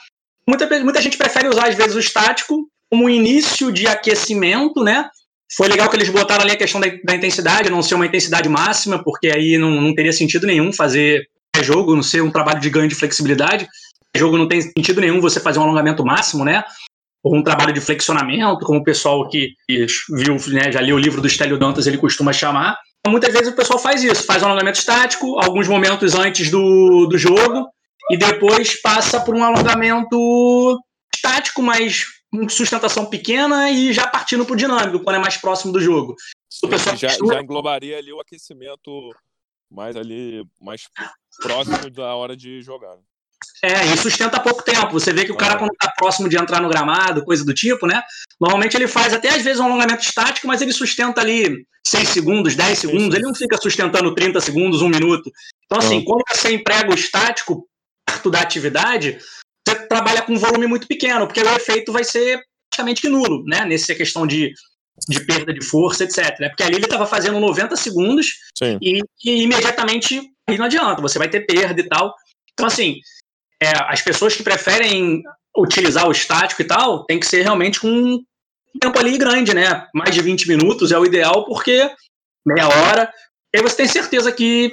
Muita, 0.47 0.67
muita 0.81 1.01
gente 1.01 1.17
prefere 1.17 1.49
usar, 1.49 1.69
às 1.69 1.75
vezes, 1.75 1.95
o 1.95 2.01
estático 2.01 2.69
como 2.91 3.09
início 3.09 3.71
de 3.71 3.87
aquecimento, 3.87 4.83
né? 4.83 5.09
Foi 5.57 5.69
legal 5.69 5.89
que 5.89 5.97
eles 5.97 6.09
botaram 6.09 6.43
ali 6.43 6.53
a 6.53 6.57
questão 6.57 6.81
da, 6.81 6.89
da 7.05 7.15
intensidade, 7.15 7.71
não 7.71 7.83
ser 7.83 7.95
uma 7.95 8.07
intensidade 8.07 8.49
máxima, 8.49 9.03
porque 9.03 9.29
aí 9.29 9.57
não, 9.59 9.71
não 9.71 9.95
teria 9.95 10.13
sentido 10.13 10.47
nenhum 10.47 10.73
fazer 10.73 11.29
jogo, 11.63 11.95
não 11.95 12.03
ser 12.03 12.23
um 12.23 12.31
trabalho 12.31 12.61
de 12.61 12.71
ganho 12.71 12.89
de 12.89 12.95
flexibilidade. 12.95 13.69
jogo 14.17 14.39
não 14.39 14.49
tem 14.49 14.61
sentido 14.61 15.01
nenhum 15.01 15.21
você 15.21 15.41
fazer 15.41 15.59
um 15.59 15.63
alongamento 15.63 16.05
máximo, 16.05 16.45
né? 16.45 16.65
Ou 17.23 17.37
um 17.37 17.43
trabalho 17.43 17.73
de 17.73 17.81
flexionamento, 17.81 18.65
como 18.65 18.81
o 18.81 18.85
pessoal 18.85 19.29
que 19.29 19.55
viu, 19.69 20.37
né, 20.49 20.73
já 20.73 20.81
leu 20.81 20.97
o 20.97 20.99
livro 20.99 21.21
do 21.21 21.29
Stélio 21.29 21.59
Dantas, 21.59 21.87
ele 21.87 21.99
costuma 21.99 22.33
chamar. 22.33 22.79
Muitas 23.07 23.33
vezes 23.33 23.49
o 23.49 23.57
pessoal 23.57 23.79
faz 23.79 24.03
isso, 24.03 24.25
faz 24.25 24.43
um 24.43 24.47
alongamento 24.47 24.79
estático, 24.79 25.39
alguns 25.39 25.69
momentos 25.69 26.15
antes 26.15 26.51
do, 26.51 27.07
do 27.07 27.19
jogo, 27.19 27.69
e 28.11 28.17
depois 28.17 28.81
passa 28.81 29.21
por 29.21 29.35
um 29.35 29.45
alongamento 29.45 30.79
estático, 31.15 31.63
mas 31.63 32.05
com 32.31 32.49
sustentação 32.49 33.07
pequena 33.07 33.71
e 33.71 33.93
já 33.93 34.07
partindo 34.07 34.45
para 34.45 34.55
o 34.55 34.57
dinâmico, 34.57 35.05
quando 35.05 35.17
é 35.17 35.19
mais 35.19 35.37
próximo 35.37 35.73
do 35.73 35.81
jogo. 35.81 36.15
Já, 36.97 37.09
já 37.09 37.41
englobaria 37.41 37.99
ali 37.99 38.13
o 38.13 38.21
aquecimento 38.21 39.11
mais 39.71 39.97
ali, 39.97 40.45
mais 40.61 40.83
próximo 41.41 41.91
da 41.91 42.15
hora 42.15 42.37
de 42.37 42.63
jogar. 42.63 42.97
né? 42.97 43.03
É, 43.63 43.87
e 43.87 43.97
sustenta 43.97 44.41
pouco 44.41 44.63
tempo. 44.63 44.93
Você 44.93 45.13
vê 45.13 45.25
que 45.25 45.33
o 45.33 45.37
cara, 45.37 45.59
quando 45.59 45.71
tá 45.79 45.93
próximo 45.97 46.29
de 46.29 46.37
entrar 46.37 46.61
no 46.61 46.69
gramado, 46.69 47.25
coisa 47.25 47.45
do 47.45 47.55
tipo, 47.55 47.87
né? 47.87 48.03
Normalmente 48.41 48.77
ele 48.77 48.89
faz 48.89 49.13
até 49.13 49.31
às 49.31 49.43
vezes 49.43 49.61
um 49.61 49.65
alongamento 49.65 50.03
estático, 50.03 50.47
mas 50.47 50.61
ele 50.61 50.73
sustenta 50.73 51.21
ali 51.21 51.65
6 51.87 52.09
segundos, 52.09 52.55
10 52.55 52.79
segundos, 52.79 53.15
ele 53.15 53.25
não 53.25 53.35
fica 53.35 53.57
sustentando 53.61 54.15
30 54.15 54.41
segundos, 54.41 54.83
um 54.83 54.89
minuto. 54.89 55.31
Então, 55.65 55.79
assim, 55.79 56.03
quando 56.05 56.23
você 56.29 56.55
emprega 56.55 56.91
o 56.91 56.95
estático 56.95 57.67
perto 58.07 58.31
da 58.31 58.41
atividade, 58.41 59.19
você 59.67 59.87
trabalha 59.87 60.23
com 60.23 60.33
um 60.33 60.39
volume 60.39 60.67
muito 60.67 60.87
pequeno, 60.87 61.27
porque 61.27 61.41
o 61.41 61.57
efeito 61.57 61.93
vai 61.93 62.05
ser 62.05 62.41
praticamente 62.71 63.09
nulo, 63.09 63.45
né? 63.47 63.65
Nessa 63.65 63.95
questão 63.95 64.27
de, 64.27 64.53
de 65.09 65.21
perda 65.21 65.53
de 65.53 65.65
força, 65.65 66.05
etc. 66.05 66.39
Né? 66.41 66.49
Porque 66.49 66.63
ali 66.63 66.77
ele 66.77 66.85
estava 66.85 67.07
fazendo 67.07 67.41
90 67.41 67.77
segundos 67.77 68.27
e, 68.81 69.01
e, 69.25 69.43
imediatamente 69.43 70.21
não 70.57 70.65
adianta, 70.65 71.01
você 71.01 71.19
vai 71.19 71.29
ter 71.29 71.47
perda 71.47 71.81
e 71.81 71.89
tal. 71.89 72.15
Então, 72.53 72.67
assim, 72.67 72.97
é, 73.63 73.71
as 73.89 74.03
pessoas 74.03 74.35
que 74.35 74.43
preferem 74.43 75.23
utilizar 75.57 76.09
o 76.09 76.13
estático 76.13 76.63
e 76.63 76.67
tal, 76.67 77.05
tem 77.05 77.21
que 77.21 77.27
ser 77.27 77.43
realmente 77.43 77.81
com 77.81 77.89
um 77.89 78.79
tempo 78.81 78.99
ali 78.99 79.19
grande, 79.19 79.55
né? 79.55 79.87
Mais 79.95 80.15
de 80.15 80.23
20 80.23 80.49
minutos 80.49 80.93
é 80.93 80.99
o 80.99 81.05
ideal, 81.05 81.45
porque 81.45 81.91
meia 82.47 82.69
hora, 82.69 83.13
aí 83.55 83.63
você 83.63 83.77
tem 83.77 83.89
certeza 83.89 84.33
que 84.33 84.73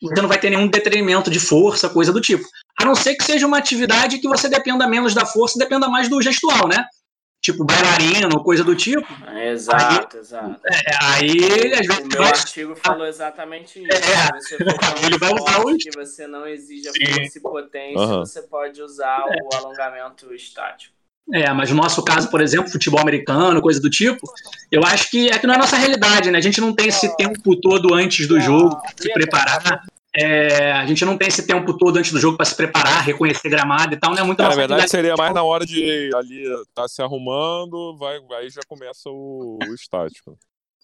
você 0.00 0.20
não 0.20 0.28
vai 0.28 0.38
ter 0.38 0.50
nenhum 0.50 0.68
detrimento 0.68 1.30
de 1.30 1.40
força, 1.40 1.88
coisa 1.88 2.12
do 2.12 2.20
tipo. 2.20 2.44
A 2.78 2.84
não 2.84 2.94
ser 2.94 3.14
que 3.14 3.24
seja 3.24 3.46
uma 3.46 3.58
atividade 3.58 4.18
que 4.18 4.28
você 4.28 4.48
dependa 4.48 4.86
menos 4.86 5.14
da 5.14 5.24
força, 5.24 5.58
dependa 5.58 5.88
mais 5.88 6.08
do 6.08 6.20
gestual, 6.20 6.68
né? 6.68 6.84
Tipo 7.40 7.64
bailarino, 7.64 8.42
coisa 8.42 8.64
do 8.64 8.74
tipo. 8.74 9.06
É, 9.28 9.52
exato, 9.52 10.16
aí, 10.16 10.20
exato. 10.20 10.60
É, 10.66 11.04
aí, 11.04 11.72
às 11.74 11.86
vezes. 11.86 12.04
O 12.04 12.08
meu 12.08 12.22
artigo 12.24 12.76
falou 12.76 13.06
exatamente 13.06 13.78
isso. 13.80 13.96
É, 13.96 14.40
Se 14.40 14.56
você 14.56 14.64
for 14.64 15.04
ele 15.04 15.18
vai 15.18 15.32
usar 15.32 15.64
os... 15.64 15.76
que 15.76 15.90
você 15.96 16.26
não 16.26 16.46
exija 16.46 16.90
força 16.90 17.38
e 17.38 17.40
potência, 17.40 18.00
uhum. 18.00 18.18
você 18.20 18.42
pode 18.42 18.82
usar 18.82 19.24
o 19.24 19.56
alongamento 19.56 20.34
estático. 20.34 20.95
É, 21.32 21.52
mas 21.52 21.70
no 21.70 21.76
nosso 21.76 22.04
caso, 22.04 22.30
por 22.30 22.40
exemplo, 22.40 22.70
futebol 22.70 23.00
americano, 23.00 23.60
coisa 23.60 23.80
do 23.80 23.90
tipo, 23.90 24.32
eu 24.70 24.82
acho 24.84 25.10
que 25.10 25.28
é 25.28 25.38
que 25.38 25.46
não 25.46 25.54
é 25.54 25.56
a 25.56 25.60
nossa 25.60 25.76
realidade, 25.76 26.30
né? 26.30 26.38
A 26.38 26.42
gente 26.42 26.60
não 26.60 26.72
tem 26.72 26.86
esse 26.86 27.16
tempo 27.16 27.56
todo 27.60 27.94
antes 27.94 28.28
do 28.28 28.40
jogo 28.40 28.80
para 28.80 28.92
se 28.96 29.12
preparar. 29.12 29.82
É, 30.18 30.72
a 30.72 30.86
gente 30.86 31.04
não 31.04 31.18
tem 31.18 31.28
esse 31.28 31.46
tempo 31.46 31.76
todo 31.76 31.98
antes 31.98 32.10
do 32.10 32.18
jogo 32.18 32.38
para 32.38 32.46
se 32.46 32.54
preparar, 32.54 33.02
reconhecer 33.02 33.50
gramado 33.50 33.92
e 33.92 33.98
tal, 33.98 34.12
não 34.12 34.22
é 34.22 34.24
muito 34.24 34.40
é, 34.40 34.48
Na 34.48 34.54
verdade, 34.54 34.88
seria 34.88 35.14
mais 35.14 35.34
na 35.34 35.42
hora 35.42 35.66
de 35.66 36.10
ali 36.14 36.44
tá 36.74 36.88
se 36.88 37.02
arrumando, 37.02 37.94
vai, 37.98 38.18
aí 38.38 38.48
já 38.48 38.62
começa 38.66 39.10
o, 39.10 39.58
o 39.68 39.74
estático. 39.74 40.38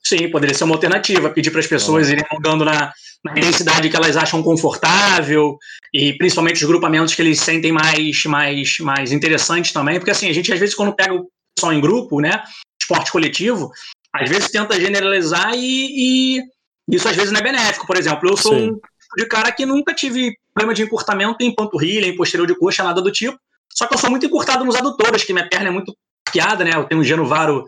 Sim, 0.05 0.31
poderia 0.31 0.55
ser 0.55 0.65
uma 0.65 0.75
alternativa, 0.75 1.31
pedir 1.31 1.51
para 1.51 1.61
as 1.61 1.67
pessoas 1.67 2.09
irem 2.09 2.25
mudando 2.33 2.65
na, 2.65 2.93
na, 3.25 3.33
intensidade 3.33 3.89
que 3.89 3.97
elas 3.97 4.17
acham 4.17 4.43
confortável, 4.43 5.57
e 5.95 6.13
principalmente 6.15 6.63
os 6.63 6.69
grupamentos 6.69 7.15
que 7.15 7.23
eles 7.23 7.39
sentem 7.39 7.71
mais, 7.71 8.25
mais, 8.25 8.79
mais 8.81 9.13
interessantes 9.13 9.73
também, 9.73 9.99
porque 9.99 10.11
assim, 10.11 10.29
a 10.29 10.33
gente 10.33 10.53
às 10.53 10.59
vezes 10.59 10.75
quando 10.75 10.95
pega 10.95 11.15
o 11.15 11.29
pessoal 11.55 11.73
em 11.73 11.81
grupo, 11.81 12.21
né, 12.21 12.43
esporte 12.81 13.13
coletivo, 13.13 13.71
às 14.13 14.29
vezes 14.29 14.51
tenta 14.51 14.79
generalizar 14.79 15.55
e, 15.55 16.39
e 16.39 16.43
isso 16.91 17.09
às 17.09 17.17
vezes 17.17 17.33
não 17.33 17.41
é 17.41 17.43
benéfico. 17.43 17.87
Por 17.87 17.97
exemplo, 17.97 18.29
eu 18.29 18.37
sou 18.37 18.53
Sim. 18.53 18.71
um 18.71 18.81
de 19.17 19.27
cara 19.27 19.53
que 19.53 19.65
nunca 19.65 19.95
tive 19.95 20.37
problema 20.53 20.75
de 20.75 20.83
encurtamento 20.83 21.37
em 21.41 21.55
panturrilha, 21.55 22.07
em 22.07 22.17
posterior 22.17 22.47
de 22.47 22.55
coxa, 22.55 22.83
nada 22.83 23.01
do 23.01 23.13
tipo, 23.13 23.39
só 23.73 23.87
que 23.87 23.95
eu 23.95 23.99
sou 23.99 24.11
muito 24.11 24.27
encurtado 24.27 24.65
nos 24.65 24.77
adutores, 24.77 25.25
que 25.25 25.33
minha 25.33 25.49
perna 25.49 25.69
é 25.69 25.71
muito 25.71 25.97
arqueada, 26.27 26.65
né, 26.65 26.73
eu 26.75 26.85
tenho 26.85 27.01
um 27.01 27.05
genovaro 27.05 27.67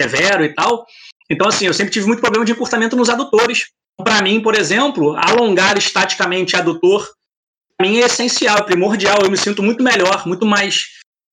severo 0.00 0.44
e 0.44 0.54
tal, 0.54 0.84
então, 1.32 1.48
assim, 1.48 1.66
eu 1.66 1.74
sempre 1.74 1.92
tive 1.92 2.06
muito 2.06 2.20
problema 2.20 2.44
de 2.44 2.52
encurtamento 2.52 2.96
nos 2.96 3.08
adutores. 3.08 3.66
Para 4.02 4.22
mim, 4.22 4.40
por 4.40 4.54
exemplo, 4.54 5.14
alongar 5.16 5.76
estaticamente 5.76 6.56
adutor, 6.56 7.08
mim 7.82 7.98
é 7.98 8.06
essencial, 8.06 8.58
é 8.58 8.62
primordial. 8.62 9.18
Eu 9.22 9.30
me 9.30 9.36
sinto 9.36 9.62
muito 9.62 9.82
melhor, 9.82 10.26
muito 10.26 10.46
mais 10.46 10.84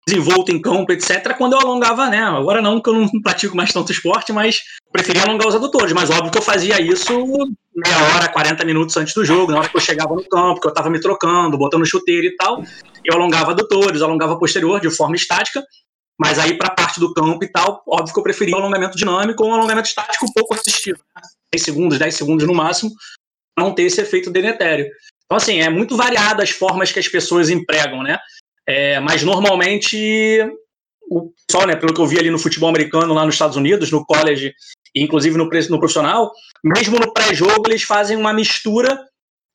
desenvolto 0.08 0.52
em 0.52 0.60
campo, 0.60 0.92
etc., 0.92 1.36
quando 1.38 1.54
eu 1.54 1.60
alongava, 1.60 2.10
né? 2.10 2.24
Agora 2.24 2.62
não, 2.62 2.82
que 2.82 2.90
eu 2.90 2.94
não 2.94 3.08
pratico 3.22 3.56
mais 3.56 3.72
tanto 3.72 3.92
esporte, 3.92 4.34
mas 4.34 4.60
preferia 4.92 5.24
alongar 5.24 5.48
os 5.48 5.56
adutores. 5.56 5.94
Mas 5.94 6.10
óbvio 6.10 6.32
que 6.32 6.38
eu 6.40 6.42
fazia 6.42 6.82
isso 6.82 7.14
meia 7.76 8.16
hora, 8.16 8.28
40 8.28 8.66
minutos 8.66 8.98
antes 8.98 9.14
do 9.14 9.24
jogo, 9.24 9.52
na 9.52 9.60
hora 9.60 9.70
que 9.70 9.78
eu 9.78 9.82
chegava 9.82 10.14
no 10.16 10.28
campo, 10.28 10.60
que 10.60 10.68
eu 10.68 10.70
estava 10.70 10.90
me 10.90 11.00
trocando, 11.00 11.58
botando 11.58 11.86
chuteiro 11.86 12.26
e 12.26 12.36
tal. 12.36 12.64
Eu 13.06 13.16
alongava 13.16 13.52
adutores, 13.52 14.02
alongava 14.02 14.38
posterior 14.38 14.82
de 14.82 14.90
forma 14.90 15.16
estática, 15.16 15.64
mas 16.20 16.38
aí, 16.38 16.58
para 16.58 16.68
a 16.68 16.76
parte 16.76 17.00
do 17.00 17.14
campo 17.14 17.42
e 17.46 17.48
tal, 17.48 17.82
óbvio 17.88 18.14
que 18.14 18.20
eu 18.20 18.24
preferia 18.24 18.56
um 18.56 18.60
alongamento 18.60 18.98
dinâmico 18.98 19.42
ou 19.42 19.50
um 19.50 19.54
alongamento 19.54 19.88
estático 19.88 20.26
um 20.26 20.34
pouco 20.34 20.54
resistivo. 20.54 21.00
Né? 21.16 21.22
10 21.54 21.64
segundos, 21.64 21.98
10 21.98 22.14
segundos 22.14 22.46
no 22.46 22.54
máximo, 22.54 22.92
para 23.56 23.66
não 23.66 23.74
ter 23.74 23.84
esse 23.84 24.02
efeito 24.02 24.30
deletério. 24.30 24.86
Então, 25.26 25.38
assim, 25.38 25.62
é 25.62 25.70
muito 25.70 25.96
variado 25.96 26.42
as 26.42 26.50
formas 26.50 26.92
que 26.92 27.00
as 27.00 27.08
pessoas 27.08 27.50
empregam, 27.50 28.04
né? 28.04 28.20
É, 28.68 29.00
mas 29.00 29.24
normalmente, 29.24 30.46
o 31.10 31.32
pessoal, 31.48 31.66
né, 31.66 31.76
pelo 31.78 31.94
que 31.94 32.02
eu 32.02 32.06
vi 32.06 32.20
ali 32.20 32.30
no 32.30 32.38
futebol 32.38 32.70
americano 32.70 33.14
lá 33.14 33.26
nos 33.26 33.36
Estados 33.36 33.56
Unidos, 33.56 33.90
no 33.90 34.06
college, 34.06 34.54
inclusive 34.94 35.38
no, 35.38 35.46
no 35.46 35.80
profissional, 35.80 36.32
mesmo 36.64 37.00
no 37.00 37.14
pré-jogo 37.14 37.64
eles 37.68 37.84
fazem 37.84 38.18
uma 38.18 38.34
mistura 38.34 39.00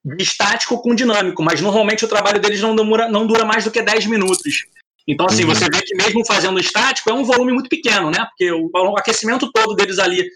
de 0.05 0.23
estático 0.23 0.81
com 0.81 0.95
dinâmico, 0.95 1.43
mas 1.43 1.61
normalmente 1.61 2.05
o 2.05 2.09
trabalho 2.09 2.41
deles 2.41 2.61
não 2.61 2.75
dura, 2.75 3.09
não 3.09 3.27
dura 3.27 3.45
mais 3.45 3.65
do 3.65 3.71
que 3.71 3.83
10 3.83 4.07
minutos. 4.07 4.65
Então, 5.07 5.27
assim, 5.27 5.45
você 5.45 5.67
vê 5.67 5.83
que 5.83 5.95
mesmo 5.95 6.25
fazendo 6.25 6.59
estático 6.59 7.11
é 7.11 7.13
um 7.13 7.25
volume 7.25 7.53
muito 7.53 7.69
pequeno, 7.69 8.11
né? 8.11 8.27
Porque 8.27 8.51
o, 8.51 8.71
o 8.73 8.99
aquecimento 8.99 9.51
todo 9.53 9.75
deles 9.75 9.99
ali, 9.99 10.27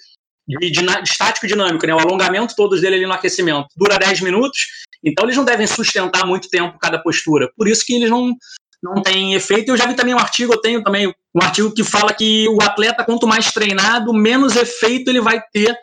de, 0.46 0.70
de, 0.70 0.70
de, 0.70 1.08
estático 1.08 1.46
e 1.46 1.48
dinâmico, 1.48 1.86
né? 1.86 1.94
O 1.94 1.98
alongamento 1.98 2.54
todos 2.54 2.80
dele 2.80 2.96
ali 2.96 3.06
no 3.06 3.12
aquecimento 3.12 3.66
dura 3.74 3.98
10 3.98 4.20
minutos, 4.20 4.58
então 5.02 5.24
eles 5.24 5.36
não 5.36 5.44
devem 5.44 5.66
sustentar 5.66 6.26
muito 6.26 6.50
tempo 6.50 6.78
cada 6.78 6.98
postura. 6.98 7.50
Por 7.56 7.66
isso 7.66 7.84
que 7.84 7.94
eles 7.94 8.10
não, 8.10 8.34
não 8.82 9.02
têm 9.02 9.34
efeito. 9.34 9.70
Eu 9.70 9.76
já 9.76 9.86
vi 9.86 9.94
também 9.94 10.14
um 10.14 10.18
artigo, 10.18 10.52
eu 10.52 10.60
tenho 10.60 10.82
também 10.82 11.08
um 11.34 11.42
artigo 11.42 11.72
que 11.72 11.82
fala 11.82 12.12
que 12.12 12.46
o 12.48 12.62
atleta, 12.62 13.04
quanto 13.04 13.26
mais 13.26 13.50
treinado, 13.50 14.12
menos 14.12 14.54
efeito 14.54 15.10
ele 15.10 15.20
vai 15.20 15.40
ter 15.50 15.74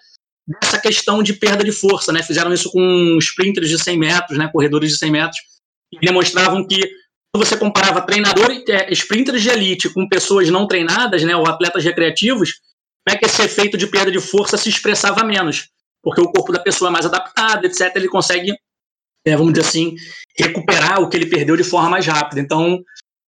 dessa 0.62 0.78
questão 0.78 1.24
de 1.24 1.34
perda 1.34 1.64
de 1.64 1.72
força, 1.72 2.14
né? 2.14 2.22
Fizeram 2.22 2.54
isso 2.54 2.72
com 2.72 3.18
sprinters 3.20 3.68
de 3.68 3.82
100 3.82 3.98
metros, 3.98 4.38
né? 4.38 4.48
Corredores 4.54 4.92
de 4.92 4.98
100 4.98 5.12
metros, 5.12 5.40
e 5.92 6.06
demonstravam 6.06 6.68
que 6.68 6.80
você 7.38 7.58
comparava 7.58 8.02
treinadores, 8.02 8.64
é, 8.70 8.92
sprinters 8.92 9.42
de 9.42 9.50
elite 9.50 9.90
com 9.90 10.08
pessoas 10.08 10.50
não 10.50 10.68
treinadas, 10.68 11.24
né, 11.24 11.36
ou 11.36 11.48
atletas 11.48 11.84
recreativos, 11.84 12.54
como 13.06 13.16
é 13.16 13.20
que 13.20 13.26
esse 13.26 13.42
efeito 13.42 13.78
de 13.78 13.88
perda 13.88 14.12
de 14.12 14.20
força 14.20 14.58
se 14.58 14.70
expressava 14.70 15.24
menos? 15.24 15.70
Porque 16.02 16.22
o 16.22 16.32
corpo 16.32 16.52
da 16.52 16.60
pessoa 16.60 16.90
é 16.90 16.92
mais 16.92 17.06
adaptado, 17.06 17.66
etc. 17.66 17.92
Ele 17.96 18.08
consegue, 18.08 18.56
é, 19.26 19.36
vamos 19.36 19.54
dizer 19.54 19.68
assim, 19.68 19.96
recuperar 20.38 21.02
o 21.02 21.10
que 21.10 21.16
ele 21.16 21.28
perdeu 21.28 21.56
de 21.56 21.64
forma 21.64 21.90
mais 21.90 22.06
rápida. 22.06 22.42
Então, 22.42 22.84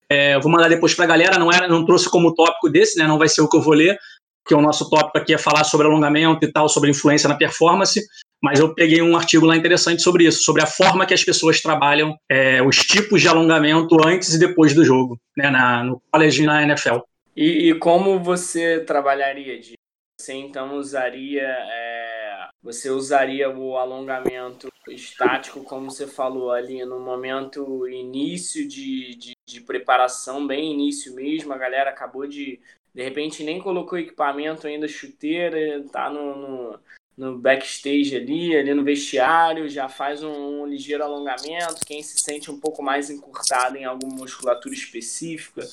é, 0.10 0.40
vou 0.40 0.52
mandar 0.52 0.70
depois 0.70 0.94
para 0.94 1.06
a 1.06 1.08
galera. 1.08 1.38
Não 1.38 1.52
era, 1.52 1.68
não 1.68 1.86
trouxe 1.86 2.10
como 2.10 2.34
tópico 2.34 2.70
desse, 2.70 2.98
né? 2.98 3.06
Não 3.06 3.18
vai 3.18 3.28
ser 3.28 3.42
o 3.42 3.50
que 3.50 3.58
eu 3.58 3.62
vou 3.62 3.74
ler, 3.74 3.98
porque 4.44 4.56
o 4.56 4.62
nosso 4.62 4.90
tópico 4.90 5.18
aqui 5.18 5.34
é 5.34 5.38
falar 5.38 5.64
sobre 5.64 5.88
alongamento 5.88 6.46
e 6.46 6.52
tal, 6.52 6.70
sobre 6.70 6.90
influência 6.90 7.28
na 7.28 7.36
performance 7.36 8.02
mas 8.46 8.60
eu 8.60 8.76
peguei 8.76 9.02
um 9.02 9.18
artigo 9.18 9.44
lá 9.44 9.58
interessante 9.58 10.04
sobre 10.04 10.28
isso, 10.28 10.44
sobre 10.44 10.62
a 10.62 10.68
forma 10.68 11.04
que 11.04 11.16
as 11.16 11.24
pessoas 11.24 11.60
trabalham 11.60 12.16
é, 12.30 12.62
os 12.62 12.78
tipos 12.78 13.20
de 13.20 13.28
alongamento 13.28 13.98
antes 14.06 14.36
e 14.36 14.40
depois 14.40 14.72
do 14.76 14.86
jogo, 14.86 15.20
né, 15.36 15.50
na, 15.50 15.84
no 15.84 16.00
college 16.12 16.44
e 16.44 16.46
na 16.46 16.62
NFL. 16.62 17.00
E, 17.36 17.70
e 17.70 17.80
como 17.80 18.20
você 18.20 18.82
trabalharia? 18.82 19.60
De, 19.60 19.74
você 20.22 20.34
então 20.34 20.78
usaria 20.78 21.42
é, 21.42 22.48
você 22.62 22.92
usaria 22.92 23.50
o 23.50 23.78
alongamento 23.78 24.70
estático 24.90 25.64
como 25.64 25.90
você 25.90 26.06
falou 26.06 26.52
ali 26.52 26.86
no 26.86 27.00
momento 27.00 27.88
início 27.88 28.68
de, 28.68 29.16
de, 29.16 29.34
de, 29.48 29.62
preparação 29.62 30.46
bem 30.46 30.72
início 30.72 31.16
mesmo 31.16 31.52
a 31.52 31.58
galera 31.58 31.90
acabou 31.90 32.28
de 32.28 32.62
de 32.94 33.04
repente 33.04 33.44
nem 33.44 33.60
colocou 33.60 33.98
equipamento 33.98 34.68
ainda 34.68 34.88
chuteira 34.88 35.84
tá 35.92 36.10
no, 36.10 36.36
no, 36.36 36.80
no 37.18 37.38
backstage 37.38 38.16
ali 38.16 38.56
ali 38.56 38.74
no 38.74 38.84
vestiário 38.84 39.70
já 39.70 39.88
faz 39.88 40.24
um, 40.24 40.62
um 40.62 40.66
ligeiro 40.66 41.04
alongamento 41.04 41.86
quem 41.86 42.04
se 42.04 42.20
sente 42.20 42.52
um 42.52 42.60
pouco 42.60 42.84
mais 42.84 43.10
encurtado 43.10 43.78
em 43.78 43.86
alguma 43.86 44.16
musculatura 44.16 44.74
específica 44.74 45.68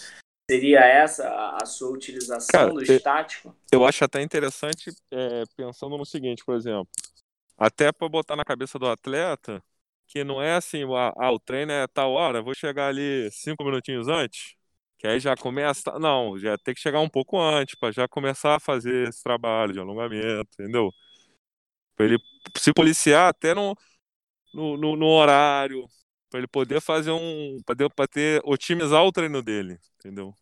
Seria 0.51 0.80
essa 0.80 1.57
a 1.62 1.64
sua 1.64 1.90
utilização 1.90 2.51
Cara, 2.51 2.72
do 2.72 2.82
estático? 2.82 3.57
Eu 3.70 3.86
acho 3.86 4.05
até 4.05 4.20
interessante, 4.20 4.90
é, 5.11 5.45
pensando 5.57 5.97
no 5.97 6.05
seguinte, 6.05 6.45
por 6.45 6.55
exemplo, 6.57 6.88
até 7.57 7.93
para 7.93 8.09
botar 8.09 8.36
na 8.36 8.45
cabeça 8.45 8.78
do 8.78 8.86
atleta 8.86 9.62
que 10.09 10.22
não 10.24 10.43
é 10.43 10.57
assim, 10.57 10.82
ah, 11.16 11.32
o 11.32 11.40
treino 11.40 11.72
é 11.72 11.86
tal 11.86 12.12
hora, 12.12 12.43
vou 12.43 12.55
chegar 12.55 12.88
ali 12.88 13.30
cinco 13.30 13.64
minutinhos 13.64 14.09
antes, 14.09 14.55
que 14.99 15.07
aí 15.07 15.18
já 15.18 15.34
começa. 15.34 15.99
Não, 15.99 16.38
já 16.38 16.59
tem 16.59 16.74
que 16.74 16.80
chegar 16.80 17.01
um 17.01 17.09
pouco 17.09 17.40
antes, 17.40 17.74
para 17.74 17.90
já 17.93 18.07
começar 18.07 18.57
a 18.57 18.61
fazer 18.61 19.09
esse 19.09 19.22
trabalho 19.22 19.72
de 19.72 19.80
alongamento, 19.80 20.51
entendeu? 20.53 20.90
Para 22.03 22.07
ele 22.07 22.18
se 22.57 22.72
policiar 22.72 23.28
até 23.28 23.55
no, 23.55 23.76
no, 24.53 24.76
no, 24.76 24.96
no 24.96 25.07
horário, 25.07 25.86
para 26.28 26.40
ele 26.40 26.48
poder 26.48 26.80
fazer 26.80 27.12
um. 27.12 27.61
para 27.64 28.09
ter 28.09 28.40
otimizar 28.44 29.05
o 29.05 29.12
treino 29.12 29.40
dele, 29.40 29.78
entendeu? 29.98 30.34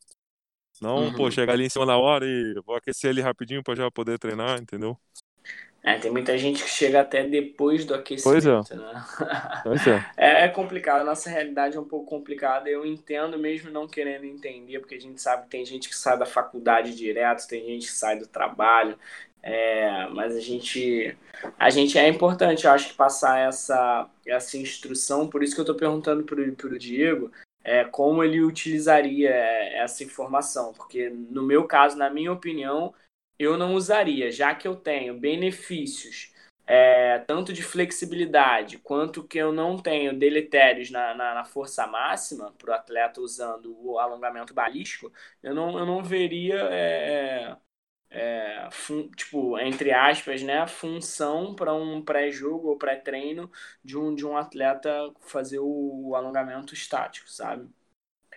Não, 0.80 0.96
uhum. 0.96 1.14
pô, 1.14 1.30
chegar 1.30 1.52
ali 1.52 1.66
em 1.66 1.68
cima 1.68 1.84
da 1.84 1.98
hora 1.98 2.24
e 2.24 2.54
vou 2.64 2.74
aquecer 2.74 3.10
ele 3.10 3.20
rapidinho 3.20 3.62
para 3.62 3.74
já 3.74 3.90
poder 3.90 4.18
treinar, 4.18 4.58
entendeu? 4.58 4.96
É, 5.82 5.98
tem 5.98 6.10
muita 6.10 6.36
gente 6.36 6.62
que 6.62 6.68
chega 6.68 7.00
até 7.00 7.24
depois 7.26 7.86
do 7.86 7.94
aquecimento, 7.94 8.22
pois 8.22 8.70
é. 8.70 8.76
né? 8.76 9.04
Pois 9.62 9.86
é. 9.86 10.06
é. 10.16 10.44
é. 10.44 10.48
complicado, 10.48 11.00
a 11.00 11.04
nossa 11.04 11.30
realidade 11.30 11.76
é 11.76 11.80
um 11.80 11.88
pouco 11.88 12.06
complicada. 12.06 12.68
Eu 12.68 12.84
entendo 12.84 13.38
mesmo 13.38 13.70
não 13.70 13.88
querendo 13.88 14.24
entender, 14.24 14.78
porque 14.78 14.94
a 14.94 15.00
gente 15.00 15.20
sabe 15.20 15.44
que 15.44 15.50
tem 15.50 15.64
gente 15.64 15.88
que 15.88 15.94
sai 15.96 16.18
da 16.18 16.26
faculdade 16.26 16.94
direto, 16.94 17.46
tem 17.46 17.64
gente 17.64 17.86
que 17.86 17.92
sai 17.92 18.18
do 18.18 18.26
trabalho, 18.26 18.98
é, 19.42 20.06
mas 20.08 20.36
a 20.36 20.40
gente, 20.40 21.16
a 21.58 21.70
gente 21.70 21.98
é 21.98 22.08
importante, 22.08 22.64
eu 22.64 22.72
acho 22.72 22.88
que 22.88 22.94
passar 22.94 23.38
essa, 23.38 24.08
essa 24.26 24.56
instrução, 24.56 25.28
por 25.28 25.42
isso 25.42 25.54
que 25.54 25.60
eu 25.60 25.64
estou 25.64 25.76
perguntando 25.76 26.24
para 26.24 26.40
o 26.68 26.78
Diego 26.78 27.30
é, 27.62 27.84
como 27.84 28.22
ele 28.24 28.40
utilizaria 28.40 29.30
essa 29.30 30.04
informação, 30.04 30.72
porque 30.72 31.10
no 31.10 31.42
meu 31.42 31.64
caso, 31.64 31.96
na 31.96 32.10
minha 32.10 32.32
opinião, 32.32 32.94
eu 33.38 33.56
não 33.56 33.74
usaria, 33.74 34.30
já 34.30 34.54
que 34.54 34.68
eu 34.68 34.76
tenho 34.76 35.18
benefícios 35.18 36.30
é, 36.72 37.18
tanto 37.26 37.52
de 37.52 37.64
flexibilidade 37.64 38.78
quanto 38.78 39.24
que 39.26 39.38
eu 39.38 39.52
não 39.52 39.76
tenho 39.76 40.16
deletérios 40.16 40.88
na, 40.88 41.12
na, 41.14 41.34
na 41.34 41.44
força 41.44 41.84
máxima 41.84 42.54
para 42.56 42.70
o 42.70 42.74
atleta 42.74 43.20
usando 43.20 43.76
o 43.84 43.98
alongamento 43.98 44.54
balístico, 44.54 45.12
eu 45.42 45.52
não, 45.52 45.76
eu 45.76 45.84
não 45.84 46.00
veria 46.00 46.60
é, 46.70 47.56
é, 48.10 48.68
fun, 48.72 49.08
tipo, 49.10 49.58
entre 49.58 49.92
aspas, 49.92 50.42
né, 50.42 50.66
função 50.66 51.54
para 51.54 51.74
um 51.74 52.02
pré-jogo 52.04 52.68
ou 52.68 52.78
pré-treino 52.78 53.50
de 53.84 53.96
um, 53.98 54.14
de 54.14 54.26
um 54.26 54.36
atleta 54.36 54.90
fazer 55.20 55.60
o 55.60 56.14
alongamento 56.16 56.74
estático, 56.74 57.28
sabe? 57.30 57.68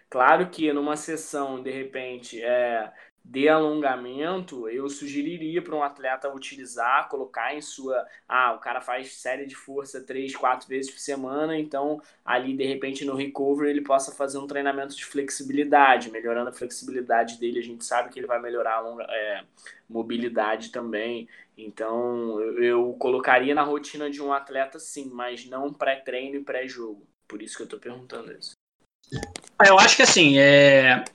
Claro 0.10 0.50
que 0.50 0.72
numa 0.74 0.96
sessão, 0.96 1.62
de 1.62 1.72
repente, 1.72 2.42
é, 2.44 2.92
de 3.24 3.48
alongamento, 3.48 4.68
eu 4.68 4.90
sugeriria 4.90 5.62
para 5.62 5.76
um 5.76 5.82
atleta 5.82 6.34
utilizar, 6.34 7.08
colocar 7.08 7.56
em 7.56 7.62
sua. 7.62 8.06
Ah, 8.28 8.52
o 8.54 8.60
cara 8.60 8.82
faz 8.82 9.14
série 9.14 9.46
de 9.46 9.56
força 9.56 10.02
três, 10.02 10.36
quatro 10.36 10.68
vezes 10.68 10.92
por 10.92 11.00
semana, 11.00 11.58
então 11.58 12.02
ali 12.26 12.54
de 12.54 12.66
repente 12.66 13.06
no 13.06 13.16
recovery 13.16 13.70
ele 13.70 13.82
possa 13.82 14.12
fazer 14.12 14.38
um 14.38 14.48
treinamento 14.48 14.94
de 14.94 15.06
flexibilidade, 15.06 16.12
melhorando 16.12 16.50
a 16.50 16.54
flexibilidade 16.54 17.40
dele. 17.40 17.60
A 17.60 17.64
gente 17.64 17.86
sabe 17.86 18.10
que 18.10 18.20
ele 18.20 18.28
vai 18.28 18.42
melhorar 18.42 18.76
a 18.76 18.80
longa, 18.82 19.06
é, 19.10 19.44
mobilidade 19.90 20.70
também. 20.70 21.30
Então 21.58 22.42
eu, 22.42 22.94
colocaria 23.00 23.56
na 23.56 23.64
rotina 23.64 24.10
de 24.10 24.22
um 24.22 24.34
atleta 24.34 24.80
sim, 24.80 25.10
mas 25.14 25.46
não 25.46 25.72
pré-treino 25.72 26.36
e 26.36 26.44
pré-jogo. 26.44 27.08
Por 27.26 27.42
isso 27.42 27.56
que 27.56 27.62
eu 27.62 27.66
estou 27.66 27.80
perguntando 27.80 28.34
isso. 28.34 28.52
Eu 29.66 29.80
acho 29.80 29.96
que 29.96 30.02
assim, 30.02 30.38
é, 30.38 31.06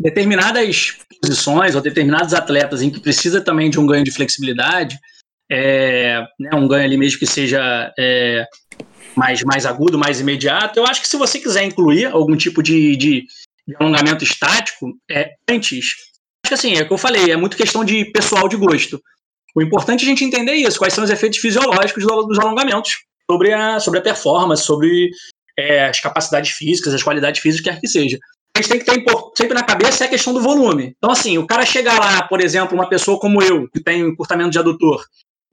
determinadas 0.00 0.96
posições 1.20 1.74
ou 1.74 1.82
determinados 1.82 2.32
atletas 2.32 2.80
em 2.80 2.90
que 2.90 3.00
precisa 3.00 3.40
também 3.42 3.68
de 3.68 3.78
um 3.78 3.86
ganho 3.86 4.02
de 4.02 4.10
flexibilidade, 4.10 4.98
é, 5.50 6.24
né, 6.38 6.50
um 6.54 6.66
ganho 6.66 6.84
ali 6.84 6.96
mesmo 6.96 7.18
que 7.18 7.26
seja 7.26 7.92
é, 7.98 8.46
mais, 9.14 9.42
mais 9.42 9.66
agudo, 9.66 9.98
mais 9.98 10.18
imediato, 10.18 10.78
eu 10.78 10.86
acho 10.86 11.02
que 11.02 11.08
se 11.08 11.18
você 11.18 11.38
quiser 11.38 11.64
incluir 11.64 12.06
algum 12.06 12.34
tipo 12.34 12.62
de, 12.62 12.96
de, 12.96 13.26
de 13.68 13.76
alongamento 13.78 14.24
estático, 14.24 14.96
é, 15.10 15.32
antes, 15.48 15.84
acho 16.44 16.48
que 16.48 16.54
assim, 16.54 16.76
é 16.76 16.82
o 16.82 16.86
que 16.86 16.92
eu 16.94 16.98
falei, 16.98 17.30
é 17.30 17.36
muito 17.36 17.56
questão 17.56 17.84
de 17.84 18.06
pessoal 18.06 18.48
de 18.48 18.56
gosto. 18.56 19.02
O 19.54 19.60
importante 19.60 20.02
é 20.02 20.06
a 20.06 20.08
gente 20.08 20.24
entender 20.24 20.54
isso, 20.54 20.78
quais 20.78 20.94
são 20.94 21.04
os 21.04 21.10
efeitos 21.10 21.40
fisiológicos 21.40 22.04
dos 22.04 22.38
alongamentos 22.38 22.92
sobre 23.30 23.52
a, 23.52 23.78
sobre 23.80 23.98
a 23.98 24.02
performance, 24.02 24.64
sobre 24.64 25.10
é, 25.58 25.86
as 25.86 26.00
capacidades 26.00 26.52
físicas, 26.52 26.94
as 26.94 27.02
qualidades 27.02 27.42
físicas, 27.42 27.74
quer 27.74 27.80
que 27.80 27.88
seja 27.88 28.18
gente 28.58 28.68
tem 28.68 28.78
que 28.78 28.84
ter 28.84 29.04
sempre 29.36 29.54
na 29.54 29.62
cabeça 29.62 30.04
é 30.04 30.06
a 30.06 30.10
questão 30.10 30.32
do 30.32 30.40
volume. 30.40 30.94
Então, 30.96 31.10
assim, 31.10 31.38
o 31.38 31.46
cara 31.46 31.64
chegar 31.64 31.98
lá, 31.98 32.22
por 32.22 32.40
exemplo, 32.40 32.74
uma 32.74 32.88
pessoa 32.88 33.18
como 33.18 33.42
eu, 33.42 33.68
que 33.70 33.82
tem 33.82 34.00
encurtamento 34.00 34.50
de 34.50 34.58
adutor, 34.58 35.04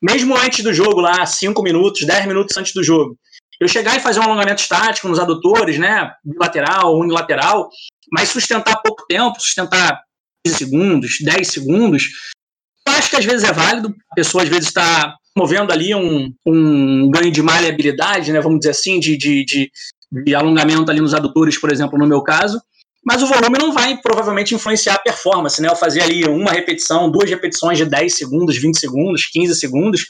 mesmo 0.02 0.36
antes 0.36 0.64
do 0.64 0.74
jogo, 0.74 1.02
lá, 1.02 1.26
5 1.26 1.62
minutos, 1.64 2.06
10 2.06 2.28
minutos 2.28 2.56
antes 2.58 2.74
do 2.74 2.84
jogo, 2.84 3.18
eu 3.60 3.68
chegar 3.68 3.98
e 3.98 4.00
fazer 4.00 4.20
um 4.20 4.24
alongamento 4.24 4.62
estático 4.62 5.08
nos 5.08 5.20
adutores, 5.20 5.80
né, 5.80 6.12
bilateral, 6.24 6.98
unilateral, 6.98 7.70
mas 8.12 8.30
sustentar 8.30 8.82
pouco 8.82 9.06
tempo, 9.08 9.40
sustentar 9.42 10.02
15 10.46 10.58
segundos, 10.58 11.18
10 11.22 11.48
segundos, 11.48 12.04
eu 12.88 12.94
acho 12.94 13.10
que 13.10 13.16
às 13.16 13.26
vezes 13.26 13.48
é 13.48 13.52
válido, 13.52 13.94
a 14.12 14.16
pessoa 14.16 14.44
às 14.44 14.50
vezes 14.50 14.68
está 14.68 15.16
movendo 15.36 15.72
ali 15.72 15.94
um, 15.94 16.32
um 16.46 17.10
ganho 17.10 17.32
de 17.32 17.42
maleabilidade, 17.42 18.32
né, 18.32 18.40
vamos 18.40 18.60
dizer 18.60 18.72
assim, 18.72 19.00
de, 19.00 19.18
de, 19.18 19.44
de, 19.44 19.72
de 20.24 20.36
alongamento 20.36 20.92
ali 20.92 21.02
nos 21.02 21.14
adutores, 21.14 21.60
por 21.60 21.72
exemplo, 21.72 21.98
no 21.98 22.08
meu 22.08 22.22
caso, 22.22 22.62
mas 23.08 23.24
o 23.24 23.26
volume 23.26 23.58
não 23.58 23.72
vai 23.72 23.96
provavelmente 23.96 24.54
influenciar 24.54 24.96
a 24.96 25.00
performance, 25.00 25.62
né? 25.62 25.70
Eu 25.70 25.78
fazer 25.78 26.02
ali 26.02 26.26
uma 26.26 26.52
repetição, 26.52 27.10
duas 27.10 27.30
repetições 27.30 27.78
de 27.78 27.86
10 27.86 28.14
segundos, 28.14 28.58
20 28.58 28.78
segundos, 28.78 29.26
15 29.28 29.56
segundos, 29.56 30.02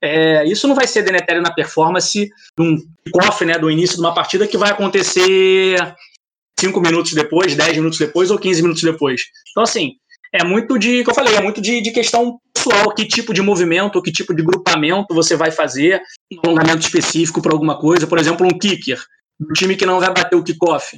é, 0.00 0.44
isso 0.44 0.68
não 0.68 0.74
vai 0.76 0.86
ser 0.86 1.02
deletério 1.02 1.42
na 1.42 1.52
performance 1.52 2.28
de 2.56 2.62
um 2.62 2.78
off 3.24 3.44
né, 3.44 3.58
do 3.58 3.68
início 3.68 3.96
de 3.96 4.02
uma 4.02 4.14
partida 4.14 4.46
que 4.46 4.56
vai 4.56 4.70
acontecer 4.70 5.76
5 6.60 6.80
minutos 6.80 7.12
depois, 7.12 7.56
10 7.56 7.78
minutos 7.78 7.98
depois 7.98 8.30
ou 8.30 8.38
15 8.38 8.62
minutos 8.62 8.82
depois. 8.84 9.22
Então, 9.50 9.64
assim, 9.64 9.94
é 10.32 10.44
muito 10.44 10.78
de, 10.78 11.02
como 11.02 11.10
eu 11.10 11.24
falei, 11.24 11.34
é 11.36 11.40
muito 11.40 11.60
de, 11.60 11.80
de 11.80 11.90
questão 11.90 12.38
pessoal, 12.54 12.94
que 12.94 13.04
tipo 13.04 13.34
de 13.34 13.42
movimento, 13.42 14.00
que 14.00 14.12
tipo 14.12 14.32
de 14.32 14.44
grupamento 14.44 15.12
você 15.12 15.34
vai 15.34 15.50
fazer, 15.50 16.00
um 16.32 16.50
alongamento 16.50 16.86
específico 16.86 17.42
para 17.42 17.52
alguma 17.52 17.76
coisa, 17.80 18.06
por 18.06 18.20
exemplo, 18.20 18.46
um 18.46 18.56
kicker, 18.56 19.02
um 19.40 19.52
time 19.54 19.74
que 19.74 19.84
não 19.84 19.98
vai 19.98 20.14
bater 20.14 20.36
o 20.36 20.44
kickoff 20.44 20.96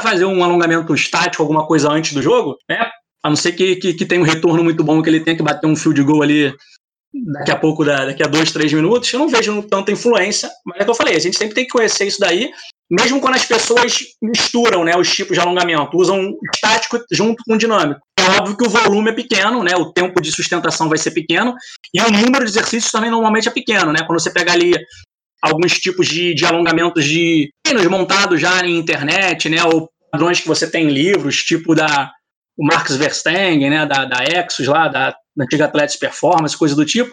fazer 0.00 0.24
um 0.24 0.42
alongamento 0.42 0.94
estático, 0.94 1.42
alguma 1.42 1.66
coisa 1.66 1.90
antes 1.90 2.12
do 2.12 2.22
jogo, 2.22 2.56
né? 2.68 2.88
A 3.22 3.28
não 3.28 3.36
ser 3.36 3.52
que, 3.52 3.76
que, 3.76 3.94
que 3.94 4.06
tenha 4.06 4.20
um 4.20 4.24
retorno 4.24 4.64
muito 4.64 4.82
bom, 4.82 5.02
que 5.02 5.08
ele 5.08 5.20
tenha 5.20 5.36
que 5.36 5.42
bater 5.42 5.66
um 5.66 5.76
field 5.76 6.02
goal 6.02 6.22
ali 6.22 6.52
daqui 7.34 7.50
a 7.50 7.56
pouco, 7.56 7.84
daqui 7.84 8.22
a 8.22 8.26
dois, 8.26 8.50
três 8.52 8.72
minutos, 8.72 9.12
eu 9.12 9.18
não 9.18 9.28
vejo 9.28 9.62
tanta 9.64 9.92
influência, 9.92 10.50
mas 10.64 10.80
é 10.80 10.84
que 10.84 10.90
eu 10.90 10.94
falei, 10.94 11.14
a 11.14 11.18
gente 11.18 11.36
sempre 11.36 11.54
tem 11.54 11.64
que 11.64 11.70
conhecer 11.70 12.06
isso 12.06 12.18
daí, 12.18 12.50
mesmo 12.90 13.20
quando 13.20 13.34
as 13.34 13.44
pessoas 13.44 13.98
misturam 14.22 14.82
né, 14.82 14.96
os 14.96 15.14
tipos 15.14 15.34
de 15.34 15.40
alongamento, 15.40 15.96
usam 15.96 16.34
estático 16.54 16.98
junto 17.10 17.42
com 17.46 17.56
dinâmico. 17.56 18.00
É 18.18 18.38
óbvio 18.38 18.56
que 18.56 18.66
o 18.66 18.70
volume 18.70 19.10
é 19.10 19.14
pequeno, 19.14 19.62
né, 19.62 19.76
o 19.76 19.92
tempo 19.92 20.20
de 20.20 20.32
sustentação 20.32 20.88
vai 20.88 20.98
ser 20.98 21.10
pequeno, 21.10 21.54
e 21.94 22.00
o 22.00 22.10
número 22.10 22.44
de 22.44 22.50
exercícios 22.50 22.90
também 22.90 23.10
normalmente 23.10 23.48
é 23.48 23.52
pequeno, 23.52 23.92
né, 23.92 24.04
quando 24.06 24.20
você 24.20 24.30
pega 24.30 24.52
ali 24.52 24.72
alguns 25.42 25.78
tipos 25.78 26.06
de, 26.06 26.34
de 26.34 26.46
alongamentos 26.46 27.04
de 27.04 27.52
treinos 27.64 27.86
montados 27.86 28.40
já 28.40 28.64
em 28.64 28.78
internet, 28.78 29.48
né, 29.48 29.64
ou 29.64 29.90
padrões 30.10 30.40
que 30.40 30.48
você 30.48 30.70
tem 30.70 30.86
em 30.86 30.92
livros, 30.92 31.42
tipo 31.42 31.74
da 31.74 32.12
o 32.56 32.66
Marcus 32.66 32.96
Verstappen, 32.96 33.70
né, 33.70 33.86
da, 33.86 34.04
da 34.04 34.24
Exos 34.24 34.66
lá, 34.68 34.86
da, 34.86 35.10
da 35.34 35.44
antiga 35.44 35.64
Athletics 35.64 35.96
Performance, 35.96 36.56
coisa 36.56 36.76
do 36.76 36.84
tipo. 36.84 37.10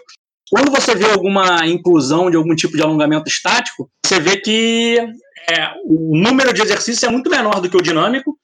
Quando 0.50 0.70
você 0.70 0.94
vê 0.94 1.10
alguma 1.10 1.66
inclusão 1.66 2.30
de 2.30 2.36
algum 2.36 2.54
tipo 2.54 2.76
de 2.76 2.82
alongamento 2.82 3.28
estático, 3.28 3.90
você 4.04 4.20
vê 4.20 4.36
que 4.36 4.98
é, 5.48 5.72
o 5.84 6.16
número 6.16 6.52
de 6.52 6.60
exercícios 6.60 7.02
é 7.02 7.08
muito 7.08 7.30
menor 7.30 7.60
do 7.60 7.70
que 7.70 7.76
o 7.76 7.82
dinâmico 7.82 8.36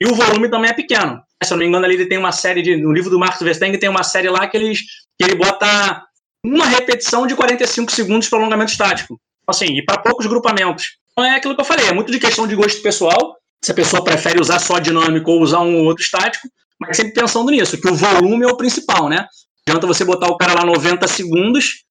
e 0.00 0.06
o 0.06 0.14
volume 0.14 0.50
também 0.50 0.70
é 0.70 0.74
pequeno. 0.74 1.22
Se 1.42 1.52
eu 1.52 1.56
não 1.56 1.62
me 1.62 1.68
engano, 1.68 1.84
ali 1.84 1.94
ele 1.94 2.06
tem 2.06 2.18
uma 2.18 2.32
série 2.32 2.62
de. 2.62 2.76
No 2.76 2.92
livro 2.92 3.10
do 3.10 3.18
Marcos 3.18 3.42
Verstappen 3.42 3.78
tem 3.78 3.88
uma 3.88 4.02
série 4.02 4.28
lá 4.28 4.46
que, 4.46 4.56
eles, 4.56 4.80
que 5.18 5.24
ele 5.24 5.36
bota 5.36 6.04
uma 6.44 6.66
repetição 6.66 7.26
de 7.26 7.34
45 7.34 7.90
segundos 7.92 8.28
para 8.28 8.38
alongamento 8.38 8.72
estático. 8.72 9.20
Assim, 9.46 9.76
e 9.76 9.84
para 9.84 9.98
poucos 9.98 10.26
grupamentos. 10.26 10.98
Então 11.12 11.24
é 11.24 11.36
aquilo 11.36 11.54
que 11.54 11.60
eu 11.60 11.64
falei, 11.64 11.86
é 11.86 11.92
muito 11.92 12.10
de 12.10 12.18
questão 12.18 12.46
de 12.46 12.54
gosto 12.54 12.80
pessoal 12.82 13.36
se 13.64 13.70
a 13.70 13.74
pessoa 13.74 14.02
prefere 14.02 14.40
usar 14.40 14.58
só 14.58 14.78
dinâmico 14.78 15.30
ou 15.30 15.40
usar 15.40 15.60
um 15.60 15.76
ou 15.76 15.84
outro 15.84 16.02
estático, 16.02 16.48
mas 16.80 16.96
sempre 16.96 17.12
pensando 17.12 17.50
nisso, 17.50 17.80
que 17.80 17.88
o 17.88 17.94
volume 17.94 18.44
é 18.44 18.48
o 18.48 18.56
principal, 18.56 19.08
né? 19.08 19.26
adianta 19.68 19.86
você 19.86 20.04
botar 20.04 20.26
o 20.26 20.36
cara 20.36 20.54
lá 20.54 20.64
90 20.64 21.06
segundos, 21.06 21.84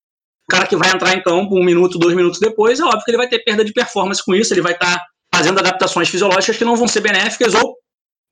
o 0.47 0.51
cara 0.51 0.67
que 0.67 0.75
vai 0.75 0.91
entrar 0.91 1.15
em 1.15 1.23
campo 1.23 1.57
um 1.57 1.63
minuto, 1.63 1.97
dois 1.97 2.13
minutos 2.13 2.39
depois, 2.39 2.79
é 2.79 2.83
óbvio 2.83 3.03
que 3.05 3.11
ele 3.11 3.17
vai 3.17 3.29
ter 3.29 3.39
perda 3.39 3.63
de 3.63 3.71
performance 3.71 4.21
com 4.23 4.35
isso, 4.35 4.53
ele 4.53 4.61
vai 4.61 4.73
estar 4.73 4.97
tá 4.97 5.05
fazendo 5.33 5.59
adaptações 5.59 6.09
fisiológicas 6.09 6.57
que 6.57 6.65
não 6.65 6.75
vão 6.75 6.87
ser 6.87 6.99
benéficas 6.99 7.53
ou 7.53 7.77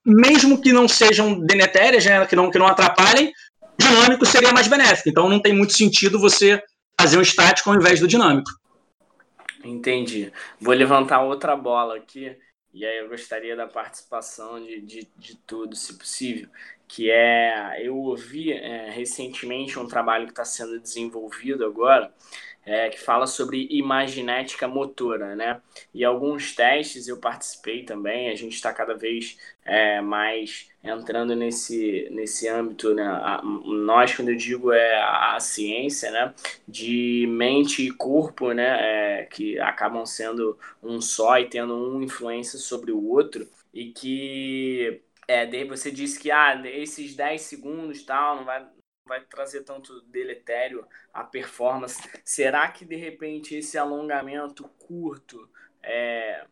mesmo 0.06 0.62
que 0.62 0.74
não 0.74 0.88
sejam 0.88 1.40
denetérias, 1.40 2.06
né, 2.06 2.26
que, 2.26 2.36
não, 2.36 2.52
que 2.52 2.60
não 2.60 2.68
atrapalhem, 2.68 3.32
dinâmico 3.78 4.26
seria 4.26 4.52
mais 4.52 4.68
benéfico. 4.68 5.08
Então 5.08 5.30
não 5.30 5.42
tem 5.42 5.54
muito 5.54 5.74
sentido 5.74 6.20
você 6.20 6.62
fazer 7.00 7.18
um 7.18 7.22
estático 7.22 7.70
ao 7.70 7.78
invés 7.78 8.02
do 8.02 8.08
dinâmico. 8.08 8.50
Entendi. 9.64 10.32
Vou 10.60 10.74
levantar 10.74 11.22
outra 11.22 11.56
bola 11.56 11.98
aqui, 11.98 12.38
e 12.74 12.86
aí 12.86 13.00
eu 13.00 13.10
gostaria 13.10 13.56
da 13.56 13.68
participação 13.68 14.64
de, 14.64 14.80
de, 14.82 15.12
de 15.18 15.36
tudo, 15.38 15.76
se 15.76 15.98
possível, 15.98 16.50
que 16.88 17.10
é, 17.12 17.86
eu 17.86 17.98
ouvi 17.98 18.54
é, 18.54 18.90
recentemente 18.90 19.78
um 19.78 19.88
trabalho 19.88 20.26
que 20.26 20.32
está 20.32 20.46
sendo 20.46 20.80
desenvolvido 20.80 21.66
agora, 21.66 22.14
é, 22.70 22.88
que 22.88 23.00
fala 23.00 23.26
sobre 23.26 23.68
imaginética 23.72 24.68
motora, 24.68 25.36
né? 25.36 25.60
E 25.92 26.06
alguns 26.06 26.54
testes 26.56 27.08
eu 27.08 27.18
participei 27.18 27.84
também, 27.84 28.30
a 28.30 28.36
gente 28.36 28.54
está 28.54 28.72
cada 28.72 28.94
vez 28.94 29.40
é, 29.66 30.00
mais 30.02 30.70
entrando 30.84 31.36
nesse, 31.36 32.08
nesse 32.12 32.48
âmbito, 32.48 32.94
né? 32.94 33.04
A, 33.04 33.42
nós, 33.44 34.16
quando 34.16 34.30
eu 34.30 34.36
digo 34.36 34.72
é 34.72 34.98
a, 35.02 35.36
a, 35.36 35.40
ciência, 35.40 36.12
né? 36.12 36.32
De 36.68 37.26
mente 37.28 37.82
e 37.88 37.92
corpo, 37.92 38.52
né? 38.52 39.22
É, 39.22 39.24
que 39.26 39.60
acabam 39.60 40.06
sendo 40.06 40.56
um 40.84 41.02
só 41.02 41.40
e 41.40 41.50
tendo 41.50 41.76
uma 41.76 42.04
influência 42.04 42.60
sobre 42.60 42.92
o 42.92 43.04
outro 43.10 43.50
e 43.74 43.92
que 43.92 45.02
é, 45.28 45.46
daí 45.48 45.64
você 45.64 45.90
disse 45.90 46.20
que 46.20 46.30
ah, 46.30 46.62
esses 46.66 47.16
10 47.16 47.42
segundos 47.42 48.04
tal, 48.04 48.38
não 48.38 48.46
vai, 48.46 48.64
vai 49.10 49.22
trazer 49.22 49.64
tanto 49.64 50.02
deletério 50.04 50.88
a 51.14 51.24
performance. 51.24 52.00
Será 52.24 52.72
que 52.72 52.86
de 52.86 52.96
repente 52.96 53.56
esse 53.56 53.78
alongamento 53.78 54.70
curto 54.78 55.50
é, 55.84 56.46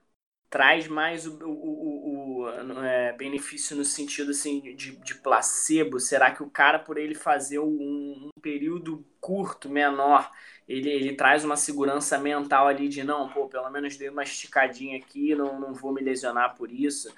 traz 0.50 0.88
mais 0.88 1.28
o, 1.28 1.38
o, 1.46 1.52
o, 1.52 2.42
o 2.42 2.84
é, 2.84 3.14
benefício 3.14 3.78
no 3.78 3.86
sentido 3.86 4.32
assim, 4.32 4.76
de, 4.76 4.96
de, 4.98 5.16
placebo? 5.16 6.00
Será 6.00 6.32
que 6.32 6.42
o 6.42 6.50
cara, 6.50 6.80
por 6.80 6.98
ele 6.98 7.16
fazer 7.16 7.60
um, 7.60 7.68
um 7.68 8.30
período 8.42 9.06
curto, 9.22 9.70
menor, 9.70 10.32
ele, 10.68 10.90
ele 10.90 11.16
traz 11.16 11.46
uma 11.46 11.56
segurança 11.56 12.18
mental 12.18 12.68
ali 12.68 12.90
de 12.90 13.04
não, 13.04 13.30
pô, 13.30 13.48
pelo 13.48 13.70
menos 13.70 13.98
dei 13.98 14.10
uma 14.10 14.24
esticadinha 14.24 14.98
aqui, 14.98 15.36
não, 15.36 15.60
não 15.60 15.74
vou 15.74 15.94
me 15.94 16.02
lesionar 16.02 16.56
por 16.56 16.72
isso? 16.72 17.14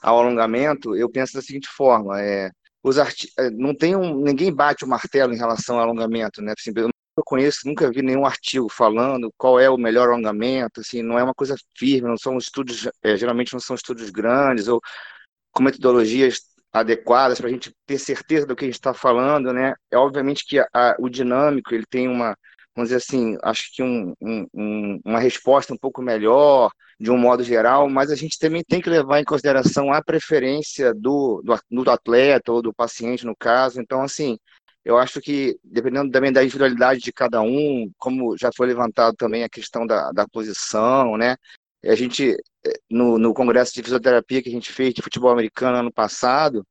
Ao 0.00 0.18
alongamento, 0.18 0.96
eu 0.96 1.08
penso 1.08 1.34
da 1.34 1.42
seguinte 1.42 1.68
forma: 1.68 2.20
é, 2.20 2.50
os 2.82 2.98
arti... 2.98 3.28
Eh, 3.38 3.50
não 3.50 3.74
tem 3.74 3.96
um... 3.96 4.22
ninguém 4.22 4.52
bate 4.52 4.84
o 4.84 4.88
martelo 4.88 5.32
em 5.32 5.38
relação 5.38 5.76
ao 5.76 5.82
alongamento, 5.82 6.42
né? 6.42 6.52
Assim, 6.58 6.72
eu 6.76 6.84
não 7.16 7.24
conheço, 7.24 7.60
nunca 7.66 7.90
vi 7.90 8.02
nenhum 8.02 8.26
artigo 8.26 8.68
falando 8.68 9.32
qual 9.36 9.60
é 9.60 9.68
o 9.68 9.76
melhor 9.76 10.08
alongamento, 10.08 10.80
assim, 10.80 11.02
não 11.02 11.18
é 11.18 11.22
uma 11.22 11.34
coisa 11.34 11.54
firme, 11.76 12.08
não 12.08 12.16
são 12.16 12.38
estudos, 12.38 12.88
é, 13.02 13.16
geralmente 13.16 13.52
não 13.52 13.60
são 13.60 13.76
estudos 13.76 14.10
grandes 14.10 14.68
ou 14.68 14.80
com 15.52 15.62
metodologias 15.62 16.40
adequadas 16.72 17.38
para 17.38 17.48
a 17.48 17.52
gente 17.52 17.74
ter 17.86 17.98
certeza 17.98 18.46
do 18.46 18.56
que 18.56 18.64
a 18.64 18.68
gente 18.68 18.74
está 18.74 18.94
falando, 18.94 19.52
né? 19.52 19.74
É 19.90 19.98
obviamente 19.98 20.44
que 20.46 20.58
a, 20.58 20.96
o 20.98 21.08
dinâmico 21.08 21.74
ele 21.74 21.84
tem 21.88 22.08
uma 22.08 22.36
vamos 22.74 22.88
dizer 22.88 22.96
assim, 22.96 23.36
acho 23.42 23.70
que 23.74 23.82
um, 23.82 24.14
um, 24.20 25.00
uma 25.04 25.18
resposta 25.18 25.74
um 25.74 25.76
pouco 25.76 26.02
melhor, 26.02 26.70
de 27.02 27.10
um 27.10 27.18
modo 27.18 27.42
geral, 27.42 27.90
mas 27.90 28.12
a 28.12 28.14
gente 28.14 28.38
também 28.38 28.62
tem 28.62 28.80
que 28.80 28.88
levar 28.88 29.18
em 29.18 29.24
consideração 29.24 29.92
a 29.92 30.00
preferência 30.00 30.94
do, 30.94 31.42
do, 31.42 31.82
do 31.82 31.90
atleta 31.90 32.52
ou 32.52 32.62
do 32.62 32.72
paciente, 32.72 33.26
no 33.26 33.34
caso. 33.34 33.80
Então, 33.80 34.02
assim, 34.02 34.38
eu 34.84 34.96
acho 34.96 35.20
que, 35.20 35.58
dependendo 35.64 36.12
também 36.12 36.32
da 36.32 36.44
individualidade 36.44 37.00
de 37.00 37.12
cada 37.12 37.42
um, 37.42 37.90
como 37.98 38.38
já 38.38 38.50
foi 38.56 38.68
levantado 38.68 39.16
também 39.16 39.42
a 39.42 39.48
questão 39.48 39.84
da, 39.84 40.12
da 40.12 40.28
posição, 40.28 41.16
né? 41.16 41.34
A 41.84 41.96
gente, 41.96 42.36
no, 42.88 43.18
no 43.18 43.34
congresso 43.34 43.74
de 43.74 43.82
fisioterapia 43.82 44.40
que 44.40 44.48
a 44.48 44.52
gente 44.52 44.72
fez 44.72 44.94
de 44.94 45.02
futebol 45.02 45.32
americano 45.32 45.78
ano 45.78 45.92
passado, 45.92 46.64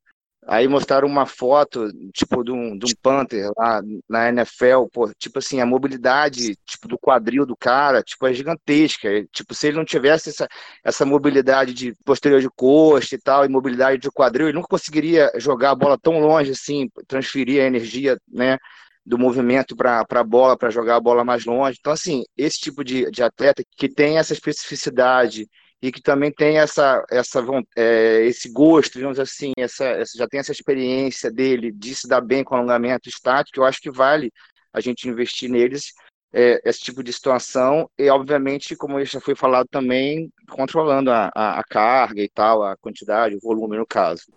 Aí 0.52 0.68
mostraram 0.68 1.08
uma 1.08 1.26
foto, 1.26 1.90
tipo, 2.14 2.44
de 2.44 2.52
um, 2.52 2.78
de 2.78 2.86
um 2.86 2.96
Panther 3.02 3.50
lá 3.58 3.82
na 4.10 4.28
NFL, 4.28 4.86
pô, 4.92 5.10
tipo 5.18 5.40
assim, 5.40 5.62
a 5.62 5.66
mobilidade, 5.66 6.58
tipo, 6.66 6.90
do 6.90 7.00
quadril 7.00 7.46
do 7.46 7.56
cara, 7.56 8.04
tipo, 8.04 8.28
é 8.28 8.34
gigantesca. 8.34 9.08
É, 9.08 9.24
tipo, 9.32 9.56
se 9.56 9.68
ele 9.68 9.78
não 9.78 9.86
tivesse 9.86 10.28
essa, 10.28 10.50
essa 10.84 11.06
mobilidade 11.06 11.74
de 11.74 11.96
posterior 12.04 12.42
de 12.42 12.50
costa 12.50 13.16
e 13.16 13.18
tal, 13.18 13.46
e 13.46 13.48
mobilidade 13.48 14.02
de 14.02 14.12
quadril, 14.12 14.48
ele 14.48 14.56
nunca 14.58 14.68
conseguiria 14.68 15.32
jogar 15.38 15.72
a 15.72 15.76
bola 15.76 15.98
tão 15.98 16.20
longe 16.20 16.52
assim, 16.52 16.90
transferir 17.08 17.62
a 17.64 17.68
energia, 17.68 18.18
né, 18.28 18.58
do 19.06 19.18
movimento 19.18 19.74
para 19.74 20.06
a 20.10 20.24
bola, 20.24 20.58
para 20.58 20.70
jogar 20.70 20.98
a 20.98 21.02
bola 21.02 21.24
mais 21.24 21.46
longe. 21.46 21.78
Então, 21.80 21.94
assim, 21.94 22.24
esse 22.36 22.60
tipo 22.60 22.84
de, 22.84 23.10
de 23.10 23.24
atleta 23.24 23.64
que 23.78 23.88
tem 23.88 24.18
essa 24.18 24.34
especificidade 24.34 25.48
e 25.82 25.92
que 25.92 26.02
também 26.02 26.32
tem 26.32 26.60
essa, 26.60 27.04
essa 27.10 27.44
é, 27.76 28.24
esse 28.26 28.52
gosto, 28.52 28.94
digamos 28.94 29.20
assim, 29.20 29.52
essa, 29.58 29.86
essa, 29.86 30.18
já 30.18 30.28
tem 30.28 30.40
essa 30.40 30.52
experiência 30.52 31.32
dele 31.32 31.72
de 31.72 31.96
se 31.96 32.08
dar 32.08 32.22
bem 32.22 32.44
com 32.44 32.56
alongamento 32.56 33.10
estático, 33.10 33.60
eu 33.60 33.66
acho 33.66 33.82
que 33.82 33.90
vale 33.90 34.32
a 34.72 34.80
gente 34.80 35.10
investir 35.10 35.50
neles, 35.50 35.94
é, 36.34 36.62
esse 36.64 36.80
tipo 36.80 37.04
de 37.04 37.12
situação, 37.12 37.90
e 37.98 38.10
obviamente, 38.10 38.76
como 38.76 39.04
já 39.04 39.20
foi 39.20 39.36
falado 39.36 39.68
também, 39.70 40.32
controlando 40.50 41.12
a, 41.12 41.30
a, 41.36 41.60
a, 41.60 41.64
carga 41.64 42.22
e 42.22 42.30
tal, 42.30 42.64
a 42.64 42.78
quantidade, 42.78 43.36
o 43.36 43.42
volume 43.42 43.78
no 43.78 43.86
caso. 43.86 44.32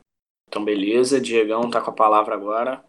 Então, 0.49 0.65
beleza, 0.65 1.21
Diegão 1.21 1.71
tá 1.71 1.81
com 1.81 1.91
a 1.91 1.95
palavra 1.95 2.35
agora. 2.35 2.83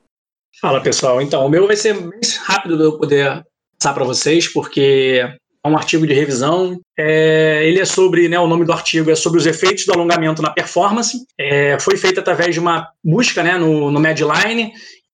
Fala 0.59 0.81
pessoal, 0.81 1.21
então, 1.21 1.45
o 1.45 1.49
meu 1.49 1.67
vai 1.67 1.75
ser 1.75 1.93
mais 1.93 2.37
rápido 2.37 2.77
de 2.77 2.83
eu 2.83 2.97
poder 2.97 3.45
passar 3.77 3.93
para 3.93 4.05
vocês, 4.05 4.51
porque 4.51 5.21
é 5.65 5.69
um 5.69 5.75
artigo 5.75 6.05
de 6.05 6.13
revisão. 6.13 6.79
É, 6.97 7.67
ele 7.67 7.79
é 7.79 7.85
sobre, 7.85 8.29
né, 8.29 8.39
o 8.39 8.47
nome 8.47 8.65
do 8.65 8.71
artigo 8.71 9.09
é 9.09 9.15
sobre 9.15 9.39
os 9.39 9.47
efeitos 9.47 9.85
do 9.85 9.93
alongamento 9.93 10.41
na 10.41 10.51
performance. 10.51 11.17
É, 11.39 11.77
foi 11.79 11.97
feito 11.97 12.19
através 12.19 12.53
de 12.53 12.59
uma 12.59 12.87
busca 13.03 13.41
né, 13.41 13.57
no, 13.57 13.89
no 13.89 13.99
Medline, 13.99 14.71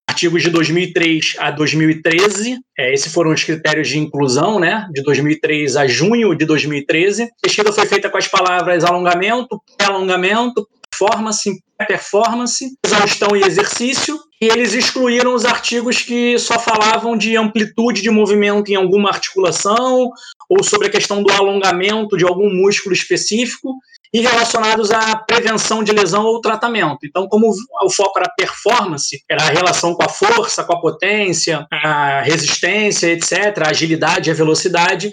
artigos 0.09 0.43
de 0.43 0.49
2003 0.49 1.35
a 1.39 1.51
2013. 1.51 2.57
É, 2.77 2.93
esses 2.93 3.11
foram 3.13 3.31
os 3.31 3.43
critérios 3.43 3.87
de 3.87 3.97
inclusão, 3.97 4.59
né, 4.59 4.87
de 4.91 5.01
2003 5.01 5.77
a 5.77 5.87
junho 5.87 6.35
de 6.35 6.45
2013. 6.45 7.23
A 7.23 7.27
pesquisa 7.41 7.71
foi 7.71 7.85
feita 7.85 8.09
com 8.09 8.17
as 8.17 8.27
palavras 8.27 8.83
alongamento, 8.83 9.61
pré-alongamento, 9.77 10.67
performance, 10.91 11.49
performance, 11.87 12.77
exaustão 12.85 13.35
e 13.35 13.41
exercício, 13.41 14.19
e 14.41 14.47
eles 14.47 14.73
excluíram 14.73 15.33
os 15.33 15.45
artigos 15.45 16.01
que 16.01 16.37
só 16.37 16.59
falavam 16.59 17.17
de 17.17 17.35
amplitude 17.35 18.01
de 18.01 18.09
movimento 18.09 18.69
em 18.69 18.75
alguma 18.75 19.09
articulação 19.09 20.09
ou 20.51 20.61
sobre 20.65 20.87
a 20.87 20.91
questão 20.91 21.23
do 21.23 21.31
alongamento 21.31 22.17
de 22.17 22.25
algum 22.25 22.53
músculo 22.53 22.93
específico 22.93 23.73
e 24.13 24.19
relacionados 24.19 24.91
à 24.91 25.15
prevenção 25.15 25.81
de 25.81 25.93
lesão 25.93 26.25
ou 26.25 26.41
tratamento. 26.41 27.05
Então, 27.05 27.25
como 27.29 27.49
o 27.49 27.89
foco 27.89 28.19
era 28.19 28.33
performance, 28.37 29.23
era 29.31 29.43
a 29.43 29.49
relação 29.49 29.95
com 29.95 30.03
a 30.03 30.09
força, 30.09 30.65
com 30.65 30.73
a 30.73 30.81
potência, 30.81 31.65
a 31.71 32.21
resistência, 32.21 33.07
etc., 33.07 33.59
a 33.65 33.69
agilidade, 33.69 34.29
a 34.29 34.33
velocidade, 34.33 35.09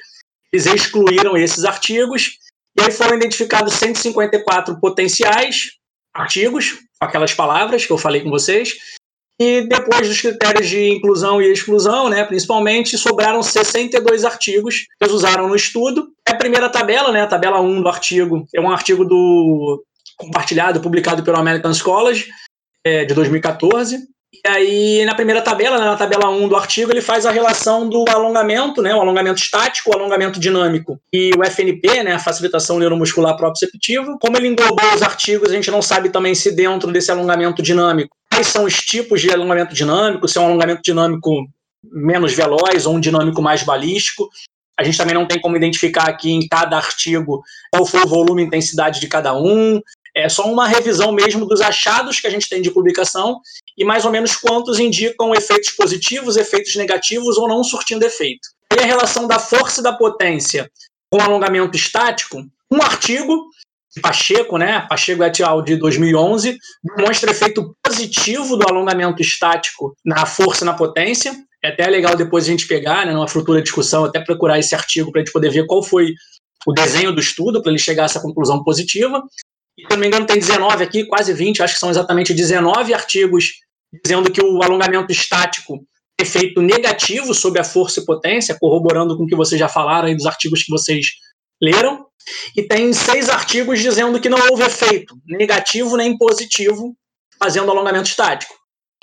eles 0.52 0.66
excluíram 0.66 1.36
esses 1.36 1.64
artigos 1.64 2.30
e 2.76 2.82
aí 2.82 2.90
foram 2.90 3.16
identificados 3.16 3.74
154 3.74 4.80
potenciais 4.80 5.68
artigos, 6.12 6.78
aquelas 7.00 7.32
palavras 7.32 7.86
que 7.86 7.92
eu 7.92 7.98
falei 7.98 8.22
com 8.22 8.30
vocês, 8.30 8.74
e 9.40 9.62
depois 9.62 10.08
dos 10.08 10.20
critérios 10.20 10.68
de 10.68 10.88
inclusão 10.90 11.40
e 11.40 11.50
exclusão, 11.50 12.08
né, 12.08 12.24
principalmente, 12.24 12.98
sobraram 12.98 13.42
62 13.42 14.24
artigos 14.24 14.80
que 14.80 15.04
eles 15.04 15.14
usaram 15.14 15.46
no 15.46 15.54
estudo. 15.54 16.08
É 16.28 16.32
a 16.32 16.36
primeira 16.36 16.68
tabela, 16.68 17.12
né, 17.12 17.22
a 17.22 17.26
tabela 17.26 17.60
1 17.60 17.80
do 17.80 17.88
artigo, 17.88 18.46
é 18.52 18.60
um 18.60 18.70
artigo 18.70 19.04
do 19.04 19.82
compartilhado, 20.16 20.80
publicado 20.80 21.22
pelo 21.22 21.38
American 21.38 21.72
Scholars, 21.72 22.26
é, 22.84 23.04
de 23.04 23.14
2014. 23.14 24.08
E 24.30 24.48
aí, 24.48 25.04
na 25.06 25.14
primeira 25.14 25.40
tabela, 25.40 25.78
né, 25.78 25.84
na 25.84 25.96
tabela 25.96 26.28
1 26.28 26.48
do 26.48 26.56
artigo, 26.56 26.90
ele 26.90 27.00
faz 27.00 27.24
a 27.24 27.30
relação 27.30 27.88
do 27.88 28.04
alongamento, 28.10 28.82
né, 28.82 28.94
o 28.94 29.00
alongamento 29.00 29.40
estático, 29.40 29.90
o 29.90 29.94
alongamento 29.94 30.40
dinâmico 30.40 31.00
e 31.12 31.30
o 31.38 31.44
FNP, 31.44 32.02
né, 32.02 32.12
a 32.12 32.18
facilitação 32.18 32.78
neuromuscular 32.78 33.36
proprioceptiva. 33.36 34.18
Como 34.20 34.36
ele 34.36 34.48
englobou 34.48 34.94
os 34.94 35.02
artigos, 35.02 35.50
a 35.50 35.54
gente 35.54 35.70
não 35.70 35.80
sabe 35.80 36.10
também 36.10 36.34
se 36.34 36.50
dentro 36.54 36.92
desse 36.92 37.10
alongamento 37.10 37.62
dinâmico, 37.62 38.17
quais 38.38 38.46
são 38.46 38.64
os 38.64 38.74
tipos 38.74 39.20
de 39.20 39.32
alongamento 39.32 39.74
dinâmico, 39.74 40.28
se 40.28 40.38
é 40.38 40.40
um 40.40 40.46
alongamento 40.46 40.80
dinâmico 40.80 41.48
menos 41.82 42.32
veloz 42.34 42.86
ou 42.86 42.94
um 42.94 43.00
dinâmico 43.00 43.42
mais 43.42 43.64
balístico. 43.64 44.28
A 44.78 44.84
gente 44.84 44.96
também 44.96 45.12
não 45.12 45.26
tem 45.26 45.40
como 45.40 45.56
identificar 45.56 46.08
aqui 46.08 46.30
em 46.30 46.46
cada 46.46 46.76
artigo 46.76 47.42
qual 47.72 47.84
foi 47.84 48.00
o 48.00 48.06
volume 48.06 48.42
e 48.42 48.46
intensidade 48.46 49.00
de 49.00 49.08
cada 49.08 49.36
um, 49.36 49.80
é 50.14 50.28
só 50.28 50.44
uma 50.44 50.68
revisão 50.68 51.10
mesmo 51.10 51.46
dos 51.46 51.60
achados 51.60 52.20
que 52.20 52.28
a 52.28 52.30
gente 52.30 52.48
tem 52.48 52.62
de 52.62 52.70
publicação 52.70 53.40
e 53.76 53.84
mais 53.84 54.04
ou 54.04 54.12
menos 54.12 54.36
quantos 54.36 54.78
indicam 54.78 55.34
efeitos 55.34 55.70
positivos, 55.70 56.36
efeitos 56.36 56.76
negativos 56.76 57.36
ou 57.36 57.48
não 57.48 57.64
surtindo 57.64 58.04
efeito. 58.04 58.48
E 58.72 58.80
a 58.80 58.86
relação 58.86 59.26
da 59.26 59.40
força 59.40 59.80
e 59.80 59.82
da 59.82 59.92
potência 59.92 60.70
com 61.10 61.20
alongamento 61.20 61.76
estático, 61.76 62.44
um 62.70 62.80
artigo 62.82 63.48
Pacheco, 64.02 64.58
né? 64.58 64.86
Pacheco 64.88 65.24
et 65.24 65.42
al. 65.42 65.62
de 65.62 65.76
2011, 65.76 66.56
demonstra 66.96 67.30
efeito 67.30 67.74
positivo 67.82 68.56
do 68.56 68.68
alongamento 68.68 69.22
estático 69.22 69.94
na 70.04 70.26
força 70.26 70.64
e 70.64 70.66
na 70.66 70.74
potência. 70.74 71.34
É 71.62 71.68
até 71.68 71.86
legal 71.86 72.14
depois 72.14 72.44
a 72.44 72.48
gente 72.48 72.68
pegar, 72.68 73.06
né, 73.06 73.12
numa 73.12 73.26
futura 73.26 73.60
discussão, 73.60 74.04
até 74.04 74.20
procurar 74.20 74.58
esse 74.58 74.74
artigo 74.74 75.10
para 75.10 75.20
a 75.20 75.24
gente 75.24 75.32
poder 75.32 75.50
ver 75.50 75.66
qual 75.66 75.82
foi 75.82 76.12
o 76.66 76.72
desenho 76.72 77.12
do 77.12 77.20
estudo 77.20 77.62
para 77.62 77.72
ele 77.72 77.78
chegar 77.78 78.02
a 78.02 78.06
essa 78.06 78.20
conclusão 78.20 78.62
positiva. 78.62 79.22
E, 79.76 79.82
se 79.82 79.90
não 79.90 79.98
me 79.98 80.06
engano, 80.06 80.26
tem 80.26 80.38
19 80.38 80.84
aqui, 80.84 81.04
quase 81.06 81.32
20, 81.32 81.62
acho 81.62 81.74
que 81.74 81.80
são 81.80 81.90
exatamente 81.90 82.34
19 82.34 82.94
artigos 82.94 83.54
dizendo 84.04 84.30
que 84.30 84.42
o 84.42 84.62
alongamento 84.62 85.10
estático 85.10 85.78
tem 86.16 86.26
efeito 86.26 86.60
negativo 86.60 87.32
sobre 87.32 87.60
a 87.60 87.64
força 87.64 88.00
e 88.00 88.04
potência, 88.04 88.56
corroborando 88.58 89.16
com 89.16 89.24
o 89.24 89.26
que 89.26 89.36
vocês 89.36 89.58
já 89.58 89.68
falaram 89.68 90.08
aí 90.08 90.14
dos 90.14 90.26
artigos 90.26 90.62
que 90.62 90.70
vocês 90.70 91.06
leram. 91.62 92.07
E 92.56 92.62
tem 92.62 92.92
seis 92.92 93.28
artigos 93.28 93.80
dizendo 93.80 94.20
que 94.20 94.28
não 94.28 94.38
houve 94.50 94.62
efeito 94.62 95.16
negativo 95.26 95.96
nem 95.96 96.16
positivo 96.16 96.94
fazendo 97.40 97.70
alongamento 97.70 98.08
estático. 98.08 98.54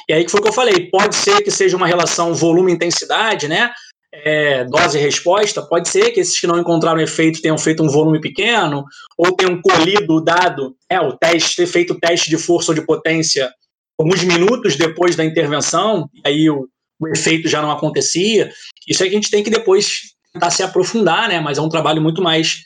E 0.07 0.13
aí 0.13 0.24
que 0.24 0.32
foi 0.32 0.39
o 0.39 0.43
que 0.43 0.49
eu 0.49 0.53
falei, 0.53 0.89
pode 0.89 1.16
ser 1.16 1.41
que 1.41 1.49
seja 1.49 1.76
uma 1.76 1.88
relação 1.88 2.34
volume-intensidade, 2.34 3.47
né? 3.47 3.72
É, 4.13 4.63
dose 4.66 4.97
e 4.97 5.01
resposta, 5.01 5.61
pode 5.61 5.89
ser 5.89 6.11
que 6.11 6.22
esses 6.22 6.39
que 6.39 6.47
não 6.47 6.59
encontraram 6.59 7.01
efeito 7.01 7.41
tenham 7.41 7.57
feito 7.57 7.84
um 7.84 7.89
volume 7.89 8.22
pequeno, 8.22 8.86
ou 9.18 9.36
tenham 9.36 9.61
colhido 9.61 10.16
o 10.16 10.22
dado, 10.22 10.76
é, 10.89 10.99
o 11.01 11.18
teste, 11.18 11.57
ter 11.57 11.66
feito 11.66 11.93
o 11.93 11.99
teste 11.99 12.30
de 12.30 12.38
força 12.38 12.72
ou 12.72 12.76
de 12.76 12.86
potência 12.86 13.51
alguns 13.97 14.24
minutos 14.24 14.76
depois 14.76 15.16
da 15.16 15.26
intervenção, 15.26 16.09
e 16.13 16.22
aí 16.26 16.49
o, 16.49 16.68
o 16.99 17.07
efeito 17.09 17.47
já 17.47 17.61
não 17.61 17.72
acontecia. 17.72 18.51
Isso 18.88 19.03
aí 19.03 19.09
que 19.09 19.16
a 19.16 19.20
gente 19.20 19.32
tem 19.32 19.43
que 19.43 19.49
depois 19.49 20.13
tentar 20.32 20.49
se 20.49 20.63
aprofundar, 20.63 21.28
né? 21.28 21.39
Mas 21.39 21.57
é 21.57 21.61
um 21.61 21.70
trabalho 21.70 22.01
muito 22.01 22.22
mais 22.22 22.61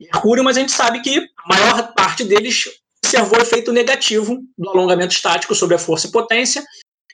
mercúrio, 0.00 0.44
mas 0.44 0.56
a 0.56 0.60
gente 0.60 0.72
sabe 0.72 1.00
que 1.00 1.18
a 1.18 1.48
maior 1.48 1.92
parte 1.94 2.24
deles 2.24 2.64
observou 3.04 3.38
efeito 3.38 3.72
negativo 3.72 4.40
do 4.58 4.70
alongamento 4.70 5.14
estático 5.14 5.54
sobre 5.54 5.76
a 5.76 5.78
força 5.78 6.06
e 6.06 6.10
potência. 6.10 6.62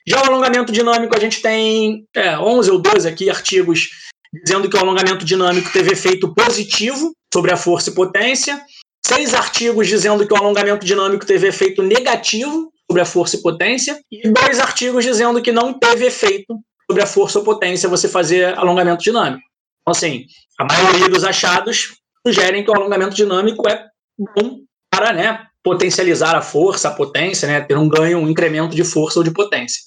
Já 0.07 0.21
o 0.21 0.25
alongamento 0.25 0.71
dinâmico, 0.71 1.15
a 1.15 1.19
gente 1.19 1.41
tem 1.41 2.05
é, 2.15 2.37
11 2.37 2.71
ou 2.71 2.79
12 2.79 3.07
aqui 3.07 3.29
artigos 3.29 3.89
dizendo 4.33 4.69
que 4.69 4.75
o 4.75 4.79
alongamento 4.79 5.25
dinâmico 5.25 5.71
teve 5.71 5.91
efeito 5.91 6.33
positivo 6.33 7.13
sobre 7.31 7.51
a 7.51 7.57
força 7.57 7.89
e 7.89 7.93
potência. 7.93 8.59
Seis 9.05 9.33
artigos 9.33 9.87
dizendo 9.87 10.25
que 10.25 10.33
o 10.33 10.37
alongamento 10.37 10.85
dinâmico 10.85 11.25
teve 11.25 11.47
efeito 11.47 11.83
negativo 11.83 12.71
sobre 12.89 13.01
a 13.01 13.05
força 13.05 13.35
e 13.35 13.41
potência. 13.41 13.99
E 14.11 14.29
dois 14.29 14.59
artigos 14.59 15.03
dizendo 15.03 15.41
que 15.41 15.51
não 15.51 15.77
teve 15.77 16.05
efeito 16.05 16.57
sobre 16.89 17.03
a 17.03 17.07
força 17.07 17.39
ou 17.39 17.45
potência 17.45 17.89
você 17.89 18.07
fazer 18.07 18.57
alongamento 18.57 19.03
dinâmico. 19.03 19.43
Então, 19.81 19.91
assim, 19.91 20.25
a 20.59 20.65
maioria 20.65 21.09
dos 21.09 21.23
achados 21.23 22.00
sugerem 22.25 22.63
que 22.63 22.71
o 22.71 22.75
alongamento 22.75 23.15
dinâmico 23.15 23.67
é 23.69 23.87
bom 24.17 24.61
para 24.91 25.13
né, 25.13 25.47
potencializar 25.63 26.35
a 26.35 26.41
força, 26.41 26.89
a 26.89 26.93
potência, 26.93 27.47
né, 27.47 27.61
ter 27.61 27.77
um 27.77 27.87
ganho, 27.87 28.19
um 28.19 28.29
incremento 28.29 28.75
de 28.75 28.83
força 28.83 29.19
ou 29.19 29.23
de 29.23 29.31
potência. 29.31 29.81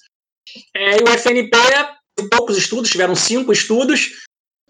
É, 0.75 0.99
e 0.99 1.03
o 1.03 1.07
FNP, 1.07 1.57
poucos 2.31 2.57
estudos, 2.57 2.89
tiveram 2.89 3.15
cinco 3.15 3.51
estudos. 3.51 4.23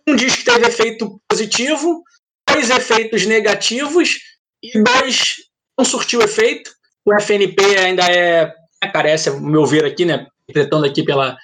Um 0.07 0.15
diz 0.15 0.35
que 0.35 0.45
teve 0.45 0.67
efeito 0.67 1.19
positivo, 1.29 2.03
dois 2.49 2.69
efeitos 2.69 3.25
negativos 3.25 4.19
e 4.63 4.83
dois 4.83 5.35
não 5.77 5.85
surtiu 5.85 6.21
efeito. 6.21 6.71
O 7.05 7.13
FNP 7.19 7.77
ainda 7.77 8.03
é, 8.09 8.53
é 8.83 8.87
carece, 8.87 9.29
ao 9.29 9.39
meu 9.39 9.65
ver 9.65 9.85
aqui, 9.85 10.05
né, 10.05 10.27
interpretando 10.49 10.85
aqui 10.85 11.03
pelas 11.03 11.37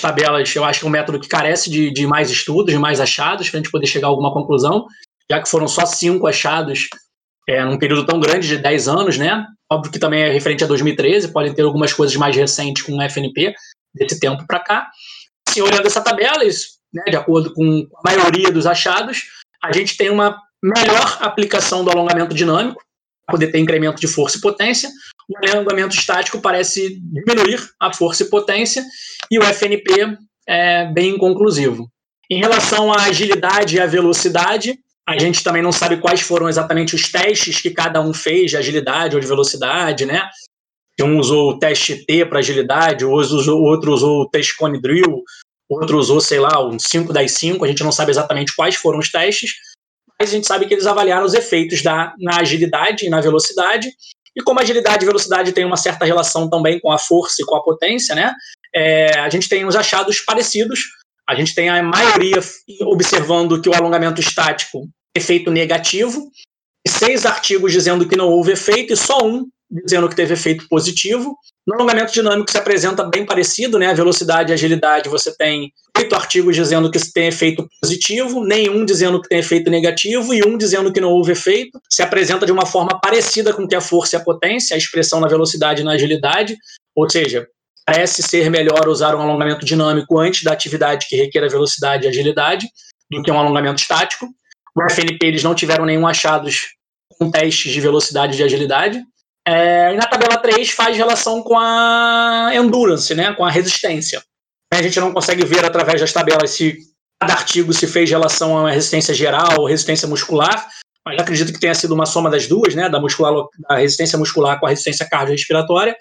tabelas, 0.00 0.54
eu 0.54 0.64
acho 0.64 0.80
que 0.80 0.86
é 0.86 0.88
um 0.88 0.92
método 0.92 1.20
que 1.20 1.28
carece 1.28 1.70
de, 1.70 1.90
de 1.90 2.06
mais 2.06 2.30
estudos, 2.30 2.72
de 2.72 2.78
mais 2.78 3.00
achados, 3.00 3.48
para 3.48 3.58
a 3.58 3.62
gente 3.62 3.70
poder 3.70 3.86
chegar 3.86 4.08
a 4.08 4.10
alguma 4.10 4.32
conclusão, 4.32 4.86
já 5.30 5.42
que 5.42 5.48
foram 5.48 5.68
só 5.68 5.84
cinco 5.84 6.26
achados 6.26 6.88
é, 7.48 7.64
num 7.64 7.78
período 7.78 8.06
tão 8.06 8.18
grande 8.18 8.48
de 8.48 8.58
10 8.58 8.88
anos, 8.88 9.18
né? 9.18 9.46
Óbvio 9.70 9.92
que 9.92 9.98
também 9.98 10.22
é 10.22 10.30
referente 10.30 10.64
a 10.64 10.66
2013, 10.66 11.32
podem 11.32 11.54
ter 11.54 11.62
algumas 11.62 11.92
coisas 11.92 12.16
mais 12.16 12.36
recentes 12.36 12.82
com 12.82 12.96
o 12.96 13.02
FNP, 13.02 13.54
desse 13.94 14.20
tempo 14.20 14.46
para 14.46 14.60
cá. 14.60 14.90
Se 15.48 15.62
olhando 15.62 15.86
essa 15.86 16.00
tabela, 16.00 16.44
isso, 16.44 16.76
né, 16.92 17.04
de 17.08 17.16
acordo 17.16 17.52
com 17.52 17.88
a 17.96 18.10
maioria 18.10 18.50
dos 18.50 18.66
achados, 18.66 19.22
a 19.62 19.72
gente 19.72 19.96
tem 19.96 20.10
uma 20.10 20.38
melhor 20.62 21.18
aplicação 21.20 21.84
do 21.84 21.90
alongamento 21.90 22.34
dinâmico, 22.34 22.82
para 23.26 23.34
poder 23.34 23.50
ter 23.50 23.58
incremento 23.58 24.00
de 24.00 24.06
força 24.06 24.38
e 24.38 24.40
potência. 24.40 24.88
O 25.28 25.50
alongamento 25.50 25.96
estático 25.96 26.40
parece 26.40 27.00
diminuir 27.00 27.60
a 27.80 27.92
força 27.92 28.22
e 28.22 28.30
potência, 28.30 28.84
e 29.30 29.38
o 29.38 29.42
FNP 29.42 30.16
é 30.46 30.86
bem 30.92 31.14
inconclusivo. 31.14 31.90
Em 32.30 32.38
relação 32.38 32.92
à 32.92 33.04
agilidade 33.04 33.76
e 33.76 33.80
à 33.80 33.86
velocidade, 33.86 34.78
a 35.08 35.18
gente 35.18 35.44
também 35.44 35.62
não 35.62 35.70
sabe 35.70 35.98
quais 35.98 36.20
foram 36.20 36.48
exatamente 36.48 36.94
os 36.94 37.10
testes 37.10 37.60
que 37.60 37.70
cada 37.70 38.00
um 38.00 38.12
fez 38.12 38.50
de 38.50 38.56
agilidade 38.56 39.14
ou 39.14 39.20
de 39.20 39.26
velocidade, 39.26 40.04
né? 40.04 40.28
Um 41.00 41.18
usou 41.18 41.50
o 41.50 41.58
teste 41.58 42.04
T 42.04 42.24
para 42.24 42.40
agilidade, 42.40 43.04
o 43.04 43.10
outro 43.10 43.92
usou, 43.92 44.22
o 44.22 44.28
teste 44.28 44.56
Cone 44.56 44.80
Drill, 44.80 45.22
outro 45.68 45.98
usou, 45.98 46.20
sei 46.20 46.40
lá, 46.40 46.66
um 46.66 46.78
5 46.78 47.12
das 47.12 47.32
5, 47.32 47.64
a 47.64 47.68
gente 47.68 47.84
não 47.84 47.92
sabe 47.92 48.10
exatamente 48.10 48.54
quais 48.56 48.76
foram 48.76 48.98
os 48.98 49.10
testes, 49.10 49.50
mas 50.18 50.30
a 50.30 50.32
gente 50.32 50.46
sabe 50.46 50.66
que 50.66 50.74
eles 50.74 50.86
avaliaram 50.86 51.24
os 51.24 51.34
efeitos 51.34 51.82
da, 51.82 52.14
na 52.18 52.40
agilidade 52.40 53.06
e 53.06 53.10
na 53.10 53.20
velocidade, 53.20 53.90
e 54.34 54.42
como 54.42 54.60
agilidade 54.60 55.04
e 55.04 55.06
velocidade 55.06 55.52
tem 55.52 55.64
uma 55.64 55.76
certa 55.76 56.04
relação 56.04 56.48
também 56.48 56.80
com 56.80 56.90
a 56.90 56.98
força 56.98 57.36
e 57.40 57.44
com 57.44 57.56
a 57.56 57.62
potência, 57.62 58.14
né? 58.14 58.34
É, 58.74 59.18
a 59.20 59.30
gente 59.30 59.48
tem 59.48 59.64
uns 59.64 59.76
achados 59.76 60.20
parecidos, 60.20 60.80
a 61.28 61.34
gente 61.34 61.54
tem 61.54 61.68
a 61.68 61.82
maioria 61.82 62.40
observando 62.82 63.60
que 63.60 63.68
o 63.68 63.74
alongamento 63.74 64.20
estático 64.20 64.88
efeito 65.16 65.50
negativo, 65.50 66.30
seis 66.86 67.26
artigos 67.26 67.72
dizendo 67.72 68.06
que 68.06 68.16
não 68.16 68.28
houve 68.28 68.52
efeito 68.52 68.92
e 68.92 68.96
só 68.96 69.26
um 69.26 69.46
dizendo 69.68 70.08
que 70.08 70.14
teve 70.14 70.34
efeito 70.34 70.68
positivo. 70.68 71.36
No 71.66 71.74
alongamento 71.74 72.12
dinâmico 72.12 72.50
se 72.50 72.56
apresenta 72.56 73.02
bem 73.02 73.26
parecido, 73.26 73.78
né? 73.78 73.88
A 73.88 73.94
velocidade 73.94 74.52
e 74.52 74.54
agilidade 74.54 75.08
você 75.08 75.36
tem 75.36 75.72
oito 75.98 76.14
artigos 76.14 76.54
dizendo 76.54 76.88
que 76.90 77.12
tem 77.12 77.26
efeito 77.26 77.68
positivo, 77.80 78.44
nenhum 78.44 78.84
dizendo 78.84 79.20
que 79.20 79.28
tem 79.28 79.40
efeito 79.40 79.68
negativo 79.68 80.32
e 80.32 80.46
um 80.46 80.56
dizendo 80.56 80.92
que 80.92 81.00
não 81.00 81.10
houve 81.10 81.32
efeito. 81.32 81.80
Se 81.92 82.02
apresenta 82.02 82.46
de 82.46 82.52
uma 82.52 82.64
forma 82.64 83.00
parecida 83.00 83.52
com 83.52 83.66
que 83.66 83.74
a 83.74 83.80
força 83.80 84.14
e 84.14 84.18
a 84.20 84.22
potência, 84.22 84.76
a 84.76 84.78
expressão 84.78 85.18
na 85.18 85.26
velocidade 85.26 85.82
e 85.82 85.84
na 85.84 85.92
agilidade, 85.92 86.56
ou 86.94 87.10
seja, 87.10 87.48
parece 87.86 88.22
ser 88.22 88.50
melhor 88.50 88.88
usar 88.88 89.14
um 89.14 89.20
alongamento 89.20 89.64
dinâmico 89.64 90.18
antes 90.18 90.42
da 90.42 90.52
atividade 90.52 91.06
que 91.08 91.16
requer 91.16 91.48
velocidade 91.48 92.04
e 92.04 92.08
agilidade 92.08 92.66
do 93.10 93.22
que 93.22 93.30
um 93.30 93.38
alongamento 93.38 93.80
estático. 93.80 94.26
O 94.76 94.90
FNP 94.90 95.24
eles 95.24 95.44
não 95.44 95.54
tiveram 95.54 95.86
nenhum 95.86 96.06
achados 96.06 96.74
com 97.16 97.30
testes 97.30 97.72
de 97.72 97.80
velocidade 97.80 98.34
e 98.34 98.36
de 98.36 98.42
agilidade. 98.42 99.02
É, 99.46 99.94
e 99.94 99.96
na 99.96 100.06
tabela 100.06 100.36
3 100.36 100.68
faz 100.70 100.96
relação 100.96 101.40
com 101.40 101.56
a 101.56 102.50
endurance, 102.52 103.14
né, 103.14 103.32
com 103.32 103.44
a 103.44 103.50
resistência. 103.50 104.20
A 104.74 104.82
gente 104.82 104.98
não 104.98 105.12
consegue 105.12 105.44
ver 105.44 105.64
através 105.64 106.00
das 106.00 106.12
tabelas 106.12 106.50
se 106.50 106.76
cada 107.20 107.34
artigo 107.34 107.72
se 107.72 107.86
fez 107.86 108.10
relação 108.10 108.50
uma 108.50 108.72
resistência 108.72 109.14
geral 109.14 109.60
ou 109.60 109.66
resistência 109.66 110.08
muscular, 110.08 110.68
mas 111.06 111.20
acredito 111.20 111.52
que 111.52 111.60
tenha 111.60 111.74
sido 111.74 111.94
uma 111.94 112.04
soma 112.04 112.28
das 112.28 112.48
duas, 112.48 112.74
né, 112.74 112.88
da, 112.88 113.00
muscular, 113.00 113.32
da 113.68 113.76
resistência 113.76 114.18
muscular 114.18 114.58
com 114.58 114.66
a 114.66 114.70
resistência 114.70 115.08
cardiorrespiratória, 115.08 115.96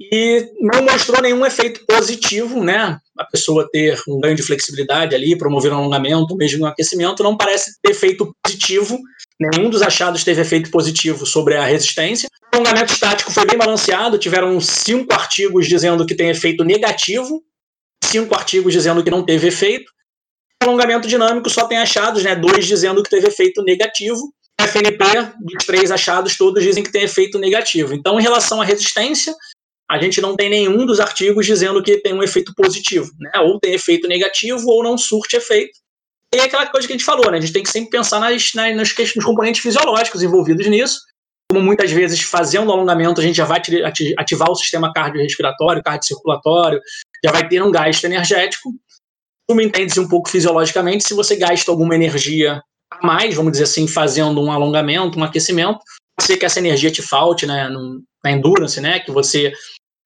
e 0.00 0.48
não 0.58 0.82
mostrou 0.82 1.20
nenhum 1.20 1.44
efeito 1.44 1.84
positivo, 1.84 2.64
né? 2.64 2.98
A 3.18 3.24
pessoa 3.24 3.68
ter 3.70 4.00
um 4.08 4.18
ganho 4.18 4.34
de 4.34 4.42
flexibilidade 4.42 5.14
ali, 5.14 5.36
promover 5.36 5.70
um 5.72 5.76
alongamento, 5.76 6.34
mesmo 6.34 6.64
um 6.64 6.66
aquecimento, 6.66 7.22
não 7.22 7.36
parece 7.36 7.78
ter 7.82 7.90
efeito 7.90 8.34
positivo. 8.42 8.98
Nenhum 9.38 9.68
dos 9.68 9.82
achados 9.82 10.24
teve 10.24 10.40
efeito 10.40 10.70
positivo 10.70 11.26
sobre 11.26 11.54
a 11.54 11.64
resistência. 11.64 12.30
O 12.52 12.56
alongamento 12.56 12.94
estático 12.94 13.30
foi 13.30 13.44
bem 13.44 13.58
balanceado, 13.58 14.16
tiveram 14.16 14.58
cinco 14.58 15.12
artigos 15.12 15.68
dizendo 15.68 16.06
que 16.06 16.14
tem 16.14 16.30
efeito 16.30 16.64
negativo, 16.64 17.42
cinco 18.02 18.34
artigos 18.34 18.72
dizendo 18.72 19.04
que 19.04 19.10
não 19.10 19.22
teve 19.22 19.48
efeito. 19.48 19.92
O 20.62 20.66
alongamento 20.66 21.06
dinâmico 21.06 21.50
só 21.50 21.66
tem 21.66 21.76
achados, 21.76 22.22
né? 22.22 22.34
Dois 22.34 22.66
dizendo 22.66 23.02
que 23.02 23.10
teve 23.10 23.28
efeito 23.28 23.62
negativo. 23.62 24.32
FNP, 24.58 25.04
dos 25.40 25.64
três 25.64 25.90
achados, 25.90 26.36
todos 26.36 26.62
dizem 26.62 26.82
que 26.82 26.92
tem 26.92 27.02
efeito 27.02 27.38
negativo. 27.38 27.94
Então, 27.94 28.18
em 28.18 28.22
relação 28.22 28.60
à 28.60 28.64
resistência, 28.64 29.34
a 29.90 30.00
gente 30.00 30.20
não 30.20 30.36
tem 30.36 30.48
nenhum 30.48 30.86
dos 30.86 31.00
artigos 31.00 31.44
dizendo 31.44 31.82
que 31.82 31.98
tem 31.98 32.14
um 32.14 32.22
efeito 32.22 32.54
positivo, 32.54 33.10
né? 33.18 33.40
Ou 33.40 33.58
tem 33.58 33.74
efeito 33.74 34.06
negativo 34.06 34.68
ou 34.68 34.84
não 34.84 34.96
surte 34.96 35.34
efeito. 35.34 35.76
E 36.32 36.38
é 36.38 36.44
aquela 36.44 36.64
coisa 36.66 36.86
que 36.86 36.92
a 36.92 36.96
gente 36.96 37.04
falou, 37.04 37.28
né? 37.28 37.38
A 37.38 37.40
gente 37.40 37.52
tem 37.52 37.64
que 37.64 37.70
sempre 37.70 37.90
pensar 37.90 38.20
nas, 38.20 38.54
nas, 38.54 38.76
nos 38.76 39.24
componentes 39.24 39.60
fisiológicos 39.60 40.22
envolvidos 40.22 40.64
nisso. 40.68 41.00
Como 41.50 41.64
muitas 41.64 41.90
vezes, 41.90 42.20
fazendo 42.20 42.70
alongamento, 42.70 43.20
a 43.20 43.24
gente 43.24 43.34
já 43.34 43.44
vai 43.44 43.60
ativar 44.16 44.48
o 44.48 44.54
sistema 44.54 44.92
cardiorrespiratório, 44.92 45.82
cardiocirculatório, 45.82 46.80
já 47.24 47.32
vai 47.32 47.48
ter 47.48 47.60
um 47.60 47.72
gasto 47.72 48.04
energético. 48.04 48.70
Como 49.48 49.60
entende-se 49.60 49.98
um 49.98 50.06
pouco 50.06 50.30
fisiologicamente, 50.30 51.02
se 51.02 51.14
você 51.14 51.34
gasta 51.34 51.68
alguma 51.68 51.96
energia 51.96 52.62
a 52.92 53.04
mais, 53.04 53.34
vamos 53.34 53.50
dizer 53.50 53.64
assim, 53.64 53.88
fazendo 53.88 54.40
um 54.40 54.52
alongamento, 54.52 55.18
um 55.18 55.24
aquecimento, 55.24 55.80
pode 56.16 56.28
ser 56.28 56.36
que 56.36 56.46
essa 56.46 56.60
energia 56.60 56.92
te 56.92 57.02
falte 57.02 57.44
né, 57.44 57.68
na 58.22 58.30
endurance, 58.30 58.80
né? 58.80 59.00
Que 59.00 59.10
você 59.10 59.52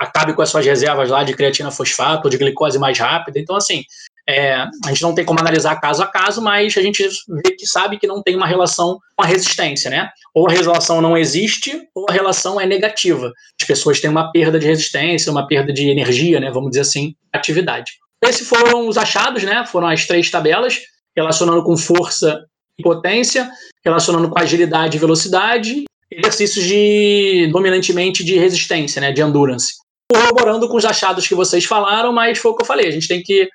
acabe 0.05 0.35
com 0.35 0.43
as 0.43 0.51
suas 0.51 0.65
reservas 0.65 1.11
lá 1.11 1.25
de 1.25 1.35
creatina 1.35 1.71
fosfato 1.71 2.31
de 2.31 2.39
glicose 2.39 2.79
mais 2.79 2.99
rápida. 2.99 3.39
Então, 3.39 3.57
assim, 3.57 3.83
É, 4.27 4.55
a 4.55 4.89
gente 4.89 5.03
não 5.03 5.15
tem 5.15 5.23
como 5.23 5.39
analisar 5.39 5.79
caso 5.79 6.03
a 6.03 6.07
caso, 6.07 6.41
mas 6.41 6.75
a 6.79 6.81
gente 6.81 7.07
vê 7.29 7.51
que 7.59 7.67
sabe 7.67 7.99
que 7.99 8.07
não 8.07 8.23
tem 8.23 8.35
uma 8.35 8.47
relação 8.47 8.99
com 9.15 9.23
a 9.23 9.27
resistência, 9.27 9.91
né? 9.91 10.09
Ou 10.35 10.49
a 10.49 10.51
relação 10.51 11.03
não 11.03 11.15
existe, 11.15 11.71
ou 11.95 12.07
a 12.09 12.13
relação 12.13 12.59
é 12.59 12.65
negativa. 12.65 13.31
As 13.61 13.67
pessoas 13.67 14.01
têm 14.01 14.09
uma 14.09 14.33
perda 14.33 14.59
de 14.59 14.67
resistência, 14.67 15.31
uma 15.31 15.47
perda 15.47 15.75
de 15.75 15.91
energia, 15.91 16.41
né? 16.41 16.51
Vamos 16.51 16.71
dizer 16.71 16.81
assim, 16.81 17.15
atividade. 17.35 17.93
Esses 18.25 18.49
foram 18.49 18.89
os 18.89 18.97
achados, 18.97 19.43
né? 19.43 19.63
Foram 19.67 19.89
as 19.89 20.07
três 20.07 20.31
tabelas, 20.31 20.81
relacionando 21.15 21.63
com 21.63 21.77
força 21.77 22.47
e 22.79 22.83
potência, 22.83 23.51
relacionando 23.85 24.31
com 24.31 24.39
agilidade 24.39 24.97
e 24.97 25.01
velocidade, 25.01 25.85
exercícios 26.11 26.65
de 26.65 27.51
dominantemente 27.53 28.25
de 28.25 28.39
resistência, 28.39 29.03
né? 29.03 29.13
De 29.13 29.21
endurance. 29.21 29.84
Corroborando 30.11 30.69
com 30.69 30.77
os 30.77 30.85
achados 30.85 31.27
que 31.27 31.35
vocês 31.35 31.65
falaram, 31.65 32.13
mas 32.13 32.39
foi 32.39 32.51
o 32.51 32.57
que 32.57 32.63
eu 32.63 32.67
falei. 32.67 32.89
A 32.89 32.91
gente 32.91 33.09
tem 33.09 33.23
que 33.23 33.49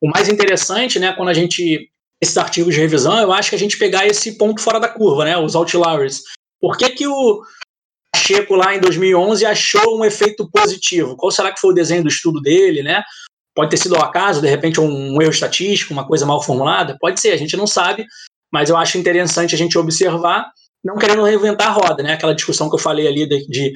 o 0.00 0.08
mais 0.08 0.28
interessante, 0.28 0.98
né, 0.98 1.12
quando 1.12 1.30
a 1.30 1.34
gente 1.34 1.90
esses 2.20 2.38
artigos 2.38 2.74
de 2.74 2.80
revisão, 2.80 3.18
eu 3.20 3.32
acho 3.32 3.50
que 3.50 3.56
a 3.56 3.58
gente 3.58 3.78
pegar 3.78 4.06
esse 4.06 4.38
ponto 4.38 4.60
fora 4.60 4.80
da 4.80 4.88
curva, 4.88 5.24
né, 5.24 5.36
os 5.36 5.54
outliers. 5.54 6.22
Por 6.60 6.76
que 6.76 6.88
que 6.90 7.06
o 7.06 7.42
Checo 8.16 8.54
lá 8.54 8.74
em 8.74 8.80
2011 8.80 9.44
achou 9.44 9.98
um 9.98 10.04
efeito 10.04 10.48
positivo? 10.50 11.16
Qual 11.16 11.30
será 11.30 11.52
que 11.52 11.60
foi 11.60 11.70
o 11.70 11.74
desenho 11.74 12.02
do 12.02 12.08
estudo 12.08 12.40
dele, 12.40 12.82
né? 12.82 13.02
Pode 13.54 13.70
ter 13.70 13.76
sido 13.76 13.96
ao 13.96 14.02
acaso, 14.02 14.40
de 14.40 14.48
repente 14.48 14.80
um 14.80 15.20
erro 15.20 15.30
estatístico, 15.30 15.92
uma 15.92 16.06
coisa 16.06 16.24
mal 16.24 16.42
formulada? 16.42 16.96
Pode 16.98 17.20
ser, 17.20 17.32
a 17.32 17.36
gente 17.36 17.56
não 17.56 17.66
sabe, 17.66 18.06
mas 18.52 18.70
eu 18.70 18.76
acho 18.76 18.98
interessante 18.98 19.54
a 19.54 19.58
gente 19.58 19.76
observar, 19.76 20.50
não 20.82 20.96
querendo 20.96 21.22
reinventar 21.22 21.68
a 21.68 21.72
roda, 21.72 22.02
né? 22.02 22.14
Aquela 22.14 22.34
discussão 22.34 22.68
que 22.68 22.74
eu 22.74 22.80
falei 22.80 23.06
ali 23.06 23.26
de, 23.26 23.46
de 23.46 23.74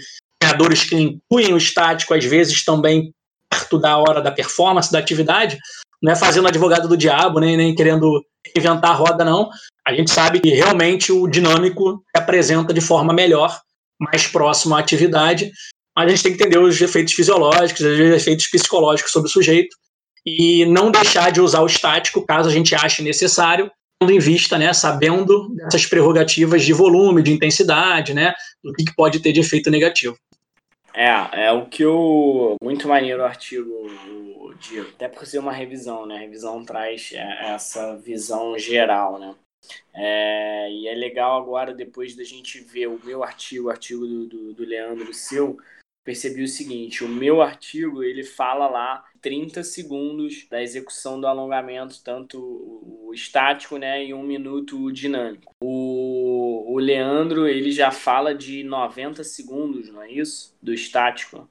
treinadores 0.51 0.85
que 0.85 0.97
incluem 0.97 1.53
o 1.53 1.59
estático, 1.59 2.15
às 2.15 2.25
vezes 2.25 2.65
também 2.65 3.13
perto 3.49 3.79
da 3.79 3.97
hora 3.97 4.21
da 4.21 4.31
performance, 4.31 4.93
da 4.93 4.99
atividade, 4.99 5.59
não 6.03 6.13
é 6.13 6.17
fazendo 6.17 6.49
advogado 6.49 6.89
do 6.89 6.97
diabo, 6.97 7.41
nem, 7.41 7.57
nem 7.57 7.75
querendo 7.75 8.25
inventar 8.57 8.93
a 8.93 8.95
roda, 8.95 9.25
não. 9.25 9.51
A 9.87 9.93
gente 9.93 10.11
sabe 10.11 10.41
que 10.41 10.51
realmente 10.51 11.13
o 11.13 11.27
dinâmico 11.27 12.03
se 12.15 12.23
apresenta 12.23 12.73
de 12.73 12.81
forma 12.81 13.13
melhor, 13.13 13.61
mais 13.99 14.27
próximo 14.27 14.75
à 14.75 14.79
atividade, 14.79 15.51
mas 15.97 16.07
a 16.07 16.09
gente 16.09 16.23
tem 16.23 16.33
que 16.33 16.43
entender 16.43 16.59
os 16.59 16.81
efeitos 16.81 17.13
fisiológicos, 17.13 17.81
os 17.81 17.99
efeitos 17.99 18.47
psicológicos 18.49 19.13
sobre 19.13 19.29
o 19.29 19.33
sujeito 19.33 19.77
e 20.25 20.65
não 20.67 20.91
deixar 20.91 21.31
de 21.31 21.41
usar 21.41 21.61
o 21.61 21.67
estático 21.67 22.25
caso 22.25 22.49
a 22.49 22.53
gente 22.53 22.75
ache 22.75 23.03
necessário, 23.03 23.71
tendo 23.99 24.13
em 24.13 24.19
vista, 24.19 24.57
né, 24.57 24.73
sabendo 24.73 25.49
dessas 25.55 25.85
prerrogativas 25.85 26.63
de 26.63 26.73
volume, 26.73 27.23
de 27.23 27.33
intensidade, 27.33 28.15
né, 28.15 28.33
do 28.63 28.73
que 28.73 28.95
pode 28.95 29.21
ter 29.21 29.33
de 29.33 29.41
efeito 29.41 29.71
negativo. 29.71 30.17
É, 30.93 31.47
é 31.47 31.53
o 31.53 31.66
que 31.66 31.84
o. 31.84 32.57
Muito 32.62 32.88
maneiro 32.88 33.22
o 33.22 33.24
artigo, 33.24 33.70
Diego. 34.61 34.88
Até 34.91 35.09
por 35.09 35.26
ser 35.26 35.38
uma 35.38 35.53
revisão, 35.53 36.07
né? 36.07 36.16
A 36.16 36.20
revisão 36.20 36.64
traz 36.64 37.12
é, 37.12 37.53
essa 37.55 37.97
visão 37.97 38.59
geral, 38.59 39.18
né? 39.18 39.34
É, 39.95 40.70
e 40.70 40.88
é 40.88 40.95
legal 40.95 41.41
agora, 41.41 41.74
depois 41.74 42.16
da 42.16 42.24
gente 42.24 42.61
ver 42.61 42.86
o 42.86 43.01
meu 43.05 43.22
artigo, 43.22 43.68
o 43.68 43.70
artigo 43.70 44.07
do, 44.07 44.26
do, 44.26 44.55
do 44.55 44.64
Leandro, 44.64 45.11
o 45.11 45.14
seu, 45.14 45.59
percebi 46.05 46.43
o 46.43 46.49
seguinte: 46.49 47.05
o 47.05 47.09
meu 47.09 47.43
artigo 47.43 48.03
ele 48.03 48.25
fala 48.25 48.69
lá 48.69 49.05
30 49.21 49.63
segundos 49.63 50.47
da 50.49 50.63
execução 50.63 51.21
do 51.21 51.27
alongamento, 51.27 52.03
tanto 52.03 52.39
o 52.41 53.13
estático 53.13 53.77
né, 53.77 54.05
e 54.05 54.15
um 54.15 54.23
minuto 54.23 54.91
dinâmico. 54.93 55.55
O, 55.63 56.75
o 56.75 56.79
Leandro 56.79 57.47
ele 57.47 57.71
já 57.71 57.91
fala 57.91 58.35
de 58.35 58.63
90 58.63 59.23
segundos, 59.25 59.89
não 59.93 60.03
é 60.03 60.11
isso? 60.11 60.57
Do 60.63 60.73
estático. 60.73 61.49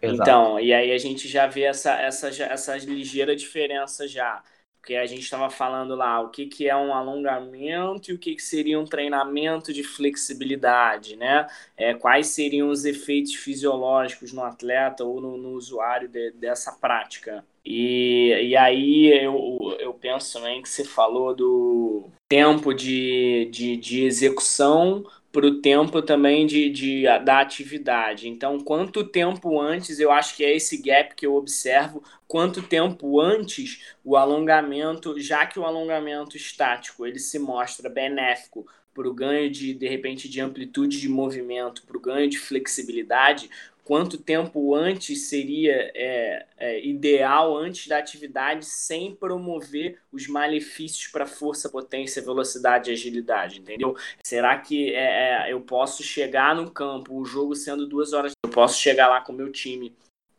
Exato. 0.00 0.22
Então, 0.22 0.60
e 0.60 0.72
aí 0.72 0.92
a 0.92 0.98
gente 0.98 1.28
já 1.28 1.46
vê 1.46 1.62
essa, 1.62 1.92
essa, 1.94 2.28
essa 2.28 2.76
ligeira 2.76 3.34
diferença 3.34 4.06
já 4.06 4.42
porque 4.82 4.96
a 4.96 5.06
gente 5.06 5.22
estava 5.22 5.48
falando 5.48 5.94
lá 5.94 6.20
o 6.20 6.28
que, 6.28 6.44
que 6.44 6.68
é 6.68 6.74
um 6.76 6.92
alongamento 6.92 8.10
e 8.10 8.14
o 8.14 8.18
que, 8.18 8.34
que 8.34 8.42
seria 8.42 8.80
um 8.80 8.84
treinamento 8.84 9.72
de 9.72 9.84
flexibilidade, 9.84 11.14
né? 11.14 11.46
É, 11.76 11.94
quais 11.94 12.26
seriam 12.26 12.68
os 12.68 12.84
efeitos 12.84 13.32
fisiológicos 13.32 14.32
no 14.32 14.42
atleta 14.42 15.04
ou 15.04 15.20
no, 15.20 15.38
no 15.38 15.50
usuário 15.50 16.08
de, 16.08 16.32
dessa 16.32 16.72
prática. 16.72 17.44
E, 17.64 18.48
e 18.48 18.56
aí 18.56 19.06
eu, 19.22 19.76
eu 19.78 19.94
penso 19.94 20.32
também 20.32 20.60
que 20.60 20.68
você 20.68 20.84
falou 20.84 21.32
do 21.32 22.08
tempo 22.28 22.74
de, 22.74 23.48
de, 23.52 23.76
de 23.76 24.04
execução 24.04 25.06
para 25.32 25.46
o 25.46 25.60
tempo 25.62 26.02
também 26.02 26.46
de, 26.46 26.68
de, 26.68 27.04
da 27.24 27.40
atividade. 27.40 28.28
Então, 28.28 28.60
quanto 28.60 29.02
tempo 29.02 29.58
antes, 29.58 29.98
eu 29.98 30.12
acho 30.12 30.36
que 30.36 30.44
é 30.44 30.54
esse 30.54 30.76
gap 30.76 31.14
que 31.14 31.26
eu 31.26 31.34
observo, 31.34 32.04
quanto 32.28 32.62
tempo 32.62 33.18
antes 33.18 33.96
o 34.04 34.14
alongamento, 34.16 35.18
já 35.18 35.46
que 35.46 35.58
o 35.58 35.64
alongamento 35.64 36.36
estático 36.36 37.06
ele 37.06 37.18
se 37.18 37.38
mostra 37.38 37.88
benéfico 37.88 38.66
para 38.94 39.08
o 39.08 39.14
ganho 39.14 39.50
de, 39.50 39.72
de 39.72 39.88
repente, 39.88 40.28
de 40.28 40.38
amplitude 40.40 41.00
de 41.00 41.08
movimento, 41.08 41.82
para 41.86 41.96
o 41.96 42.00
ganho 42.00 42.28
de 42.28 42.38
flexibilidade, 42.38 43.48
quanto 43.84 44.18
tempo 44.18 44.74
antes 44.74 45.28
seria 45.28 45.90
é, 45.94 46.46
é, 46.56 46.86
ideal 46.86 47.56
antes 47.56 47.88
da 47.88 47.98
atividade 47.98 48.64
sem 48.64 49.14
promover 49.14 49.98
os 50.12 50.28
malefícios 50.28 51.08
para 51.08 51.26
força, 51.26 51.68
potência, 51.68 52.22
velocidade 52.22 52.90
e 52.90 52.92
agilidade, 52.92 53.60
entendeu? 53.60 53.96
Será 54.24 54.58
que 54.58 54.94
é, 54.94 55.48
é, 55.48 55.52
eu 55.52 55.60
posso 55.60 56.02
chegar 56.02 56.54
no 56.54 56.70
campo, 56.70 57.14
o 57.14 57.24
jogo 57.24 57.54
sendo 57.54 57.86
duas 57.86 58.12
horas, 58.12 58.32
eu 58.44 58.50
posso 58.50 58.78
chegar 58.78 59.08
lá 59.08 59.20
com 59.20 59.32
o 59.32 59.36
meu 59.36 59.50
time 59.50 59.94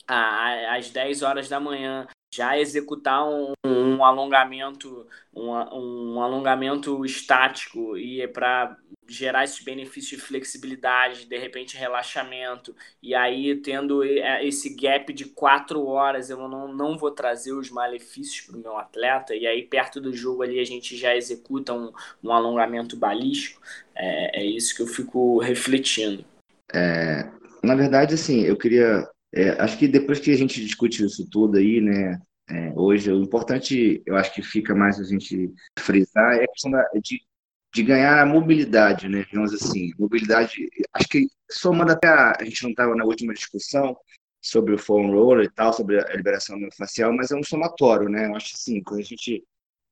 às 0.08 0.90
10 0.90 1.22
horas 1.22 1.48
da 1.48 1.60
manhã, 1.60 2.08
já 2.34 2.58
executar 2.58 3.24
um, 3.28 3.54
um 3.64 4.04
alongamento, 4.04 5.06
um, 5.34 5.52
um 5.52 6.22
alongamento 6.22 7.06
estático 7.06 7.96
e 7.96 8.22
é 8.22 8.28
para 8.28 8.76
gerar 9.08 9.44
esses 9.44 9.64
benefícios 9.64 10.20
de 10.20 10.26
flexibilidade, 10.28 11.28
de 11.28 11.38
repente 11.38 11.78
relaxamento, 11.78 12.76
e 13.02 13.14
aí 13.14 13.56
tendo 13.58 14.04
é, 14.04 14.44
esse 14.46 14.76
gap 14.76 15.14
de 15.14 15.26
quatro 15.26 15.86
horas, 15.86 16.30
eu 16.30 16.48
não, 16.48 16.74
não 16.74 16.98
vou 16.98 17.12
trazer 17.12 17.52
os 17.52 17.70
malefícios 17.70 18.42
para 18.42 18.58
o 18.58 18.62
meu 18.62 18.78
atleta, 18.78 19.36
e 19.36 19.46
aí 19.46 19.62
perto 19.62 20.02
do 20.02 20.14
jogo 20.14 20.42
ali 20.42 20.60
a 20.60 20.66
gente 20.66 20.98
já 20.98 21.16
executa 21.16 21.74
um, 21.74 21.92
um 22.24 22.32
alongamento 22.32 22.98
balístico, 22.98 23.62
é, 23.94 24.42
é 24.42 24.46
isso 24.46 24.76
que 24.76 24.82
eu 24.82 24.88
fico 24.88 25.38
refletindo. 25.40 26.26
É, 26.74 27.30
na 27.62 27.76
verdade, 27.76 28.16
assim, 28.16 28.42
eu 28.42 28.58
queria, 28.58 29.08
é, 29.34 29.50
acho 29.62 29.78
que 29.78 29.88
depois 29.88 30.20
que 30.20 30.32
a 30.32 30.38
gente 30.38 30.64
discute 30.64 31.04
isso 31.04 31.28
tudo 31.30 31.58
aí, 31.58 31.82
né, 31.82 32.20
é, 32.50 32.72
hoje, 32.76 33.12
o 33.12 33.22
importante, 33.22 34.02
eu 34.06 34.16
acho 34.16 34.34
que 34.34 34.42
fica 34.42 34.76
mais 34.76 35.00
a 35.00 35.04
gente 35.04 35.52
frisar, 35.80 36.36
é 36.36 36.44
a 36.44 36.48
questão 36.48 36.72
da, 36.72 36.84
de 37.02 37.22
de 37.74 37.82
ganhar 37.84 38.26
mobilidade, 38.28 39.10
né? 39.10 39.24
Digamos 39.24 39.54
assim, 39.54 39.92
mobilidade. 39.98 40.70
Acho 40.94 41.08
que 41.08 41.28
somando 41.52 41.92
até 41.92 42.08
a, 42.08 42.38
a 42.40 42.44
gente 42.44 42.64
não 42.64 42.70
estava 42.70 42.96
na 42.96 43.04
última 43.04 43.34
discussão 43.34 43.98
sobre 44.42 44.76
o 44.76 44.78
foam 44.78 45.12
roller 45.12 45.46
e 45.46 45.50
tal, 45.50 45.74
sobre 45.74 46.00
a 46.00 46.16
liberação 46.16 46.58
miofascial, 46.58 47.12
mas 47.14 47.32
é 47.32 47.36
um 47.36 47.44
somatório, 47.44 48.10
né? 48.10 48.28
Eu 48.28 48.36
acho 48.36 48.54
assim, 48.56 48.82
quando 48.84 49.00
a 49.00 49.04
gente 49.04 49.44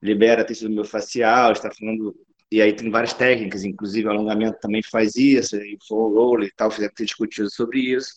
libera 0.02 0.46
tecido 0.46 0.70
miofascial, 0.70 1.54
está 1.54 1.72
falando 1.72 2.16
e 2.52 2.62
aí 2.62 2.74
tem 2.74 2.92
várias 2.92 3.14
técnicas, 3.14 3.64
inclusive 3.64 4.08
alongamento 4.10 4.60
também 4.60 4.84
faz 4.84 5.16
isso, 5.16 5.56
e 5.56 5.78
foam 5.88 6.14
roller 6.14 6.50
e 6.50 6.54
tal, 6.54 6.70
fizemos 6.70 6.94
ter 6.94 7.06
discutido 7.06 7.50
sobre 7.50 7.80
isso. 7.80 8.14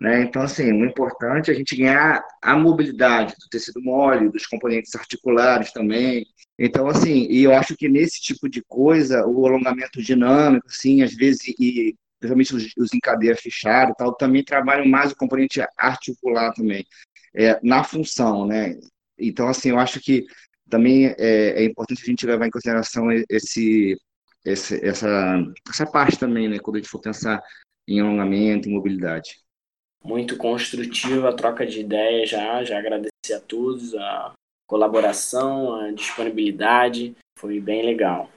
Né? 0.00 0.22
Então, 0.22 0.42
assim, 0.42 0.72
o 0.72 0.84
importante 0.84 1.50
é 1.50 1.54
a 1.54 1.56
gente 1.56 1.76
ganhar 1.76 2.22
a 2.42 2.56
mobilidade 2.56 3.34
do 3.38 3.48
tecido 3.48 3.80
mole, 3.80 4.28
dos 4.30 4.46
componentes 4.46 4.94
articulares 4.94 5.72
também. 5.72 6.26
Então, 6.58 6.86
assim, 6.88 7.26
e 7.30 7.44
eu 7.44 7.54
acho 7.54 7.76
que 7.76 7.88
nesse 7.88 8.20
tipo 8.20 8.48
de 8.48 8.62
coisa, 8.62 9.26
o 9.26 9.46
alongamento 9.46 10.02
dinâmico, 10.02 10.66
assim, 10.68 11.02
às 11.02 11.14
vezes, 11.14 11.48
e 11.58 11.96
principalmente 12.18 12.54
os, 12.54 12.72
os 12.78 12.94
em 12.94 13.00
cadeia 13.00 13.36
fechada 13.36 13.94
tal, 13.96 14.14
também 14.14 14.44
trabalham 14.44 14.86
mais 14.86 15.12
o 15.12 15.16
componente 15.16 15.60
articular 15.76 16.52
também, 16.52 16.84
é, 17.34 17.58
na 17.62 17.84
função, 17.84 18.46
né? 18.46 18.76
Então, 19.18 19.48
assim, 19.48 19.70
eu 19.70 19.78
acho 19.78 20.00
que 20.00 20.26
também 20.68 21.06
é, 21.18 21.62
é 21.62 21.64
importante 21.64 22.02
a 22.02 22.06
gente 22.06 22.26
levar 22.26 22.46
em 22.46 22.50
consideração 22.50 23.10
esse, 23.28 23.96
esse, 24.44 24.84
essa, 24.84 25.44
essa 25.68 25.86
parte 25.86 26.18
também, 26.18 26.48
né? 26.48 26.58
Quando 26.58 26.76
a 26.76 26.78
gente 26.80 26.90
for 26.90 27.00
pensar 27.00 27.42
em 27.88 28.00
alongamento, 28.00 28.68
em 28.68 28.72
mobilidade 28.72 29.43
muito 30.04 30.36
construtiva 30.36 31.30
a 31.30 31.32
troca 31.32 31.66
de 31.66 31.80
ideias 31.80 32.28
já. 32.28 32.62
Já 32.62 32.78
agradecer 32.78 33.34
a 33.34 33.40
todos 33.40 33.94
a 33.94 34.32
colaboração, 34.68 35.74
a 35.80 35.90
disponibilidade. 35.90 37.16
Foi 37.38 37.58
bem 37.58 37.84
legal. 37.84 38.28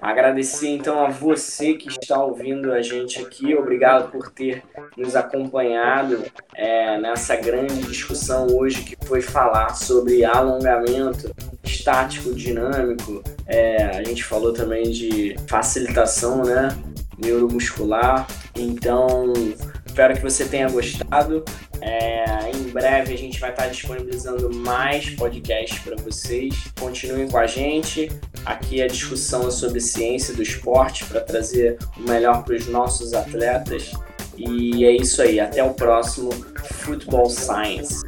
Agradecer 0.00 0.68
então 0.68 1.04
a 1.04 1.10
você 1.10 1.74
que 1.74 1.88
está 1.88 2.22
ouvindo 2.22 2.72
a 2.72 2.80
gente 2.80 3.20
aqui. 3.20 3.54
Obrigado 3.54 4.10
por 4.10 4.30
ter 4.30 4.62
nos 4.96 5.16
acompanhado 5.16 6.24
é, 6.54 6.98
nessa 6.98 7.36
grande 7.36 7.82
discussão 7.82 8.46
hoje 8.46 8.84
que 8.84 8.96
foi 9.06 9.20
falar 9.20 9.74
sobre 9.74 10.24
alongamento 10.24 11.30
estático 11.64 12.34
dinâmico. 12.34 13.22
É, 13.46 13.84
a 13.84 14.04
gente 14.04 14.24
falou 14.24 14.52
também 14.52 14.90
de 14.90 15.36
facilitação 15.48 16.42
né, 16.42 16.68
neuromuscular. 17.18 18.26
Então, 18.54 19.32
Espero 19.96 20.14
que 20.14 20.22
você 20.22 20.44
tenha 20.44 20.68
gostado. 20.68 21.42
É, 21.80 22.50
em 22.54 22.64
breve 22.64 23.14
a 23.14 23.16
gente 23.16 23.40
vai 23.40 23.48
estar 23.48 23.66
disponibilizando 23.68 24.54
mais 24.54 25.08
podcasts 25.08 25.78
para 25.78 25.96
vocês. 25.96 26.54
Continuem 26.78 27.30
com 27.30 27.38
a 27.38 27.46
gente. 27.46 28.12
Aqui 28.44 28.82
a 28.82 28.88
discussão 28.88 29.48
é 29.48 29.50
sobre 29.50 29.80
ciência 29.80 30.34
do 30.34 30.42
esporte 30.42 31.02
para 31.06 31.22
trazer 31.22 31.78
o 31.96 32.02
melhor 32.02 32.44
para 32.44 32.56
os 32.56 32.66
nossos 32.66 33.14
atletas. 33.14 33.92
E 34.36 34.84
é 34.84 34.92
isso 34.92 35.22
aí. 35.22 35.40
Até 35.40 35.64
o 35.64 35.72
próximo 35.72 36.28
Football 36.74 37.30
Science. 37.30 38.04